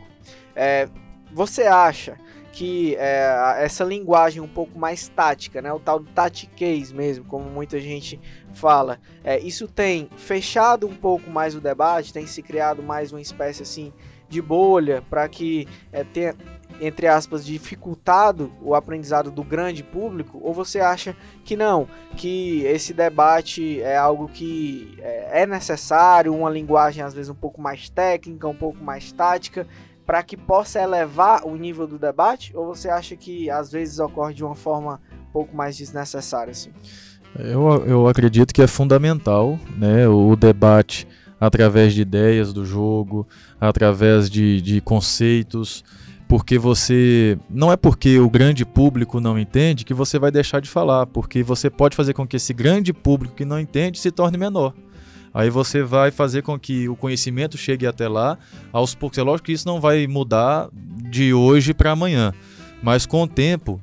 É, 0.55 0.88
você 1.33 1.62
acha 1.62 2.16
que 2.55 2.95
é, 2.97 3.57
essa 3.59 3.83
linguagem 3.83 4.40
um 4.40 4.49
pouco 4.49 4.79
mais 4.79 5.09
tática, 5.09 5.61
né, 5.61 5.73
o 5.73 5.81
tal 5.81 5.99
do 5.99 6.09
tatiquez 6.12 6.93
mesmo, 6.93 7.25
como 7.25 7.51
muita 7.51 7.81
gente 7.81 8.21
fala, 8.55 9.01
é, 9.25 9.40
isso 9.40 9.67
tem 9.67 10.09
fechado 10.17 10.87
um 10.87 10.95
pouco 10.95 11.29
mais 11.29 11.57
o 11.57 11.61
debate, 11.61 12.12
tem 12.12 12.29
se 12.29 12.43
criado 12.43 12.81
mais 12.81 13.12
uma 13.12 13.21
espécie 13.21 13.62
assim 13.62 13.93
de 14.29 14.40
bolha 14.40 15.03
para 15.11 15.29
que 15.29 15.67
é, 15.93 16.05
tenha 16.05 16.35
entre 16.81 17.07
aspas, 17.07 17.45
dificultado 17.45 18.53
o 18.61 18.75
aprendizado 18.75 19.31
do 19.31 19.45
grande 19.45 19.83
público? 19.83 20.40
Ou 20.43 20.53
você 20.53 20.81
acha 20.81 21.17
que 21.45 21.57
não, 21.57 21.88
que 22.17 22.64
esse 22.64 22.93
debate 22.93 23.81
é 23.81 23.97
algo 23.97 24.29
que 24.29 24.97
é, 25.01 25.43
é 25.43 25.47
necessário, 25.47 26.35
uma 26.35 26.51
linguagem 26.51 27.03
às 27.05 27.14
vezes 27.14 27.31
um 27.31 27.35
pouco 27.35 27.61
mais 27.61 27.88
técnica, 27.88 28.49
um 28.49 28.55
pouco 28.57 28.83
mais 28.83 29.12
tática, 29.12 29.67
para 30.07 30.23
que 30.23 30.37
possa 30.37 30.81
elevar 30.81 31.45
o 31.45 31.57
nível 31.57 31.87
do 31.87 31.99
debate? 31.99 32.57
Ou 32.57 32.67
você 32.67 32.88
acha 32.88 33.17
que 33.17 33.51
às 33.51 33.73
vezes 33.73 33.99
ocorre 33.99 34.35
de 34.35 34.45
uma 34.45 34.55
forma 34.55 35.01
um 35.29 35.33
pouco 35.33 35.57
mais 35.57 35.77
desnecessária? 35.77 36.51
Assim? 36.51 36.71
Eu, 37.38 37.85
eu 37.87 38.09
acredito 38.09 38.55
que 38.55 38.62
é 38.62 38.67
fundamental 38.67 39.59
né, 39.77 40.07
o 40.07 40.37
debate 40.37 41.07
através 41.40 41.93
de 41.93 42.03
ideias 42.03 42.53
do 42.53 42.64
jogo, 42.64 43.27
através 43.61 44.31
de, 44.31 44.61
de 44.61 44.81
conceitos, 44.81 45.85
porque 46.29 46.59
você. 46.59 47.38
Não 47.51 47.73
é 47.73 47.77
porque 47.77 48.19
o 48.19 48.31
grande 48.31 48.64
público 48.64 49.21
não 49.21 49.38
entende 49.38 49.85
que 49.85 49.93
você 49.93 50.19
vai 50.19 50.31
deixar 50.31 50.61
de 50.61 50.69
falar, 50.69 51.07
porque 51.07 51.43
você 51.43 51.69
pode 51.69 51.97
fazer 51.97 52.14
com 52.14 52.27
que 52.27 52.37
esse 52.37 52.53
grande 52.53 52.93
público 52.93 53.35
que 53.35 53.45
não 53.45 53.59
entende 53.59 53.99
se 53.99 54.11
torne 54.11 54.38
menor. 54.38 54.75
Aí 55.35 55.51
você 55.51 55.83
vai 55.83 56.12
fazer 56.12 56.42
com 56.42 56.57
que 56.57 56.88
o 56.88 56.94
conhecimento 56.94 57.59
chegue 57.59 57.88
até 57.88 58.09
lá 58.09 58.38
aos 58.73 58.94
poucos. 58.94 59.18
É 59.18 59.23
lógico 59.23 59.47
que 59.47 59.53
isso 59.53 59.66
não 59.66 59.81
vai 59.81 60.07
mudar 60.07 60.68
de 60.73 61.35
hoje 61.35 61.75
para 61.75 61.90
amanhã, 61.90 62.33
mas 62.81 63.05
com 63.05 63.25
o 63.25 63.29
tempo, 63.29 63.81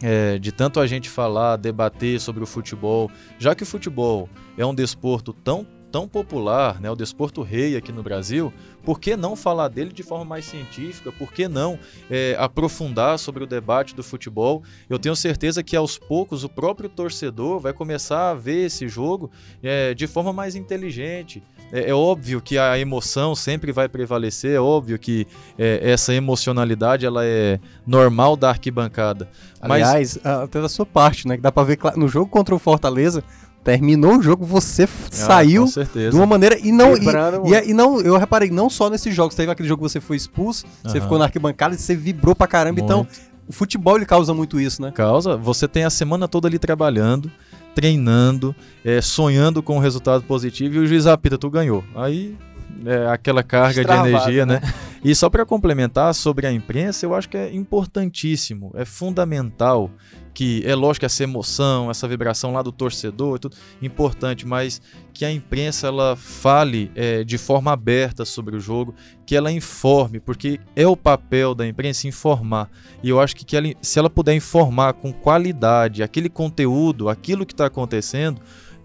é, 0.00 0.38
de 0.38 0.52
tanto 0.52 0.78
a 0.78 0.86
gente 0.86 1.10
falar, 1.10 1.56
debater 1.56 2.20
sobre 2.20 2.44
o 2.44 2.46
futebol, 2.46 3.10
já 3.38 3.56
que 3.56 3.64
o 3.64 3.66
futebol 3.66 4.28
é 4.56 4.64
um 4.64 4.74
desporto 4.74 5.32
tão 5.32 5.66
tão 5.94 6.08
popular, 6.08 6.80
né, 6.80 6.90
o 6.90 6.96
desporto 6.96 7.40
rei 7.40 7.76
aqui 7.76 7.92
no 7.92 8.02
Brasil, 8.02 8.52
por 8.84 8.98
que 8.98 9.16
não 9.16 9.36
falar 9.36 9.68
dele 9.68 9.92
de 9.92 10.02
forma 10.02 10.24
mais 10.24 10.44
científica? 10.44 11.12
Por 11.12 11.32
que 11.32 11.46
não 11.46 11.78
é, 12.10 12.34
aprofundar 12.36 13.16
sobre 13.16 13.44
o 13.44 13.46
debate 13.46 13.94
do 13.94 14.02
futebol? 14.02 14.64
Eu 14.90 14.98
tenho 14.98 15.14
certeza 15.14 15.62
que 15.62 15.76
aos 15.76 15.96
poucos 15.96 16.42
o 16.42 16.48
próprio 16.48 16.88
torcedor 16.88 17.60
vai 17.60 17.72
começar 17.72 18.30
a 18.30 18.34
ver 18.34 18.66
esse 18.66 18.88
jogo 18.88 19.30
é, 19.62 19.94
de 19.94 20.08
forma 20.08 20.32
mais 20.32 20.56
inteligente. 20.56 21.40
É, 21.72 21.90
é, 21.90 21.94
óbvio 21.94 22.40
que 22.40 22.58
a 22.58 22.78
emoção 22.78 23.34
sempre 23.34 23.72
vai 23.72 23.88
prevalecer, 23.88 24.56
é 24.56 24.60
óbvio 24.60 24.98
que 24.98 25.26
é, 25.56 25.80
essa 25.90 26.12
emocionalidade 26.12 27.06
ela 27.06 27.24
é 27.24 27.58
normal 27.86 28.36
da 28.36 28.50
arquibancada. 28.50 29.28
Aliás, 29.60 30.18
Mas... 30.22 30.34
até 30.42 30.60
da 30.60 30.68
sua 30.68 30.84
parte, 30.84 31.26
né? 31.26 31.36
Que 31.36 31.42
dá 31.42 31.50
para 31.50 31.62
ver 31.62 31.78
no 31.96 32.06
jogo 32.06 32.30
contra 32.30 32.54
o 32.54 32.58
Fortaleza, 32.58 33.24
terminou 33.64 34.18
o 34.18 34.22
jogo, 34.22 34.44
você 34.44 34.84
ah, 34.84 34.88
saiu 35.10 35.64
de 35.64 36.14
uma 36.14 36.26
maneira 36.26 36.58
e 36.62 36.70
não 36.70 36.94
e, 36.94 37.00
e, 37.00 37.70
e, 37.70 37.74
não, 37.74 37.98
eu 38.00 38.18
reparei 38.18 38.50
não 38.50 38.68
só 38.68 38.90
nesses 38.90 39.14
jogos, 39.14 39.34
teve 39.34 39.50
aquele 39.50 39.66
jogo 39.66 39.82
que 39.82 39.90
você 39.90 40.00
foi 40.00 40.16
expulso, 40.16 40.66
uhum. 40.66 40.90
você 40.90 41.00
ficou 41.00 41.18
na 41.18 41.24
arquibancada 41.24 41.74
e 41.74 41.78
você 41.78 41.96
vibrou 41.96 42.36
pra 42.36 42.46
caramba, 42.46 42.80
então, 42.80 42.98
muito. 42.98 43.12
então 43.14 43.34
o 43.48 43.52
futebol 43.52 43.96
ele 43.96 44.06
causa 44.06 44.32
muito 44.34 44.60
isso, 44.60 44.80
né? 44.82 44.90
Causa, 44.90 45.36
você 45.36 45.66
tem 45.66 45.84
a 45.84 45.90
semana 45.90 46.28
toda 46.28 46.46
ali 46.46 46.58
trabalhando, 46.58 47.30
treinando, 47.74 48.54
é, 48.84 49.00
sonhando 49.00 49.62
com 49.62 49.76
um 49.76 49.80
resultado 49.80 50.22
positivo 50.24 50.76
e 50.76 50.78
o 50.78 50.86
juiz 50.86 51.06
apita, 51.06 51.38
tu 51.38 51.50
ganhou. 51.50 51.82
Aí 51.94 52.36
é, 52.84 53.06
aquela 53.08 53.42
carga 53.42 53.80
Estravado, 53.80 54.08
de 54.08 54.14
energia, 54.14 54.46
né? 54.46 54.60
né? 54.60 54.74
E 55.04 55.14
só 55.14 55.28
para 55.28 55.44
complementar 55.44 56.14
sobre 56.14 56.46
a 56.46 56.52
imprensa, 56.52 57.04
eu 57.04 57.14
acho 57.14 57.28
que 57.28 57.36
é 57.36 57.54
importantíssimo, 57.54 58.72
é 58.74 58.86
fundamental 58.86 59.90
que 60.32 60.62
é 60.66 60.74
lógico 60.74 61.00
que 61.00 61.06
essa 61.06 61.22
emoção, 61.22 61.90
essa 61.90 62.08
vibração 62.08 62.54
lá 62.54 62.62
do 62.62 62.72
torcedor 62.72 63.36
é 63.36 63.38
tudo 63.38 63.56
importante, 63.82 64.46
mas 64.46 64.80
que 65.12 65.24
a 65.24 65.30
imprensa 65.30 65.88
ela 65.88 66.16
fale 66.16 66.90
é, 66.94 67.22
de 67.22 67.36
forma 67.36 67.70
aberta 67.70 68.24
sobre 68.24 68.56
o 68.56 68.60
jogo, 68.60 68.94
que 69.26 69.36
ela 69.36 69.52
informe, 69.52 70.18
porque 70.18 70.58
é 70.74 70.86
o 70.86 70.96
papel 70.96 71.54
da 71.54 71.66
imprensa 71.66 72.08
informar. 72.08 72.70
E 73.02 73.10
eu 73.10 73.20
acho 73.20 73.36
que, 73.36 73.44
que 73.44 73.56
ela, 73.56 73.68
se 73.82 73.98
ela 73.98 74.08
puder 74.08 74.34
informar 74.34 74.94
com 74.94 75.12
qualidade 75.12 76.02
aquele 76.02 76.30
conteúdo, 76.30 77.10
aquilo 77.10 77.44
que 77.46 77.52
está 77.52 77.66
acontecendo, 77.66 78.40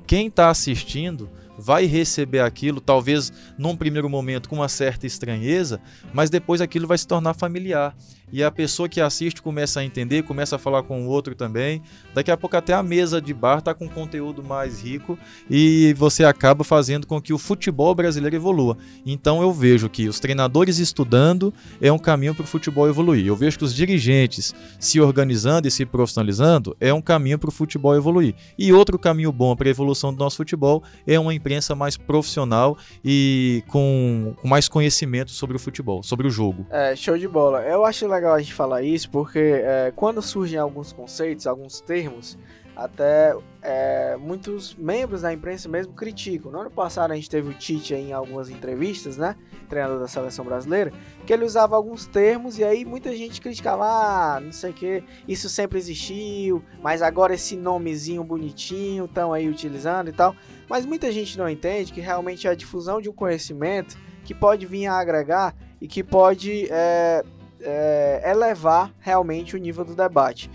quem 0.05 0.27
está 0.27 0.49
assistindo 0.49 1.29
vai 1.59 1.85
receber 1.85 2.39
aquilo, 2.39 2.79
talvez 2.79 3.31
num 3.57 3.75
primeiro 3.75 4.09
momento 4.09 4.47
com 4.47 4.55
uma 4.55 4.69
certa 4.69 5.05
estranheza, 5.05 5.81
mas 6.13 6.29
depois 6.29 6.61
aquilo 6.61 6.87
vai 6.87 6.97
se 6.97 7.05
tornar 7.07 7.33
familiar 7.33 7.95
e 8.31 8.43
a 8.43 8.51
pessoa 8.51 8.87
que 8.87 9.01
assiste 9.01 9.41
começa 9.41 9.79
a 9.79 9.83
entender, 9.83 10.23
começa 10.23 10.55
a 10.55 10.59
falar 10.59 10.83
com 10.83 11.05
o 11.05 11.09
outro 11.09 11.35
também. 11.35 11.81
Daqui 12.13 12.31
a 12.31 12.37
pouco 12.37 12.55
até 12.55 12.73
a 12.73 12.83
mesa 12.83 13.21
de 13.21 13.33
bar 13.33 13.59
está 13.59 13.73
com 13.73 13.87
conteúdo 13.87 14.43
mais 14.43 14.81
rico 14.81 15.17
e 15.49 15.93
você 15.97 16.23
acaba 16.23 16.63
fazendo 16.63 17.07
com 17.07 17.21
que 17.21 17.33
o 17.33 17.37
futebol 17.37 17.93
brasileiro 17.95 18.35
evolua. 18.35 18.77
Então 19.05 19.41
eu 19.41 19.51
vejo 19.51 19.89
que 19.89 20.07
os 20.07 20.19
treinadores 20.19 20.77
estudando 20.77 21.53
é 21.81 21.91
um 21.91 21.99
caminho 21.99 22.35
para 22.35 22.43
o 22.43 22.47
futebol 22.47 22.87
evoluir. 22.87 23.25
Eu 23.25 23.35
vejo 23.35 23.57
que 23.57 23.63
os 23.63 23.73
dirigentes 23.73 24.53
se 24.79 24.99
organizando 25.01 25.67
e 25.67 25.71
se 25.71 25.85
profissionalizando 25.85 26.75
é 26.79 26.93
um 26.93 27.01
caminho 27.01 27.39
para 27.39 27.49
o 27.49 27.51
futebol 27.51 27.95
evoluir. 27.95 28.35
E 28.57 28.71
outro 28.71 28.97
caminho 28.99 29.31
bom 29.31 29.55
para 29.55 29.67
a 29.67 29.71
evolução 29.71 30.13
do 30.13 30.19
nosso 30.19 30.37
futebol 30.37 30.83
é 31.07 31.19
uma 31.19 31.33
imprensa 31.33 31.75
mais 31.75 31.97
profissional 31.97 32.77
e 33.03 33.63
com, 33.67 34.35
mais 34.43 34.67
conhecimento 34.67 35.31
sobre 35.31 35.55
o 35.55 35.59
futebol, 35.59 36.03
sobre 36.03 36.27
o 36.27 36.29
jogo. 36.29 36.65
É, 36.69 36.95
show 36.95 37.17
de 37.17 37.27
bola. 37.27 37.61
Eu 37.63 37.85
acho 37.85 38.07
legal 38.07 38.18
legal 38.19 38.33
a 38.33 38.39
gente 38.39 38.53
falar 38.53 38.81
isso 38.81 39.09
porque 39.09 39.39
é, 39.39 39.91
quando 39.95 40.21
surgem 40.21 40.59
alguns 40.59 40.91
conceitos, 40.93 41.47
alguns 41.47 41.81
termos, 41.81 42.37
até 42.75 43.35
é, 43.61 44.15
muitos 44.17 44.73
membros 44.75 45.21
da 45.21 45.33
imprensa 45.33 45.67
mesmo 45.67 45.93
criticam. 45.93 46.49
No 46.49 46.61
ano 46.61 46.71
passado 46.71 47.11
a 47.11 47.15
gente 47.15 47.29
teve 47.29 47.49
o 47.49 47.53
Tite 47.53 47.93
em 47.93 48.13
algumas 48.13 48.49
entrevistas, 48.49 49.17
né? 49.17 49.35
Treinador 49.67 49.99
da 49.99 50.07
seleção 50.07 50.45
brasileira, 50.45 50.91
que 51.25 51.33
ele 51.33 51.43
usava 51.43 51.75
alguns 51.75 52.05
termos 52.05 52.57
e 52.57 52.63
aí 52.63 52.85
muita 52.85 53.13
gente 53.15 53.41
criticava, 53.41 53.83
ah, 53.85 54.39
não 54.39 54.53
sei 54.53 54.71
o 54.71 54.73
que, 54.73 55.03
isso 55.27 55.49
sempre 55.49 55.77
existiu, 55.77 56.63
mas 56.81 57.01
agora 57.01 57.33
esse 57.33 57.57
nomezinho 57.57 58.23
bonitinho 58.23 59.05
estão 59.05 59.33
aí 59.33 59.49
utilizando 59.49 60.09
e 60.09 60.13
tal. 60.13 60.33
Mas 60.69 60.85
muita 60.85 61.11
gente 61.11 61.37
não 61.37 61.49
entende 61.49 61.91
que 61.91 61.99
realmente 61.99 62.47
é 62.47 62.51
a 62.51 62.55
difusão 62.55 63.01
de 63.01 63.09
um 63.09 63.13
conhecimento 63.13 63.97
que 64.23 64.33
pode 64.33 64.65
vir 64.65 64.87
a 64.87 64.99
agregar 64.99 65.53
e 65.81 65.87
que 65.87 66.03
pode 66.03 66.67
é, 66.71 67.23
é, 67.61 68.21
elevar 68.25 68.93
realmente 68.99 69.55
o 69.55 69.59
nível 69.59 69.85
do 69.85 69.95
debate. 69.95 70.49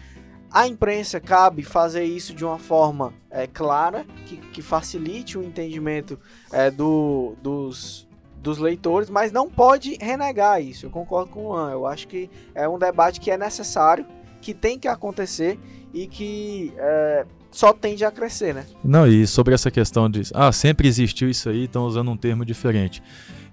A 0.51 0.69
imprensa 0.69 1.19
cabe 1.19 1.65
fazer 1.65 2.05
isso 2.05 2.33
de 2.33 2.45
uma 2.45 2.59
forma 2.59 3.13
é, 3.31 3.47
clara, 3.47 4.07
que, 4.25 4.37
que, 4.37 4.63
facilite 4.63 5.37
o 5.37 5.43
entendimento 5.43 6.19
é, 6.53 6.71
do, 6.71 7.35
dos, 7.43 8.07
dos 8.41 8.59
leitores, 8.59 9.11
mas 9.11 9.33
não 9.33 9.51
pode 9.51 9.97
renegar 10.01 10.63
isso. 10.63 10.87
Eu 10.87 10.91
concordo 10.91 11.33
com 11.33 11.47
o 11.47 11.49
Luan. 11.49 11.73
Eu 11.73 11.87
acho 11.87 12.07
que 12.07 12.31
é 12.55 12.69
um 12.69 12.79
debate 12.79 13.21
que 13.21 13.33
é 13.33 13.37
necessário, 13.37 14.07
que 14.41 14.55
tem 14.55 14.79
que 14.79 14.87
acontecer 14.87 15.59
e 15.93 16.07
que 16.07 16.73
é, 16.77 17.27
só 17.51 17.73
tende 17.73 18.05
a 18.05 18.11
crescer, 18.11 18.53
né? 18.53 18.67
Não, 18.83 19.07
e 19.07 19.27
sobre 19.27 19.55
essa 19.55 19.71
questão 19.71 20.11
de. 20.11 20.23
Ah, 20.35 20.53
sempre 20.53 20.87
existiu 20.87 21.29
isso 21.29 21.49
aí, 21.49 21.65
estão 21.65 21.85
usando 21.85 22.11
um 22.11 22.17
termo 22.17 22.45
diferente. 22.45 23.03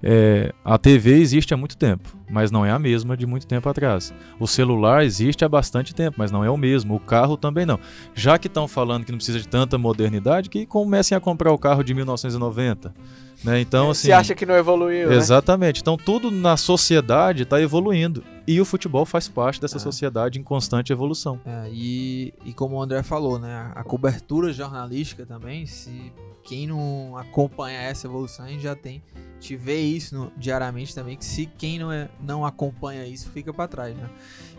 É, 0.04 0.54
a 0.66 0.78
TV 0.78 1.20
existe 1.20 1.54
há 1.54 1.58
muito 1.58 1.78
tempo, 1.78 2.18
mas 2.30 2.50
não 2.50 2.66
é 2.66 2.72
a 2.72 2.80
mesma 2.80 3.16
de 3.16 3.26
muito 3.26 3.46
tempo 3.46 3.70
atrás. 3.70 4.14
O 4.40 4.48
celular 4.48 5.04
existe 5.04 5.46
há 5.46 5.50
bastante 5.50 5.94
tempo, 5.94 6.16
mas 6.18 6.32
não 6.32 6.44
é 6.44 6.50
o 6.50 6.58
mesmo. 6.58 6.96
O 6.96 7.00
carro 7.00 7.38
também 7.38 7.66
não. 7.66 7.80
Já 8.16 8.38
que 8.38 8.48
estão 8.48 8.68
falando 8.68 9.06
que 9.06 9.12
não 9.12 9.18
precisa 9.18 9.40
de 9.40 9.48
tanta 9.48 9.78
modernidade, 9.78 10.50
que 10.50 10.66
comecem 10.66 11.16
a 11.16 11.22
comprar 11.22 11.52
o 11.52 11.58
carro 11.58 11.84
de 11.84 11.94
1990. 11.94 12.94
Né? 13.44 13.60
Então, 13.60 13.90
assim, 13.90 14.08
Você 14.08 14.12
acha 14.12 14.36
que 14.36 14.46
não 14.46 14.56
evoluiu? 14.56 15.10
Né? 15.10 15.16
Exatamente. 15.16 15.78
Né? 15.78 15.82
Então, 15.82 15.98
tudo 15.98 16.30
na 16.30 16.56
sociedade 16.58 17.44
está 17.44 17.62
evoluindo. 17.62 18.24
E 18.48 18.60
o 18.60 18.66
futebol 18.66 19.06
faz 19.06 19.28
parte 19.28 19.62
dessa 19.62 19.78
é. 19.78 19.80
sociedade 19.80 20.40
em 20.40 20.44
constante 20.44 20.92
evolução. 20.92 21.40
É, 21.46 21.70
e, 21.72 22.34
e 22.46 22.54
como 22.54 22.76
o 22.76 22.82
André 22.82 23.02
falou, 23.04 23.40
né? 23.40 23.72
A 23.76 23.84
cobertura 23.84 24.52
jornalística 24.52 25.26
também, 25.26 25.66
se 25.66 26.12
quem 26.44 26.68
não 26.68 27.18
acompanha 27.18 27.80
essa 27.80 28.08
evolução, 28.08 28.46
a 28.46 28.50
gente 28.50 28.64
já 28.64 28.76
tem 28.76 29.02
te 29.42 29.56
vê 29.56 29.82
isso 29.82 30.16
no, 30.16 30.32
diariamente 30.38 30.94
também, 30.94 31.18
que 31.18 31.26
se 31.26 31.48
quem 31.58 31.80
não, 31.80 31.92
é, 31.92 32.08
não 32.22 32.46
acompanha 32.46 33.06
isso, 33.06 33.30
fica 33.32 33.52
para 33.52 33.68
trás, 33.68 33.98
né? 33.98 34.08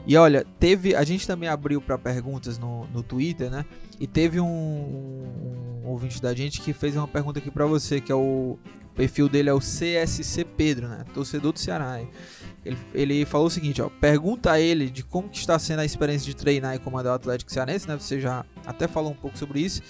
E 0.05 0.17
olha, 0.17 0.45
teve. 0.59 0.97
A 0.97 1.05
gente 1.05 1.27
também 1.27 1.49
abriu 1.49 1.81
para 1.81 1.97
perguntas 1.97 2.59
no, 2.59 2.87
no 2.89 3.03
Twitter, 3.03 3.49
né? 3.49 3.65
E 4.01 4.07
teve 4.07 4.41
um, 4.41 4.45
um, 4.45 5.83
ouvinte 5.87 6.21
da 6.21 6.35
gente 6.35 6.61
que 6.61 6.73
fez 6.73 6.97
uma 6.97 7.07
pergunta 7.07 7.39
aqui 7.39 7.51
para 7.51 7.65
você, 7.65 8.01
que 8.01 8.11
é 8.11 8.15
o. 8.15 8.59
O 8.83 8.95
perfil 8.95 9.27
dele 9.27 9.49
é 9.49 9.55
o 9.55 9.59
CSC 9.59 10.45
Pedro, 10.45 10.87
né? 10.87 11.07
Torcedor 11.15 11.53
do 11.53 11.59
Ceará. 11.59 11.99
Ele, 12.63 12.77
ele 12.93 13.25
falou 13.25 13.47
o 13.47 13.51
seguinte, 13.51 13.81
ó. 13.81 13.89
Pergunta 13.89 14.53
a 14.53 14.61
ele 14.61 14.91
de 14.91 15.03
como 15.03 15.31
que 15.31 15.39
está 15.39 15.59
sendo 15.59 15.81
a 15.81 15.85
experiência 15.85 16.27
de 16.27 16.37
treinar 16.37 16.75
e 16.75 16.79
comandar 16.79 17.13
o 17.13 17.17
Atlético 17.17 17.51
Cearense, 17.51 17.89
né? 17.89 17.97
Você 17.99 18.21
já 18.21 18.45
até 18.67 18.87
falou 18.87 19.13
um 19.13 19.15
pouco 19.15 19.39
sobre 19.39 19.61
isso. 19.61 19.81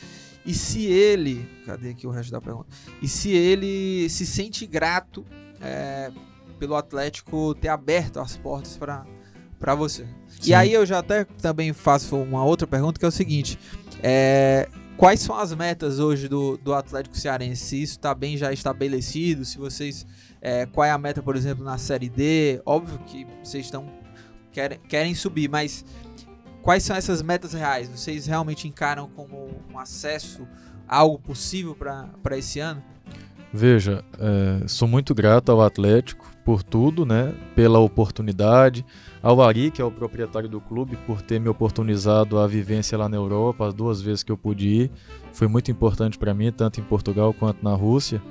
E 0.45 0.55
se 0.55 0.85
ele. 0.87 1.49
Cadê 1.65 1.91
aqui 1.91 2.07
o 2.07 2.11
resto 2.11 2.33
da 2.33 2.41
pergunta? 2.41 2.69
E 3.01 3.09
se 3.09 3.31
ele 3.31 4.09
se 4.09 4.27
sente 4.27 4.67
grato 4.67 5.25
é, 5.61 6.11
pelo 6.59 6.75
Atlético 6.75 7.55
ter 7.55 7.69
aberto 7.69 8.19
as 8.19 8.37
portas 8.37 8.77
para 8.77 9.75
você. 9.75 10.05
Sim. 10.29 10.51
E 10.51 10.55
aí 10.55 10.73
eu 10.73 10.85
já 10.85 10.99
até 10.99 11.25
também 11.25 11.73
faço 11.73 12.17
uma 12.17 12.45
outra 12.45 12.67
pergunta 12.67 12.99
que 12.99 13.05
é 13.05 13.09
o 13.09 13.13
seguinte: 13.13 13.59
é, 14.03 14.69
quais 14.97 15.21
são 15.21 15.37
as 15.37 15.55
metas 15.55 15.99
hoje 15.99 16.29
do, 16.29 16.57
do 16.57 16.75
Atlético 16.75 17.17
Cearense? 17.17 17.65
Se 17.65 17.83
isso 17.83 17.93
está 17.93 18.15
bem 18.15 18.37
já 18.37 18.53
estabelecido, 18.53 19.45
se 19.45 19.59
vocês. 19.59 20.07
É, 20.40 20.67
qual 20.67 20.85
é 20.85 20.90
a 20.90 20.99
meta, 20.99 21.23
por 21.23 21.37
exemplo, 21.37 21.65
na 21.65 21.79
Série 21.79 22.09
D? 22.09 22.61
Óbvio 22.67 22.99
que 23.07 23.25
vocês 23.43 23.65
estão. 23.65 23.87
Querem, 24.51 24.79
querem 24.88 25.15
subir, 25.15 25.49
mas 25.49 25.85
Quais 26.63 26.85
são 26.85 26.94
essas 26.94 27.21
metas 27.23 27.52
reais? 27.52 27.88
Vocês 27.88 28.27
realmente 28.27 28.69
encaram 28.69 29.08
como 29.17 29.50
um 29.73 29.79
acesso, 29.79 30.46
algo 30.87 31.19
possível 31.19 31.75
para 31.75 32.38
esse 32.38 32.60
ano? 32.60 32.81
Veja, 33.52 34.04
é, 34.19 34.67
sou 34.69 34.87
muito 34.87 35.15
grato 35.15 35.50
ao 35.50 35.60
Atlético 35.60 36.31
por 36.44 36.63
tudo, 36.63 37.04
né? 37.04 37.35
Pela 37.54 37.81
oportunidade, 37.81 38.87
ao 39.21 39.42
Ari, 39.42 39.71
que 39.71 39.83
é 39.83 39.85
o 39.85 39.90
proprietário 39.90 40.48
do 40.48 40.60
clube, 40.60 40.96
por 41.04 41.21
ter 41.21 41.40
me 41.40 41.48
oportunizado 41.48 42.38
a 42.38 42.46
vivência 42.46 42.96
lá 42.96 43.08
na 43.08 43.17
Europa, 43.17 43.67
as 43.67 43.75
duas 43.75 44.00
vezes 44.00 44.23
que 44.23 44.31
eu 44.31 44.38
pude 44.38 44.69
ir. 44.69 44.90
Foi 45.33 45.48
muito 45.48 45.71
importante 45.71 46.17
para 46.17 46.33
mim, 46.33 46.50
tanto 46.52 46.81
em 46.81 46.85
Portugal 46.85 47.35
quanto 47.35 47.63
na 47.63 47.75
Rússia. 47.75 48.23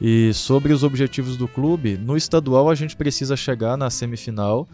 E 0.00 0.32
sobre 0.32 0.72
os 0.72 0.82
objetivos 0.82 1.36
do 1.36 1.46
clube, 1.46 1.98
no 1.98 2.16
estadual 2.16 2.70
a 2.70 2.74
gente 2.74 2.96
precisa 2.96 3.36
chegar 3.36 3.76
na 3.76 3.90
semifinal 3.90 4.68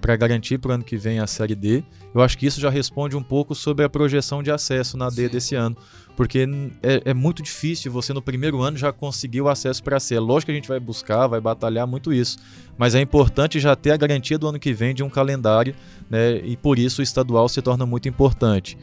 para 0.00 0.16
garantir 0.16 0.58
para 0.58 0.70
o 0.70 0.74
ano 0.74 0.84
que 0.84 0.96
vem 0.96 1.18
a 1.18 1.26
Série 1.26 1.54
D. 1.54 1.84
Eu 2.14 2.20
acho 2.20 2.36
que 2.36 2.46
isso 2.46 2.60
já 2.60 2.70
responde 2.70 3.16
um 3.16 3.22
pouco 3.22 3.54
sobre 3.54 3.84
a 3.84 3.88
projeção 3.88 4.42
de 4.42 4.50
acesso 4.50 4.96
na 4.96 5.08
D 5.08 5.26
Sim. 5.26 5.28
desse 5.28 5.54
ano, 5.54 5.76
porque 6.16 6.46
é, 6.82 7.10
é 7.10 7.14
muito 7.14 7.42
difícil 7.42 7.90
você 7.92 8.12
no 8.12 8.20
primeiro 8.20 8.60
ano 8.60 8.76
já 8.76 8.92
conseguir 8.92 9.40
o 9.40 9.48
acesso 9.48 9.82
para 9.82 9.96
a 9.96 10.00
C. 10.00 10.16
É 10.16 10.20
lógico 10.20 10.46
que 10.46 10.52
a 10.52 10.54
gente 10.54 10.68
vai 10.68 10.80
buscar, 10.80 11.26
vai 11.26 11.40
batalhar 11.40 11.86
muito 11.86 12.12
isso, 12.12 12.38
mas 12.76 12.94
é 12.94 13.00
importante 13.00 13.60
já 13.60 13.76
ter 13.76 13.92
a 13.92 13.96
garantia 13.96 14.38
do 14.38 14.48
ano 14.48 14.58
que 14.58 14.72
vem 14.72 14.94
de 14.94 15.02
um 15.02 15.10
calendário, 15.10 15.74
né? 16.10 16.36
E 16.38 16.56
por 16.56 16.78
isso 16.78 17.00
o 17.00 17.02
estadual 17.02 17.48
se 17.48 17.62
torna 17.62 17.86
muito 17.86 18.08
importante. 18.08 18.76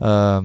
Ah, 0.00 0.42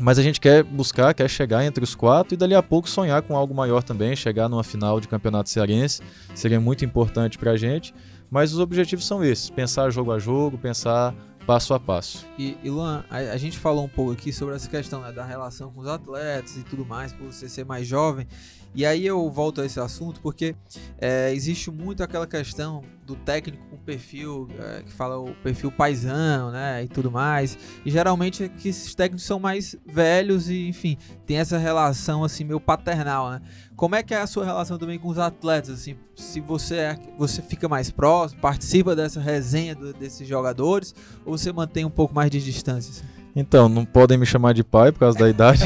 mas 0.00 0.18
a 0.18 0.22
gente 0.22 0.40
quer 0.40 0.64
buscar, 0.64 1.12
quer 1.12 1.28
chegar 1.28 1.62
entre 1.62 1.84
os 1.84 1.94
quatro 1.94 2.32
e 2.32 2.36
dali 2.36 2.54
a 2.54 2.62
pouco 2.62 2.88
sonhar 2.88 3.20
com 3.20 3.36
algo 3.36 3.54
maior 3.54 3.82
também, 3.82 4.16
chegar 4.16 4.48
numa 4.48 4.64
final 4.64 4.98
de 4.98 5.06
campeonato 5.06 5.50
cearense, 5.50 6.00
seria 6.34 6.58
muito 6.58 6.86
importante 6.86 7.36
para 7.36 7.50
a 7.50 7.56
gente. 7.56 7.94
Mas 8.30 8.52
os 8.52 8.60
objetivos 8.60 9.06
são 9.06 9.24
esses: 9.24 9.50
pensar 9.50 9.90
jogo 9.90 10.12
a 10.12 10.18
jogo, 10.18 10.56
pensar 10.56 11.14
passo 11.46 11.74
a 11.74 11.80
passo. 11.80 12.26
E, 12.38 12.56
Luan, 12.64 13.04
a, 13.10 13.16
a 13.16 13.36
gente 13.36 13.58
falou 13.58 13.84
um 13.84 13.88
pouco 13.88 14.12
aqui 14.12 14.32
sobre 14.32 14.54
essa 14.54 14.68
questão 14.68 15.00
né, 15.00 15.10
da 15.10 15.24
relação 15.24 15.72
com 15.72 15.80
os 15.80 15.88
atletas 15.88 16.56
e 16.56 16.62
tudo 16.62 16.86
mais, 16.86 17.12
por 17.12 17.26
você 17.26 17.48
ser 17.48 17.64
mais 17.64 17.86
jovem. 17.86 18.26
E 18.74 18.86
aí 18.86 19.04
eu 19.04 19.28
volto 19.30 19.60
a 19.60 19.66
esse 19.66 19.80
assunto 19.80 20.20
porque 20.20 20.54
é, 20.98 21.32
existe 21.34 21.70
muito 21.70 22.02
aquela 22.04 22.26
questão 22.26 22.82
do 23.04 23.16
técnico 23.16 23.64
com 23.68 23.76
perfil 23.76 24.46
é, 24.56 24.82
que 24.84 24.92
fala 24.92 25.18
o 25.18 25.34
perfil 25.42 25.72
paisão, 25.72 26.52
né, 26.52 26.84
e 26.84 26.88
tudo 26.88 27.10
mais. 27.10 27.58
E 27.84 27.90
geralmente 27.90 28.44
é 28.44 28.48
que 28.48 28.68
esses 28.68 28.94
técnicos 28.94 29.24
são 29.24 29.40
mais 29.40 29.74
velhos 29.84 30.48
e, 30.48 30.68
enfim, 30.68 30.96
tem 31.26 31.38
essa 31.38 31.58
relação 31.58 32.22
assim 32.22 32.44
meio 32.44 32.60
paternal, 32.60 33.30
né? 33.30 33.40
Como 33.74 33.96
é 33.96 34.02
que 34.04 34.14
é 34.14 34.20
a 34.20 34.26
sua 34.28 34.44
relação 34.44 34.78
também 34.78 34.98
com 34.98 35.08
os 35.08 35.18
atletas, 35.18 35.70
assim? 35.80 35.96
Se 36.14 36.40
você 36.40 36.76
é, 36.76 36.98
você 37.18 37.42
fica 37.42 37.68
mais 37.68 37.90
próximo, 37.90 38.40
participa 38.40 38.94
dessa 38.94 39.18
resenha 39.20 39.74
do- 39.74 39.92
desses 39.92 40.28
jogadores, 40.28 40.94
ou 41.24 41.36
você 41.36 41.50
mantém 41.52 41.84
um 41.84 41.90
pouco 41.90 42.14
mais 42.14 42.30
de 42.30 42.40
distância? 42.40 42.90
assim? 42.92 43.19
Então, 43.34 43.68
não 43.68 43.84
podem 43.84 44.18
me 44.18 44.26
chamar 44.26 44.52
de 44.54 44.64
pai 44.64 44.90
por 44.90 44.98
causa 45.00 45.18
da 45.18 45.28
idade, 45.28 45.62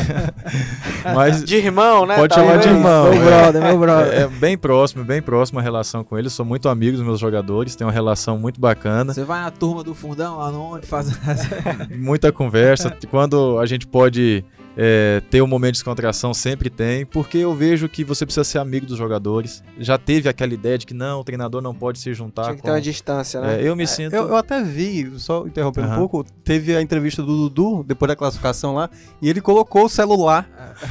mas 1.14 1.42
De 1.44 1.56
irmão, 1.56 2.04
né? 2.06 2.16
Pode 2.16 2.34
Tá 2.34 2.40
chamar 2.42 2.58
de 2.58 2.68
irmão. 2.68 3.10
Meu 3.10 3.22
é. 3.22 3.24
brother, 3.24 3.62
meu 3.62 3.78
brother. 3.78 4.12
É, 4.12 4.22
é 4.22 4.28
bem 4.28 4.56
próximo, 4.58 5.04
bem 5.04 5.22
próximo 5.22 5.58
a 5.58 5.62
relação 5.62 6.04
com 6.04 6.18
eles. 6.18 6.32
Sou 6.32 6.44
muito 6.44 6.68
amigo 6.68 6.96
dos 6.96 7.06
meus 7.06 7.18
jogadores, 7.20 7.74
tenho 7.74 7.88
uma 7.88 7.94
relação 7.94 8.38
muito 8.38 8.60
bacana, 8.60 9.12
Você 9.12 9.24
vai 9.24 9.40
na 9.40 9.50
turma 9.50 9.82
do 9.82 9.94
fundão 9.94 10.38
lá 10.38 10.50
no 10.50 10.74
onde 10.74 10.86
faz 10.86 11.08
muita 11.96 12.30
conversa. 12.30 12.94
Quando 13.10 13.58
a 13.58 13.66
gente 13.66 13.86
pode 13.86 14.44
é, 14.76 15.22
ter 15.30 15.40
um 15.42 15.46
momento 15.46 15.72
de 15.74 15.78
descontração, 15.78 16.34
sempre 16.34 16.68
tem, 16.68 17.06
porque 17.06 17.38
eu 17.38 17.54
vejo 17.54 17.88
que 17.88 18.02
você 18.04 18.24
precisa 18.26 18.42
ser 18.44 18.58
amigo 18.58 18.86
dos 18.86 18.98
jogadores. 18.98 19.62
Já 19.78 19.96
teve 19.96 20.28
aquela 20.28 20.52
ideia 20.52 20.76
de 20.76 20.84
que 20.86 20.94
não, 20.94 21.20
o 21.20 21.24
treinador 21.24 21.62
não 21.62 21.74
pode 21.74 21.98
se 22.00 22.12
juntar 22.12 22.42
Tinha 22.44 22.54
que 22.56 22.60
com. 22.62 22.66
ter 22.68 22.72
uma 22.74 22.80
distância, 22.80 23.40
né? 23.40 23.60
É, 23.62 23.68
eu 23.68 23.76
me 23.76 23.86
sinto. 23.86 24.12
Eu, 24.14 24.28
eu 24.28 24.36
até 24.36 24.62
vi, 24.62 25.12
só 25.18 25.46
interrompendo 25.46 25.86
um 25.86 25.90
Aham. 25.90 25.98
pouco, 25.98 26.24
teve 26.44 26.74
a 26.76 26.82
entrevista 26.82 27.22
do 27.22 27.48
Dudu, 27.48 27.84
depois 27.86 28.08
da 28.08 28.16
classificação 28.16 28.74
lá, 28.74 28.90
e 29.22 29.28
ele 29.30 29.40
colocou 29.40 29.84
o 29.84 29.88
celular 29.88 30.48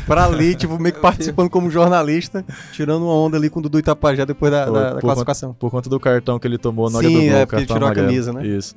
pra 0.07 0.25
ali, 0.25 0.55
tipo, 0.55 0.79
meio 0.79 0.95
que 0.95 1.01
participando 1.01 1.49
como 1.49 1.69
jornalista, 1.69 2.45
tirando 2.71 3.03
uma 3.03 3.13
onda 3.15 3.36
ali 3.38 3.49
com 3.49 3.59
o 3.59 3.63
Dudu 3.63 3.79
Itapajé 3.79 4.25
depois 4.25 4.51
da, 4.51 4.63
Foi, 4.65 4.73
da- 4.73 4.84
da 4.89 4.91
por 4.95 5.01
classificação. 5.01 5.53
por 5.53 5.69
conta 5.69 5.89
do 5.89 5.99
cartão 5.99 6.39
que 6.39 6.47
ele 6.47 6.57
tomou 6.57 6.89
na 6.89 6.99
hora 6.99 7.07
do 7.07 7.13
gol, 7.13 7.21
é, 7.21 7.43
o 7.43 7.47
porque 7.47 7.55
ele 7.57 7.65
tirou 7.65 7.81
a 7.84 7.86
amarelo. 7.88 8.07
camisa, 8.07 8.31
né? 8.34 8.47
Isso. 8.47 8.75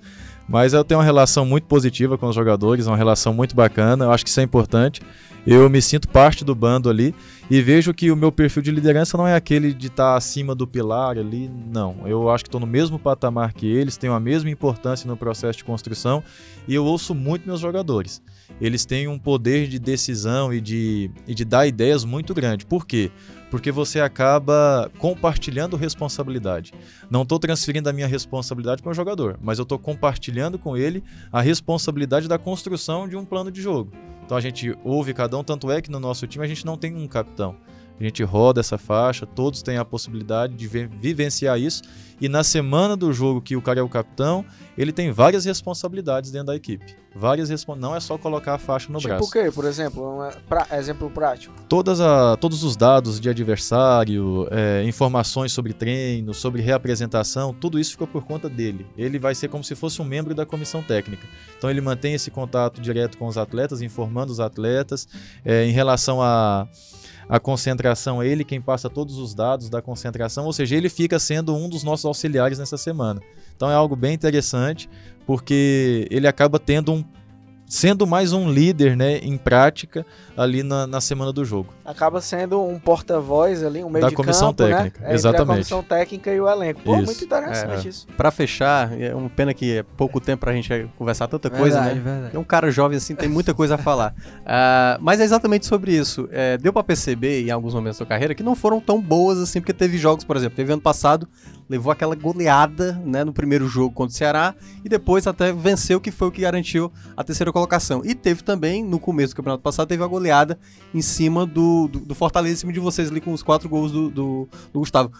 Mas 0.49 0.72
eu 0.72 0.84
tenho 0.84 0.99
uma 1.01 1.05
relação 1.05 1.44
muito 1.44 1.64
positiva 1.64 2.16
com 2.16 2.28
os 2.28 2.34
jogadores, 2.34 2.86
uma 2.86 2.97
relação 2.97 3.34
muito 3.34 3.55
bacana, 3.55 4.05
eu 4.05 4.12
acho 4.12 4.24
que 4.24 4.30
isso 4.30 4.40
é 4.40 4.42
importante. 4.42 5.01
Eu 5.47 5.70
me 5.70 5.80
sinto 5.80 6.09
parte 6.09 6.44
do 6.44 6.57
bando 6.57 6.90
ali 6.90 7.14
e 7.49 7.62
vejo 7.62 7.94
que 7.94 8.11
o 8.11 8.16
meu 8.16 8.32
perfil 8.32 8.62
de 8.62 8.72
liderança 8.72 9.16
não 9.16 9.28
é 9.28 9.36
aquele 9.36 9.72
de 9.72 9.86
estar 9.86 10.16
acima 10.16 10.57
do 10.57 10.66
pilar 10.66 11.16
ali, 11.16 11.49
não. 11.72 11.99
Eu 12.05 12.28
acho 12.28 12.42
que 12.42 12.49
estou 12.49 12.61
no 12.61 12.66
mesmo 12.66 12.99
patamar 12.99 13.53
que 13.53 13.64
eles, 13.64 13.97
tenho 13.97 14.12
a 14.12 14.18
mesma 14.18 14.51
importância 14.51 15.07
no 15.07 15.16
processo 15.16 15.59
de 15.59 15.64
construção 15.64 16.20
e 16.66 16.74
eu 16.74 16.84
ouço 16.84 17.14
muito 17.14 17.47
meus 17.47 17.61
jogadores. 17.61 18.20
Eles 18.61 18.84
têm 18.84 19.07
um 19.07 19.20
poder 19.20 19.68
de 19.68 19.78
decisão 19.78 20.53
e 20.53 20.61
de, 20.61 21.12
e 21.28 21.34
de 21.34 21.44
dar 21.44 21.64
ideias 21.64 22.05
muito 22.05 22.34
grande. 22.34 22.66
Por 22.66 22.84
quê? 22.84 23.12
Porque 23.49 23.70
você 23.70 24.01
acaba 24.01 24.90
compartilhando 24.99 25.76
responsabilidade. 25.76 26.74
Não 27.09 27.22
estou 27.22 27.38
transferindo 27.38 27.88
a 27.88 27.92
minha 27.92 28.09
responsabilidade 28.09 28.82
para 28.82 28.90
o 28.90 28.94
jogador, 28.94 29.38
mas 29.40 29.61
eu 29.61 29.62
estou 29.62 29.78
compartilhando 29.78 30.59
com 30.59 30.76
ele 30.76 31.05
a 31.30 31.40
responsabilidade 31.40 32.26
da 32.26 32.36
construção 32.36 33.09
de 33.09 33.16
um 33.16 33.24
plano 33.24 33.53
de 33.53 33.62
jogo. 33.62 33.92
Então 34.27 34.37
a 34.37 34.41
gente 34.41 34.77
ouve 34.83 35.14
cada 35.14 35.39
um, 35.39 35.45
tanto 35.45 35.70
é 35.70 35.81
que 35.81 35.89
no 35.89 36.01
nosso 36.01 36.27
time 36.27 36.45
a 36.45 36.49
gente 36.49 36.66
não 36.66 36.77
tem 36.77 36.97
um 36.97 37.07
capitão. 37.07 37.55
A 37.99 38.05
gente 38.05 38.22
roda 38.22 38.61
essa 38.61 38.76
faixa, 38.76 39.24
todos 39.24 39.62
têm 39.62 39.78
a 39.78 39.84
possibilidade 39.84 40.55
de 40.55 40.66
vi- 40.68 40.86
vivenciar 40.86 41.59
isso. 41.59 41.82
E 42.20 42.28
na 42.28 42.42
semana 42.42 42.97
do 42.97 43.12
jogo 43.12 43.42
que 43.42 43.57
o 43.57 43.62
cara 43.62 43.80
é 43.80 43.82
o 43.82 43.88
capitão, 43.88 44.44
ele 44.76 44.90
tem 44.92 45.11
várias 45.11 45.44
responsabilidades 45.44 46.30
dentro 46.30 46.47
da 46.49 46.57
equipe. 46.57 46.97
Várias 47.14 47.49
respon- 47.51 47.76
Não 47.76 47.94
é 47.97 48.01
só 48.01 48.16
colocar 48.18 48.55
a 48.55 48.59
faixa 48.59 48.90
no 48.92 48.99
Tipo 48.99 49.09
braço 49.14 49.28
o 49.28 49.30
quê, 49.30 49.51
por 49.51 49.64
exemplo? 49.66 50.03
Um 50.26 50.30
pra- 50.49 50.66
exemplo 50.72 51.11
prático. 51.11 51.55
todas 51.68 52.01
a, 52.01 52.36
todos 52.36 52.62
os 52.62 52.74
dados 52.76 53.18
de 53.20 53.28
adversário, 53.30 54.47
é, 54.51 54.82
informações 54.86 55.53
sobre 55.53 55.72
treino, 55.72 56.32
sobre 56.34 56.61
reapresentação, 56.62 57.53
tudo 57.55 57.78
isso 57.78 57.92
ficou 57.92 58.07
por 58.07 58.24
conta 58.24 58.49
dele. 58.49 58.86
Ele 58.97 59.18
vai 59.18 59.34
ser 59.34 59.49
como 59.49 59.64
se 59.64 59.74
fosse 59.74 60.01
um 60.01 60.05
membro 60.05 60.34
da 60.34 60.44
comissão 60.47 60.82
técnica. 60.82 61.26
Então 61.57 61.70
ele 61.70 61.80
mantém 61.80 62.14
esse 62.14 62.30
contato 62.30 62.80
direto 62.80 63.16
com 63.18 63.26
os 63.26 63.36
atletas, 63.38 63.80
informando 63.82 64.30
os 64.32 64.40
atletas 64.40 65.09
é, 65.44 65.64
em 65.66 65.70
relação 65.72 66.20
a 66.22 66.66
a 67.29 67.41
concentração, 67.41 68.22
ele 68.22 68.45
quem 68.45 68.61
passa 68.61 68.89
todos 68.89 69.18
os 69.18 69.35
dados 69.35 69.68
da 69.68 69.83
concentração, 69.83 70.45
ou 70.45 70.53
seja, 70.53 70.77
ele 70.77 70.89
fica 70.89 71.18
sendo 71.18 71.55
um 71.55 71.68
dos 71.68 71.83
nossos 71.83 72.05
auxiliares 72.05 72.59
nessa 72.59 72.77
semana. 72.77 73.20
Então 73.57 73.70
é 73.70 73.74
algo 73.74 73.97
bem 73.97 74.14
interessante, 74.14 74.89
porque 75.27 76.07
ele 76.11 76.29
acaba 76.29 76.59
tendo 76.59 76.93
um 76.93 77.05
sendo 77.67 78.07
mais 78.07 78.33
um 78.33 78.51
líder, 78.51 78.97
né, 78.97 79.19
em 79.19 79.37
prática 79.37 80.07
ali 80.37 80.62
na, 80.62 80.87
na 80.87 81.01
semana 81.01 81.33
do 81.33 81.45
jogo. 81.45 81.73
Acaba 81.85 82.21
sendo 82.21 82.62
um 82.62 82.79
porta-voz 82.79 83.62
ali, 83.62 83.83
um 83.83 83.91
meio 83.91 84.05
Da 84.05 84.11
de 84.11 84.14
comissão 84.14 84.49
campo, 84.49 84.71
técnica, 84.71 85.01
né? 85.01 85.07
Entre 85.07 85.14
exatamente. 85.14 85.43
a 85.43 85.55
comissão 85.55 85.83
técnica 85.83 86.33
e 86.33 86.41
o 86.41 86.49
elenco. 86.49 86.81
Pô, 86.83 86.97
Isso. 86.97 87.07
muito 87.07 87.25
interessante 87.25 87.89
isso. 87.89 88.07
Pra 88.17 88.31
fechar, 88.31 88.99
é 89.01 89.14
uma 89.14 89.31
pena 89.31 89.53
que 89.55 89.79
é 89.79 89.83
pouco 89.83 90.21
tempo 90.21 90.41
pra 90.41 90.53
gente 90.53 90.89
conversar 90.97 91.27
tanta 91.27 91.49
coisa, 91.51 91.81
né? 91.81 91.95
verdade. 91.95 92.37
É 92.37 92.39
um 92.39 92.45
cara 92.45 92.71
jovem 92.71 92.97
assim, 92.97 93.14
tem 93.14 93.29
muita 93.29 93.55
coisa 93.55 93.75
a 93.75 93.79
falar. 93.79 94.14
Ah, 94.49 94.97
mas 95.01 95.21
é 95.21 95.25
exatamente 95.25 95.67
sobre 95.67 95.93
isso. 95.93 96.29
É, 96.31 96.57
deu 96.57 96.73
pra 96.73 96.83
perceber 96.83 97.45
em 97.45 97.51
alguns 97.51 97.75
momentos 97.75 97.97
da 97.97 97.99
sua 97.99 98.07
carreira 98.07 98.35
que 98.35 98.43
não 98.45 98.55
foram 98.55 98.81
tão 98.81 99.01
boas 99.01 99.39
assim, 99.39 99.61
porque 99.61 99.73
teve 99.73 99.99
jogos, 99.99 100.25
por 100.25 100.37
exemplo, 100.37 100.55
teve 100.55 100.73
ano 100.73 100.81
passado, 100.81 101.29
levou 101.69 101.91
aquela 101.91 102.14
goleada 102.14 102.93
né, 103.05 103.25
no 103.25 103.33
primeiro 103.33 103.67
jogo 103.69 103.93
contra 103.95 104.12
o 104.14 104.17
Ceará 104.17 104.55
e 104.85 104.89
depois 104.89 105.27
até 105.27 105.53
venceu, 105.53 106.01
que 106.01 106.11
foi 106.11 106.29
o 106.29 106.31
que 106.31 106.41
garantiu 106.43 106.93
a 107.17 107.25
terceira 107.25 107.53
colocação. 107.53 108.03
E 108.05 108.14
teve 108.14 108.43
também, 108.43 108.85
no 108.85 108.99
começo 108.99 109.33
do 109.33 109.37
campeonato 109.37 109.62
passado, 109.62 109.89
teve 109.89 110.03
a 110.03 110.07
goleada 110.07 110.59
em 110.95 111.03
cima 111.03 111.45
do, 111.45 111.89
do, 111.89 112.01
do 112.01 112.14
Fortaleza, 112.14 112.55
em 112.55 112.59
cima 112.61 112.73
de 112.73 112.81
vocês 112.81 113.11
ali 113.11 113.21
com 113.21 113.33
os 113.33 113.43
quatro 113.43 113.69
gols 113.69 113.91
do, 113.91 114.11
do, 114.11 114.49
do 114.73 114.79
Gustavo. 114.81 115.11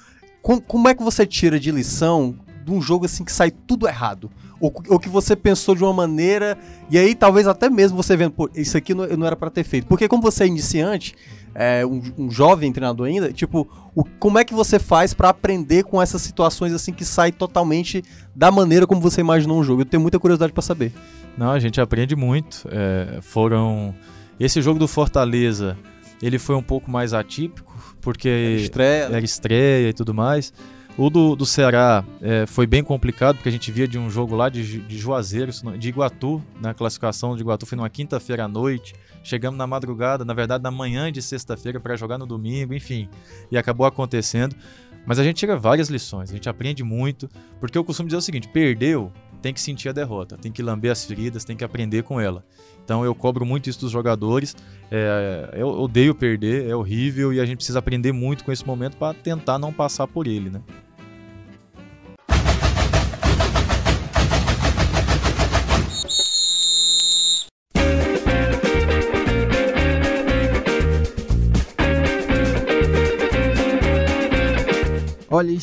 Com- 0.41 0.61
como 0.61 0.89
é 0.89 0.95
que 0.95 1.03
você 1.03 1.27
tira 1.27 1.59
de 1.59 1.71
lição 1.73 2.37
de 2.65 2.73
um 2.73 2.81
jogo 2.81 3.05
assim 3.07 3.25
que 3.25 3.33
sai 3.33 3.51
tudo 3.51 3.89
errado? 3.89 4.31
Ou, 4.61 4.73
ou 4.89 4.99
que 4.99 5.09
você 5.09 5.37
pensou 5.37 5.75
de 5.75 5.83
uma 5.85 5.93
maneira 5.93 6.57
e 6.89 6.97
aí 6.97 7.15
talvez 7.15 7.47
até 7.47 7.69
mesmo 7.69 7.97
você 7.97 8.17
vendo, 8.17 8.31
pô, 8.33 8.49
isso 8.55 8.77
aqui 8.77 8.95
não, 8.95 9.07
não 9.09 9.27
era 9.27 9.37
pra 9.37 9.51
ter 9.51 9.65
feito. 9.65 9.87
Porque 9.87 10.09
como 10.09 10.23
você 10.23 10.45
é 10.45 10.47
iniciante, 10.47 11.15
é, 11.59 11.87
um, 11.87 12.03
um 12.19 12.31
jovem 12.31 12.71
treinador 12.71 13.07
ainda, 13.07 13.33
tipo, 13.33 13.67
o- 13.95 14.05
como 14.19 14.39
é 14.39 14.45
que 14.45 14.53
você 14.53 14.79
faz 14.79 15.15
pra 15.15 15.31
aprender 15.31 15.85
com 15.85 16.01
essas 16.03 16.21
situações 16.21 16.73
assim 16.75 16.93
que 16.93 17.05
sai 17.05 17.33
totalmente 17.33 18.05
da 18.35 18.51
maneira 18.51 18.87
como 18.87 19.01
você 19.01 19.21
imaginou 19.23 19.59
um 19.59 19.65
jogo? 19.65 19.81
Eu 19.81 19.87
tenho 19.87 20.01
muita 20.03 20.19
curiosidade 20.19 20.53
pra 20.53 20.63
saber. 20.63 20.93
Não, 21.37 21.51
a 21.51 21.59
gente 21.59 21.81
aprende 21.81 22.15
muito. 22.15 22.69
É, 22.71 23.19
foram. 23.23 23.95
Esse 24.39 24.61
jogo 24.61 24.79
do 24.79 24.87
Fortaleza, 24.87 25.79
ele 26.23 26.39
foi 26.39 26.55
um 26.57 26.63
pouco 26.63 26.91
mais 26.91 27.15
atípico, 27.15 27.75
porque 28.03 28.57
Estreia, 28.61 29.05
era 29.05 29.25
estreia 29.25 29.89
e 29.89 29.93
tudo 29.95 30.13
mais. 30.13 30.53
O 30.99 31.11
do, 31.11 31.37
do 31.37 31.45
Ceará 31.45 32.03
é, 32.23 32.47
foi 32.47 32.67
bem 32.67 32.83
complicado, 32.83 33.37
porque 33.37 33.51
a 33.51 33.53
gente 33.53 33.71
via 33.71 33.87
de 33.87 33.99
um 33.99 34.09
jogo 34.09 34.35
lá 34.35 34.49
de, 34.49 34.81
de 34.81 34.97
Juazeiro, 34.97 35.53
de 35.79 35.89
Iguatu, 35.91 36.43
na 36.59 36.73
classificação 36.73 37.37
de 37.37 37.43
Iguatu 37.43 37.67
foi 37.67 37.77
numa 37.77 37.91
quinta-feira 37.91 38.45
à 38.45 38.49
noite. 38.49 38.95
Chegamos 39.23 39.59
na 39.59 39.67
madrugada, 39.67 40.25
na 40.25 40.33
verdade 40.33 40.65
na 40.65 40.71
manhã 40.71 41.13
de 41.13 41.21
sexta-feira 41.21 41.79
para 41.79 41.97
jogar 41.97 42.17
no 42.17 42.25
domingo, 42.25 42.73
enfim. 42.73 43.11
E 43.51 43.59
acabou 43.59 43.87
acontecendo. 43.87 44.57
Mas 45.05 45.19
a 45.19 45.25
gente 45.25 45.37
tira 45.37 45.55
várias 45.57 45.91
lições, 45.91 46.31
a 46.31 46.33
gente 46.33 46.49
aprende 46.49 46.83
muito, 46.83 47.29
porque 47.61 47.77
eu 47.77 47.85
costumo 47.85 48.09
dizer 48.09 48.17
o 48.17 48.23
seguinte: 48.23 48.49
perdeu, 48.49 49.13
tem 49.43 49.53
que 49.53 49.61
sentir 49.61 49.91
a 49.91 49.93
derrota, 49.93 50.39
tem 50.39 50.51
que 50.51 50.63
lamber 50.63 50.91
as 50.91 51.05
feridas, 51.05 51.45
tem 51.45 51.57
que 51.57 51.63
aprender 51.63 52.05
com 52.05 52.19
ela. 52.19 52.43
Então 52.83 53.05
eu 53.05 53.15
cobro 53.15 53.45
muito 53.45 53.69
isso 53.69 53.81
dos 53.81 53.91
jogadores. 53.91 54.57
É, 54.91 55.51
eu 55.59 55.69
odeio 55.69 56.15
perder, 56.15 56.71
é 56.71 56.75
horrível 56.75 57.35
e 57.35 57.41
a 57.41 57.45
gente 57.45 57.59
precisa 57.59 57.81
aprender 57.81 58.13
muito 58.13 58.45
com 58.45 58.51
esse 58.51 58.67
momento 58.67 58.97
para 58.97 59.13
tentar 59.13 59.59
não 59.59 59.73
passar 59.73 60.07
por 60.07 60.27
ele, 60.27 60.49
né? 60.49 60.63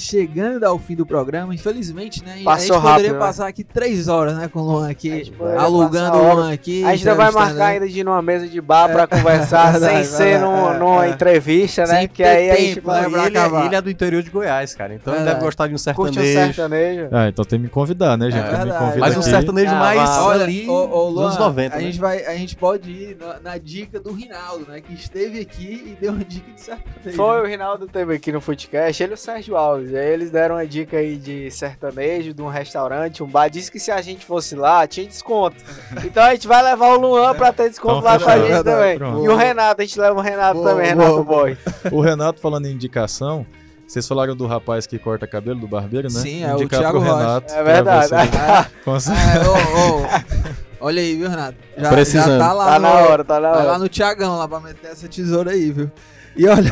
Chegando 0.04 0.64
ao 0.64 0.78
fim 0.78 0.96
do 0.96 1.06
programa, 1.06 1.54
infelizmente, 1.56 2.24
né? 2.24 2.42
Passou 2.44 2.54
a 2.54 2.58
gente 2.60 2.70
poderia 2.70 2.92
rápido, 2.92 3.14
né? 3.14 3.20
passar 3.20 3.48
aqui 3.48 3.64
três 3.64 4.08
horas, 4.08 4.38
né, 4.38 4.48
com 4.48 4.60
o 4.60 4.64
Luan 4.64 4.88
A 4.88 4.92
aqui, 4.92 5.34
alugando 5.58 6.18
o. 6.18 6.34
Luan 6.36 6.54
aqui. 6.54 6.84
A 6.84 6.96
gente 6.96 7.08
ainda 7.08 7.16
vai 7.16 7.32
marcar 7.32 7.66
ainda 7.68 7.88
de 7.88 8.00
ir 8.00 8.04
numa 8.04 8.22
mesa 8.22 8.48
de 8.48 8.60
bar 8.62 8.90
pra 8.92 9.08
conversar, 9.08 9.72
verdade, 9.72 10.06
sem 10.06 10.18
ser 10.18 10.24
verdade, 10.40 10.44
num- 10.44 10.74
é, 10.74 10.78
numa 10.80 11.06
é. 11.06 11.10
entrevista, 11.10 11.86
né? 11.86 12.00
Sem 12.00 12.08
Que 12.10 12.24
aí 12.24 12.52
a 12.52 12.56
gente 12.56 12.80
vai 12.82 13.02
né, 13.02 13.08
ele, 13.08 13.38
é, 13.38 13.40
acabar. 13.42 13.66
ele 13.66 13.76
é 13.76 13.82
do 13.82 13.90
interior 13.90 14.22
de 14.24 14.30
Goiás, 14.30 14.76
cara. 14.76 14.94
Então 14.94 15.14
ele 15.16 15.24
deve 15.24 15.40
gostar 15.40 15.68
de 15.68 15.74
um 15.74 15.94
curte 15.94 16.20
um 16.20 16.22
sertanejo. 16.22 16.54
sertanejo. 16.54 17.10
Ah, 17.12 17.28
então 17.30 17.46
tem 17.46 17.60
que 17.60 17.64
me 17.64 17.70
convidar, 17.70 18.18
né, 18.18 18.30
gente? 18.30 18.46
É 18.46 18.52
me 18.52 18.58
verdade. 18.58 18.80
convida 18.80 19.00
Mas 19.00 19.18
um 19.18 19.22
sertanejo 19.22 19.72
Ah, 19.72 19.80
mais 19.80 20.10
ali 20.10 20.68
anos 20.68 21.38
90, 21.38 21.76
a, 21.76 21.80
né? 21.80 21.86
gente 21.86 22.00
vai, 22.00 22.26
a 22.26 22.36
gente 22.36 22.56
pode 22.56 22.90
ir 22.90 23.18
na, 23.20 23.40
na 23.52 23.58
dica 23.58 24.00
do 24.00 24.12
Rinaldo, 24.12 24.66
né? 24.68 24.82
Que 24.82 24.94
esteve 24.94 25.40
aqui 25.40 25.84
e 25.88 25.98
deu 26.00 26.12
uma 26.14 26.24
dica 26.24 26.52
de 26.52 26.62
sertanejo. 26.62 27.16
Foi 27.16 27.42
o 27.42 27.46
Rinaldo 27.46 27.88
teve 27.88 28.16
aqui 28.16 28.32
no 28.32 28.42
Footcast, 28.42 29.02
ele 29.04 29.14
e 29.14 29.16
o 29.16 29.18
Sérgio 29.18 29.56
Alves. 29.56 29.93
Aí 29.96 30.08
eles 30.14 30.32
deram 30.32 30.56
uma 30.56 30.66
dica 30.66 30.98
aí 30.98 31.16
de 31.18 31.50
sertanejo, 31.52 32.34
de 32.34 32.42
um 32.42 32.48
restaurante, 32.48 33.22
um 33.24 33.28
bar. 33.28 33.50
Disse 33.50 33.72
que 33.72 33.80
se 33.80 33.92
a 33.92 34.02
gente 34.02 34.26
fosse 34.26 34.56
lá, 34.56 34.86
tinha 34.88 35.06
desconto. 35.08 35.58
Então 36.04 36.24
a 36.24 36.32
gente 36.32 36.48
vai 36.48 36.62
levar 36.64 36.88
o 36.96 37.00
Luan 37.00 37.34
pra 37.36 37.52
ter 37.54 37.70
desconto 37.70 38.00
Então 38.00 38.12
lá 38.12 38.20
com 38.20 38.30
a 38.30 38.38
gente 38.38 38.48
Verdade, 38.52 38.78
também. 38.78 38.98
pronto. 38.98 39.26
E 39.26 39.30
o 39.30 39.36
Renato, 39.36 39.82
a 39.82 39.86
gente 39.86 40.00
leva 40.00 40.18
o 40.18 40.22
Renato 40.22 40.54
Boa, 40.56 40.70
também, 40.72 40.94
boa, 40.96 41.06
Renato 41.08 41.24
boa. 41.24 41.42
Boy. 41.44 41.58
O 41.92 42.02
Renato 42.02 42.40
falando 42.42 42.66
em 42.66 42.72
indicação, 42.72 43.46
vocês 43.88 44.08
falaram 44.08 44.36
do 44.36 44.46
rapaz 44.48 44.86
que 44.88 44.98
corta 44.98 45.28
cabelo, 45.28 45.60
do 45.60 45.68
barbeiro, 45.68 46.08
né? 46.12 46.20
Sim, 46.20 46.44
é 46.44 46.54
o 46.54 46.58
Indicar 46.58 46.80
Thiago 46.80 47.00
pro 47.00 47.10
Rocha. 47.10 47.20
Renato. 47.26 47.54
É 47.54 47.64
verdade. 47.64 48.08
você- 48.86 49.12
Ah, 49.14 49.50
ô, 49.50 50.84
ô, 50.84 50.86
olha 50.88 51.02
aí, 51.02 51.16
viu, 51.16 51.30
Renato? 51.30 51.58
Já, 51.78 51.84
já 51.84 51.90
Precisando. 51.90 52.40
tá 52.40 52.54
lá 52.54 52.66
Tá 52.66 52.80
no, 52.80 52.82
na 52.88 52.94
hora, 52.94 53.24
tá 53.24 53.40
na 53.40 53.52
Vai 53.52 53.64
lá 53.66 53.70
hora. 53.72 53.80
no 53.80 53.90
Tiagão 53.90 54.38
lá 54.38 54.48
pra 54.48 54.60
meter 54.60 54.92
essa 54.92 55.08
tesoura 55.08 55.52
aí, 55.52 55.72
viu? 55.72 55.92
E 56.36 56.48
olha, 56.48 56.72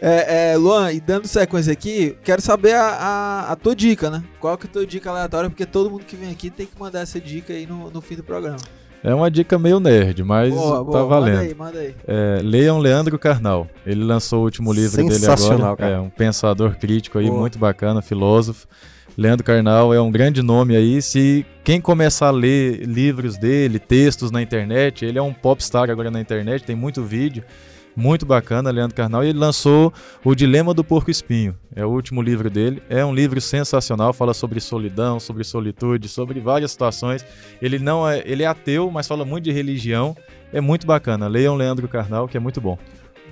é, 0.00 0.52
é, 0.52 0.56
Luan, 0.56 0.92
e 0.92 1.00
dando 1.00 1.26
sequência 1.26 1.72
aqui, 1.72 2.16
quero 2.24 2.40
saber 2.40 2.74
a, 2.74 2.86
a, 2.86 3.52
a 3.52 3.56
tua 3.56 3.76
dica, 3.76 4.10
né? 4.10 4.22
Qual 4.40 4.56
que 4.56 4.66
é 4.66 4.70
a 4.70 4.72
tua 4.72 4.86
dica 4.86 5.10
aleatória? 5.10 5.50
Porque 5.50 5.66
todo 5.66 5.90
mundo 5.90 6.04
que 6.04 6.16
vem 6.16 6.30
aqui 6.30 6.48
tem 6.48 6.66
que 6.66 6.78
mandar 6.78 7.00
essa 7.00 7.20
dica 7.20 7.52
aí 7.52 7.66
no, 7.66 7.90
no 7.90 8.00
fim 8.00 8.16
do 8.16 8.22
programa. 8.24 8.58
É 9.02 9.14
uma 9.14 9.30
dica 9.30 9.58
meio 9.58 9.80
nerd, 9.80 10.22
mas 10.22 10.52
boa, 10.52 10.78
tá 10.78 10.84
boa, 10.84 11.06
valendo. 11.06 11.36
manda 11.36 11.48
aí, 11.48 11.54
manda 11.54 11.78
aí. 11.78 11.94
É, 12.06 12.40
leiam 12.42 12.78
Leandro 12.78 13.18
Carnal. 13.18 13.66
Ele 13.86 14.04
lançou 14.04 14.40
o 14.40 14.44
último 14.44 14.72
livro 14.72 14.96
dele 14.96 15.14
Sensacional, 15.14 15.72
agora. 15.72 15.76
cara. 15.76 15.94
É 15.94 16.00
um 16.00 16.10
pensador 16.10 16.76
crítico 16.76 17.18
aí, 17.18 17.26
Boa. 17.26 17.40
muito 17.40 17.58
bacana, 17.58 18.02
filósofo. 18.02 18.66
Leandro 19.16 19.44
Carnal 19.44 19.92
é 19.92 20.00
um 20.00 20.10
grande 20.10 20.42
nome 20.42 20.76
aí. 20.76 21.00
Se 21.00 21.44
quem 21.64 21.80
começar 21.80 22.28
a 22.28 22.30
ler 22.30 22.86
livros 22.86 23.38
dele, 23.38 23.78
textos 23.78 24.30
na 24.30 24.40
internet, 24.42 25.04
ele 25.04 25.18
é 25.18 25.22
um 25.22 25.32
popstar 25.32 25.90
agora 25.90 26.10
na 26.10 26.20
internet, 26.20 26.64
tem 26.64 26.76
muito 26.76 27.02
vídeo. 27.02 27.42
Muito 27.96 28.24
bacana, 28.24 28.70
Leandro 28.70 28.96
Carnal. 28.96 29.24
E 29.24 29.28
ele 29.28 29.38
lançou 29.38 29.92
O 30.24 30.34
Dilema 30.34 30.72
do 30.72 30.84
Porco 30.84 31.10
Espinho. 31.10 31.56
É 31.74 31.84
o 31.84 31.88
último 31.88 32.22
livro 32.22 32.48
dele. 32.48 32.82
É 32.88 33.04
um 33.04 33.14
livro 33.14 33.40
sensacional, 33.40 34.12
fala 34.12 34.32
sobre 34.32 34.60
solidão, 34.60 35.18
sobre 35.18 35.44
solitude, 35.44 36.08
sobre 36.08 36.40
várias 36.40 36.70
situações. 36.70 37.24
Ele 37.60 37.78
não 37.78 38.08
é, 38.08 38.22
ele 38.24 38.42
é 38.42 38.46
ateu, 38.46 38.90
mas 38.90 39.06
fala 39.06 39.24
muito 39.24 39.44
de 39.44 39.52
religião. 39.52 40.16
É 40.52 40.60
muito 40.60 40.86
bacana. 40.86 41.28
Leiam 41.28 41.54
Leandro 41.56 41.86
Carnal, 41.88 42.26
que 42.26 42.36
é 42.36 42.40
muito 42.40 42.60
bom. 42.60 42.78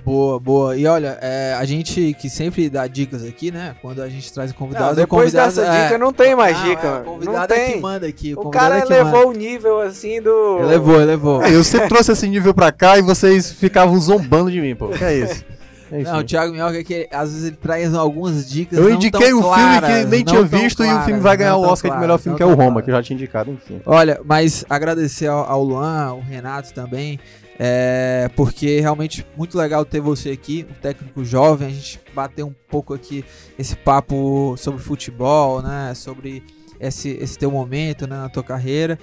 Boa, 0.05 0.39
boa. 0.39 0.75
E 0.75 0.85
olha, 0.85 1.17
é, 1.21 1.55
a 1.57 1.65
gente 1.65 2.15
que 2.19 2.29
sempre 2.29 2.69
dá 2.69 2.87
dicas 2.87 3.23
aqui, 3.23 3.51
né? 3.51 3.75
Quando 3.81 4.01
a 4.01 4.09
gente 4.09 4.31
traz 4.31 4.51
convidados, 4.51 4.87
Não, 4.87 4.93
o 4.93 4.95
depois 4.95 5.31
convidado, 5.31 5.55
dessa 5.55 5.67
é, 5.67 5.83
dica 5.83 5.97
não 5.97 6.13
tem 6.13 6.35
mais 6.35 6.57
não, 6.57 6.65
dica, 6.65 6.87
é, 6.87 6.91
mano. 6.91 7.01
O 7.01 7.05
Não 7.05 7.13
convidado 7.13 7.53
é 7.53 7.65
que 7.65 7.71
tem. 7.73 7.81
manda 7.81 8.07
aqui. 8.07 8.33
O 8.33 8.37
convidado 8.37 8.69
cara 8.69 8.75
é 8.77 8.83
manda. 8.83 8.95
elevou 8.95 9.29
o 9.29 9.33
nível 9.33 9.79
assim 9.81 10.21
do. 10.21 10.59
Elevou, 10.61 11.01
elevou. 11.01 11.43
Eu 11.43 11.63
sempre 11.63 11.89
trouxe 11.89 12.11
esse 12.11 12.27
nível 12.27 12.53
pra 12.53 12.71
cá 12.71 12.97
e 12.97 13.01
vocês 13.01 13.51
ficavam 13.51 13.99
zombando 13.99 14.51
de 14.51 14.61
mim, 14.61 14.75
pô. 14.75 14.89
Que 14.89 15.03
é 15.03 15.17
isso? 15.19 15.43
Enfim. 15.91 16.03
Não, 16.03 16.19
o 16.19 16.23
Thiago 16.23 16.53
Minhoca 16.53 16.77
é 16.77 16.83
que 16.83 17.07
às 17.11 17.31
vezes 17.31 17.47
ele 17.47 17.55
traz 17.59 17.93
algumas 17.95 18.47
dicas. 18.47 18.77
eu 18.77 18.85
não 18.85 18.91
indiquei 18.91 19.29
tão 19.29 19.39
um 19.39 19.41
filme 19.41 19.55
claras, 19.55 19.89
que 19.89 20.05
nem 20.05 20.23
tinha 20.23 20.43
visto 20.43 20.83
e 20.83 20.85
o 20.85 20.89
claras, 20.89 21.05
filme 21.05 21.19
vai 21.19 21.37
ganhar 21.37 21.55
o 21.55 21.61
Oscar 21.61 21.75
de 21.75 21.81
claras, 21.81 22.01
melhor 22.01 22.17
filme, 22.19 22.37
que 22.37 22.43
é 22.43 22.45
o 22.45 22.49
Roma, 22.49 22.63
claras. 22.63 22.85
que 22.85 22.91
eu 22.91 22.95
já 22.95 23.03
tinha 23.03 23.15
indicado, 23.15 23.51
enfim. 23.51 23.81
Olha, 23.85 24.21
mas 24.23 24.63
agradecer 24.69 25.25
ao, 25.25 25.49
ao 25.49 25.63
Luan, 25.63 26.05
ao 26.05 26.19
Renato 26.19 26.73
também, 26.75 27.19
é, 27.61 28.29
porque 28.37 28.79
realmente 28.79 29.25
muito 29.35 29.57
legal 29.57 29.83
ter 29.83 29.99
você 29.99 30.29
aqui, 30.29 30.65
um 30.69 30.73
técnico 30.73 31.25
jovem, 31.25 31.67
a 31.67 31.71
gente 31.71 31.99
bater 32.13 32.43
um 32.43 32.55
pouco 32.69 32.93
aqui 32.93 33.25
esse 33.57 33.75
papo 33.75 34.55
sobre 34.57 34.79
futebol, 34.81 35.61
né, 35.61 35.93
sobre 35.93 36.41
esse, 36.79 37.09
esse 37.09 37.37
teu 37.37 37.51
momento, 37.51 38.07
né, 38.07 38.15
na 38.15 38.29
tua 38.29 38.43
carreira. 38.43 38.97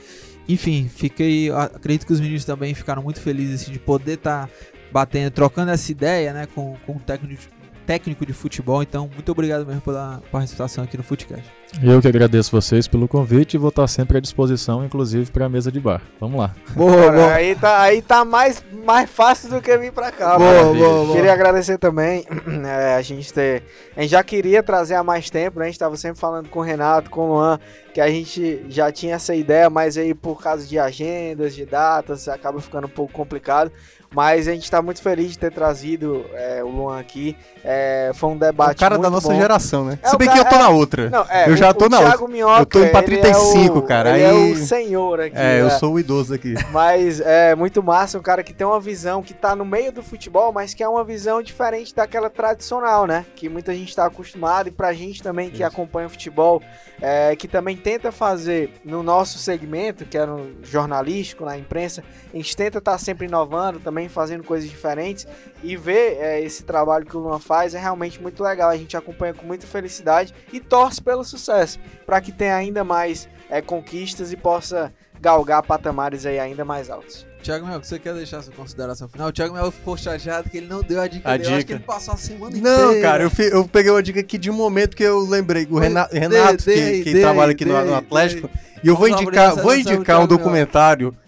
Enfim, 0.48 0.88
fiquei, 0.88 1.50
acredito 1.50 2.06
que 2.06 2.12
os 2.14 2.20
meninos 2.20 2.46
também 2.46 2.72
ficaram 2.72 3.02
muito 3.02 3.20
felizes 3.20 3.62
assim, 3.62 3.72
de 3.72 3.78
poder 3.78 4.14
estar 4.14 4.48
batendo, 4.90 5.30
trocando 5.30 5.70
essa 5.70 5.92
ideia, 5.92 6.32
né, 6.32 6.46
com, 6.54 6.76
com 6.86 6.92
um 6.92 6.98
técnico 6.98 7.34
de, 7.34 7.55
técnico 7.86 8.26
de 8.26 8.32
futebol. 8.32 8.82
Então, 8.82 9.08
muito 9.12 9.30
obrigado 9.30 9.64
mesmo 9.64 9.80
pela 9.80 10.20
participação 10.32 10.84
aqui 10.84 10.96
no 10.96 11.02
Footcast. 11.02 11.44
Eu 11.82 12.00
que 12.00 12.08
agradeço 12.08 12.50
vocês 12.50 12.86
pelo 12.88 13.06
convite 13.08 13.54
e 13.54 13.58
vou 13.58 13.68
estar 13.70 13.86
sempre 13.86 14.18
à 14.18 14.20
disposição, 14.20 14.84
inclusive 14.84 15.30
para 15.30 15.46
a 15.46 15.48
mesa 15.48 15.70
de 15.70 15.80
bar. 15.80 16.00
Vamos 16.20 16.38
lá. 16.38 16.54
Boa, 16.74 17.12
Cara, 17.12 17.34
Aí 17.34 17.54
tá, 17.54 17.80
aí 17.80 18.02
tá 18.02 18.24
mais, 18.24 18.64
mais 18.84 19.10
fácil 19.10 19.50
do 19.50 19.60
que 19.60 19.76
vir 19.76 19.92
pra 19.92 20.10
cá, 20.10 20.38
Boa, 20.38 20.52
mano. 20.52 20.74
boa, 20.74 21.04
boa. 21.04 21.16
Queria 21.16 21.32
agradecer 21.32 21.78
também 21.78 22.24
é, 22.66 22.94
a 22.94 23.02
gente 23.02 23.32
ter. 23.32 23.62
A 23.96 24.02
gente 24.02 24.10
já 24.10 24.22
queria 24.22 24.62
trazer 24.62 24.94
há 24.94 25.02
mais 25.04 25.28
tempo, 25.28 25.58
né? 25.58 25.66
A 25.66 25.68
gente 25.68 25.78
tava 25.78 25.96
sempre 25.96 26.18
falando 26.18 26.48
com 26.48 26.60
o 26.60 26.62
Renato, 26.62 27.10
com 27.10 27.22
o 27.22 27.34
Luan, 27.34 27.58
que 27.92 28.00
a 28.00 28.08
gente 28.08 28.64
já 28.68 28.90
tinha 28.92 29.16
essa 29.16 29.34
ideia, 29.34 29.68
mas 29.68 29.96
aí 29.98 30.14
por 30.14 30.40
causa 30.42 30.66
de 30.66 30.78
agendas, 30.78 31.54
de 31.54 31.66
datas, 31.66 32.28
acaba 32.28 32.60
ficando 32.60 32.86
um 32.86 32.90
pouco 32.90 33.12
complicado. 33.12 33.70
Mas 34.14 34.48
a 34.48 34.52
gente 34.52 34.70
tá 34.70 34.80
muito 34.80 35.02
feliz 35.02 35.32
de 35.32 35.38
ter 35.38 35.52
trazido 35.52 36.24
é, 36.32 36.62
o 36.64 36.68
Luan 36.68 36.98
aqui. 36.98 37.36
É, 37.62 38.12
foi 38.14 38.30
um 38.30 38.36
O 38.36 38.38
debate. 38.38 38.78
cara 38.78 38.96
da 38.98 39.10
nossa 39.10 39.28
bom. 39.28 39.38
geração, 39.38 39.84
né? 39.84 39.98
É, 40.02 40.08
Se 40.08 40.14
o 40.14 40.18
bem 40.18 40.28
que 40.28 40.38
eu 40.38 40.44
cara- 40.44 40.56
tô 40.56 40.62
na 40.62 40.68
outra. 40.70 41.10
Não, 41.10 41.26
é, 41.28 41.48
Eu 41.50 41.56
já 41.56 41.70
o, 41.70 41.74
tô 41.74 41.86
o 41.86 41.88
na 41.88 41.98
Thiago 41.98 42.28
Minhoca, 42.28 42.60
Eu 42.62 42.66
tô 42.66 42.78
indo 42.80 42.90
pra 42.90 43.02
ele 43.02 43.16
é 43.16 43.20
35, 43.20 43.78
o- 43.78 43.82
cara, 43.82 44.10
Ele 44.10 44.22
é 44.22 44.30
aí- 44.30 44.52
o 44.52 44.56
senhor 44.56 45.20
aqui. 45.20 45.36
É, 45.36 45.60
eu 45.60 45.70
sou 45.70 45.94
o 45.94 46.00
idoso 46.00 46.32
aqui. 46.32 46.54
Mas 46.70 47.20
é 47.20 47.54
muito 47.54 47.82
massa, 47.82 48.18
um 48.18 48.22
cara 48.22 48.42
que 48.42 48.52
tem 48.54 48.66
uma 48.66 48.80
visão 48.80 49.22
que 49.22 49.34
tá 49.34 49.54
no 49.56 49.64
meio 49.64 49.90
do 49.92 50.02
futebol, 50.02 50.52
mas 50.52 50.72
que 50.72 50.82
é 50.82 50.88
uma 50.88 51.04
visão 51.04 51.42
diferente 51.42 51.94
daquela 51.94 52.30
tradicional, 52.30 53.06
né? 53.06 53.26
Que 53.34 53.48
muita 53.48 53.74
gente 53.74 53.94
tá 53.94 54.06
acostumado 54.06 54.68
e 54.68 54.72
pra 54.72 54.92
gente 54.92 55.22
também 55.22 55.50
que 55.50 55.62
acompanha 55.64 56.06
o 56.06 56.10
futebol, 56.10 56.62
é, 57.02 57.34
que 57.36 57.48
também 57.48 57.76
tenta 57.76 58.12
fazer 58.12 58.70
no 58.84 59.02
nosso 59.02 59.38
segmento, 59.38 60.04
que 60.06 60.16
é 60.16 60.24
no 60.24 60.52
jornalístico, 60.62 61.44
na 61.44 61.58
imprensa, 61.58 62.02
a 62.32 62.36
gente 62.36 62.56
tenta 62.56 62.78
estar 62.78 62.96
sempre 62.98 63.26
inovando, 63.26 63.80
também 63.80 64.05
fazendo 64.08 64.42
coisas 64.44 64.68
diferentes 64.68 65.26
e 65.62 65.76
ver 65.76 66.16
é, 66.20 66.40
esse 66.40 66.62
trabalho 66.64 67.04
que 67.06 67.16
o 67.16 67.20
Luan 67.20 67.38
faz 67.38 67.74
é 67.74 67.78
realmente 67.78 68.20
muito 68.20 68.42
legal. 68.42 68.70
A 68.70 68.76
gente 68.76 68.96
acompanha 68.96 69.34
com 69.34 69.46
muita 69.46 69.66
felicidade 69.66 70.34
e 70.52 70.60
torce 70.60 71.02
pelo 71.02 71.24
sucesso, 71.24 71.78
para 72.04 72.20
que 72.20 72.32
tenha 72.32 72.56
ainda 72.56 72.82
mais 72.84 73.28
é, 73.50 73.60
conquistas 73.60 74.32
e 74.32 74.36
possa 74.36 74.92
galgar 75.20 75.62
patamares 75.62 76.26
aí 76.26 76.38
ainda 76.38 76.64
mais 76.64 76.90
altos. 76.90 77.26
Thiago 77.42 77.64
Mel, 77.64 77.80
você 77.82 77.96
quer 77.96 78.12
deixar 78.12 78.42
sua 78.42 78.52
consideração 78.52 79.08
final? 79.08 79.28
O 79.28 79.32
Thiago 79.32 79.54
Mel 79.54 79.70
ficou 79.70 79.96
chateado 79.96 80.50
que 80.50 80.56
ele 80.58 80.66
não 80.66 80.82
deu 80.82 81.00
a 81.00 81.06
dica 81.06 81.30
A 81.30 81.36
dele. 81.36 81.44
Eu 81.48 81.50
acho 81.54 81.58
dica. 81.60 81.66
que 81.68 81.72
ele 81.74 81.84
passou 81.84 82.14
a 82.14 82.16
semana 82.16 82.56
Não, 82.56 82.86
inteira. 82.90 83.02
cara, 83.08 83.22
eu, 83.22 83.30
fi- 83.30 83.50
eu 83.52 83.68
peguei 83.68 83.92
uma 83.92 84.02
dica 84.02 84.18
aqui 84.18 84.36
de 84.36 84.50
um 84.50 84.54
momento 84.54 84.96
que 84.96 85.04
eu 85.04 85.20
lembrei. 85.20 85.64
O 85.70 85.74
Mas 85.74 85.84
Rena- 85.84 86.08
dê- 86.10 86.18
Renato, 86.18 86.64
dê 86.64 86.74
que, 86.74 87.02
que 87.04 87.12
dê 87.14 87.20
trabalha 87.20 87.52
aqui 87.52 87.64
no, 87.64 87.84
no 87.84 87.94
Atlético, 87.94 88.50
e 88.82 88.88
eu 88.88 88.96
vou 88.96 89.08
indicar, 89.08 89.54
vou 89.54 89.74
indicar 89.76 90.20
um 90.20 90.26
Thiago 90.26 90.50
Mel. 90.50 90.54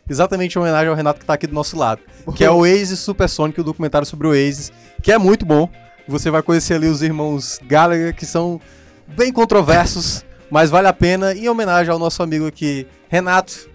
Exatamente 0.08 0.54
em 0.56 0.58
homenagem 0.60 0.88
ao 0.88 0.94
Renato 0.94 1.20
que 1.20 1.26
tá 1.26 1.34
aqui 1.34 1.46
do 1.46 1.54
nosso 1.54 1.76
lado, 1.76 2.00
que 2.36 2.44
é 2.44 2.50
o 2.50 2.58
Oasis 2.58 2.98
Supersonic, 3.00 3.60
o 3.60 3.64
documentário 3.64 4.06
sobre 4.06 4.26
o 4.26 4.30
Oasis, 4.30 4.72
que 5.02 5.12
é 5.12 5.18
muito 5.18 5.44
bom. 5.46 5.68
Você 6.06 6.30
vai 6.30 6.42
conhecer 6.42 6.74
ali 6.74 6.86
os 6.88 7.02
irmãos 7.02 7.60
Gallagher, 7.66 8.14
que 8.14 8.24
são 8.24 8.60
bem 9.06 9.30
controversos, 9.32 10.24
mas 10.50 10.70
vale 10.70 10.88
a 10.88 10.92
pena. 10.92 11.34
Em 11.34 11.48
homenagem 11.48 11.92
ao 11.92 11.98
nosso 11.98 12.22
amigo 12.22 12.46
aqui, 12.46 12.86
Renato. 13.08 13.68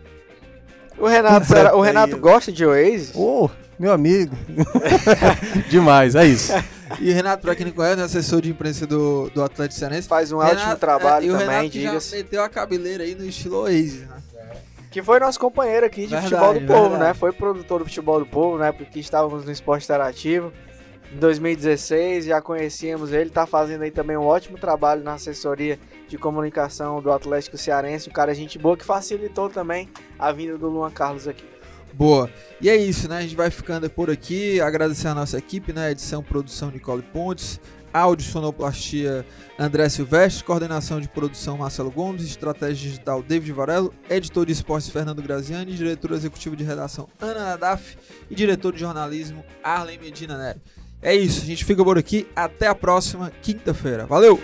O 0.98 1.08
Renato, 1.08 1.46
será- 1.46 1.76
o 1.76 1.82
Renato 1.82 2.18
gosta 2.18 2.52
de 2.52 2.66
Oasis? 2.66 3.12
Ô, 3.16 3.50
meu 3.78 3.92
amigo. 3.92 4.36
Demais, 5.70 6.16
é 6.16 6.26
isso. 6.26 6.52
E 7.00 7.10
o 7.10 7.14
Renato, 7.14 7.42
pra 7.42 7.56
quem 7.56 7.66
não 7.66 7.74
conhece, 7.74 8.00
é 8.02 8.04
assessor 8.04 8.42
de 8.42 8.50
imprensa 8.52 8.86
do, 8.86 9.30
do 9.34 9.44
Atlético 9.44 9.80
Cearense. 9.80 10.08
Faz 10.08 10.32
um 10.32 10.38
Renato- 10.38 10.58
ótimo 10.62 10.76
trabalho 10.78 11.26
é, 11.26 11.28
e 11.28 11.30
o 11.32 11.34
também, 11.34 11.48
Renato 11.50 11.70
que 11.72 11.82
já 11.82 11.90
diga-se. 11.90 12.16
meteu 12.16 12.44
a 12.44 12.50
cabeleira 12.50 13.04
aí 13.04 13.16
no 13.16 13.26
estilo 13.26 13.58
Oasis, 13.58 14.02
né? 14.02 14.16
Que 14.94 15.02
foi 15.02 15.20
nosso 15.20 15.40
companheiro 15.40 15.88
aqui 15.88 16.02
de 16.02 16.10
Verdade, 16.10 16.30
futebol 16.30 16.54
do 16.54 16.62
povo, 16.68 16.90
verdade. 16.92 17.04
né? 17.04 17.14
Foi 17.16 17.32
produtor 17.32 17.80
do 17.80 17.86
futebol 17.86 18.20
do 18.20 18.28
povo, 18.28 18.60
né? 18.60 18.72
Porque 18.72 19.00
estávamos 19.00 19.44
no 19.44 19.52
esporte 19.52 19.86
interativo. 19.86 20.54
Em 21.12 21.18
2016 21.18 22.26
já 22.26 22.40
conhecíamos 22.40 23.12
ele, 23.12 23.32
tá 23.32 23.48
fazendo 23.48 23.82
aí 23.82 23.90
também 23.90 24.16
um 24.16 24.24
ótimo 24.24 24.56
trabalho 24.56 25.04
na 25.04 25.14
assessoria 25.14 25.80
de 26.08 26.16
comunicação 26.16 27.02
do 27.02 27.12
Atlético 27.12 27.58
Cearense. 27.58 28.08
Um 28.08 28.14
cara 28.14 28.36
gente 28.36 28.60
boa 28.60 28.78
que 28.78 28.86
facilitou 28.86 29.50
também 29.50 29.90
a 30.18 30.32
vinda 30.32 30.60
do 30.60 30.70
Luan 30.70 30.92
Carlos 30.92 31.28
aqui. 31.28 31.44
Boa. 31.92 32.30
E 32.62 32.70
é 32.70 32.76
isso, 32.76 33.10
né? 33.10 33.18
A 33.18 33.22
gente 33.22 33.36
vai 33.36 33.50
ficando 33.50 33.90
por 33.90 34.12
aqui. 34.12 34.62
Agradecer 34.62 35.08
a 35.08 35.16
nossa 35.16 35.40
equipe, 35.40 35.74
né? 35.74 35.90
Edição, 35.90 36.22
produção 36.22 36.70
Nicole 36.70 37.02
Pontes. 37.02 37.60
Áudio, 37.94 38.26
sonoplastia 38.26 39.26
André 39.58 39.88
Silvestre. 39.88 40.44
Coordenação 40.44 41.00
de 41.00 41.08
produção 41.08 41.58
Marcelo 41.58 41.92
Gomes. 41.92 42.26
Estratégia 42.26 42.90
digital 42.90 43.22
David 43.22 43.52
Varelo. 43.52 43.94
Editor 44.10 44.46
de 44.46 44.52
esportes 44.52 44.90
Fernando 44.90 45.22
Graziani. 45.22 45.74
Diretor 45.74 46.12
executivo 46.12 46.56
de 46.56 46.64
redação 46.64 47.08
Ana 47.22 47.46
Nadaf. 47.46 47.96
E 48.30 48.36
diretor 48.36 48.74
de 48.74 48.80
jornalismo 48.80 49.44
Arlen 49.64 50.00
Medina 50.00 50.38
Nery. 50.38 50.60
É 51.02 51.14
isso, 51.14 51.42
a 51.44 51.46
gente 51.46 51.66
fica 51.66 51.84
por 51.84 51.98
aqui. 51.98 52.26
Até 52.36 52.68
a 52.68 52.74
próxima 52.74 53.32
quinta-feira. 53.42 54.06
Valeu! 54.06 54.40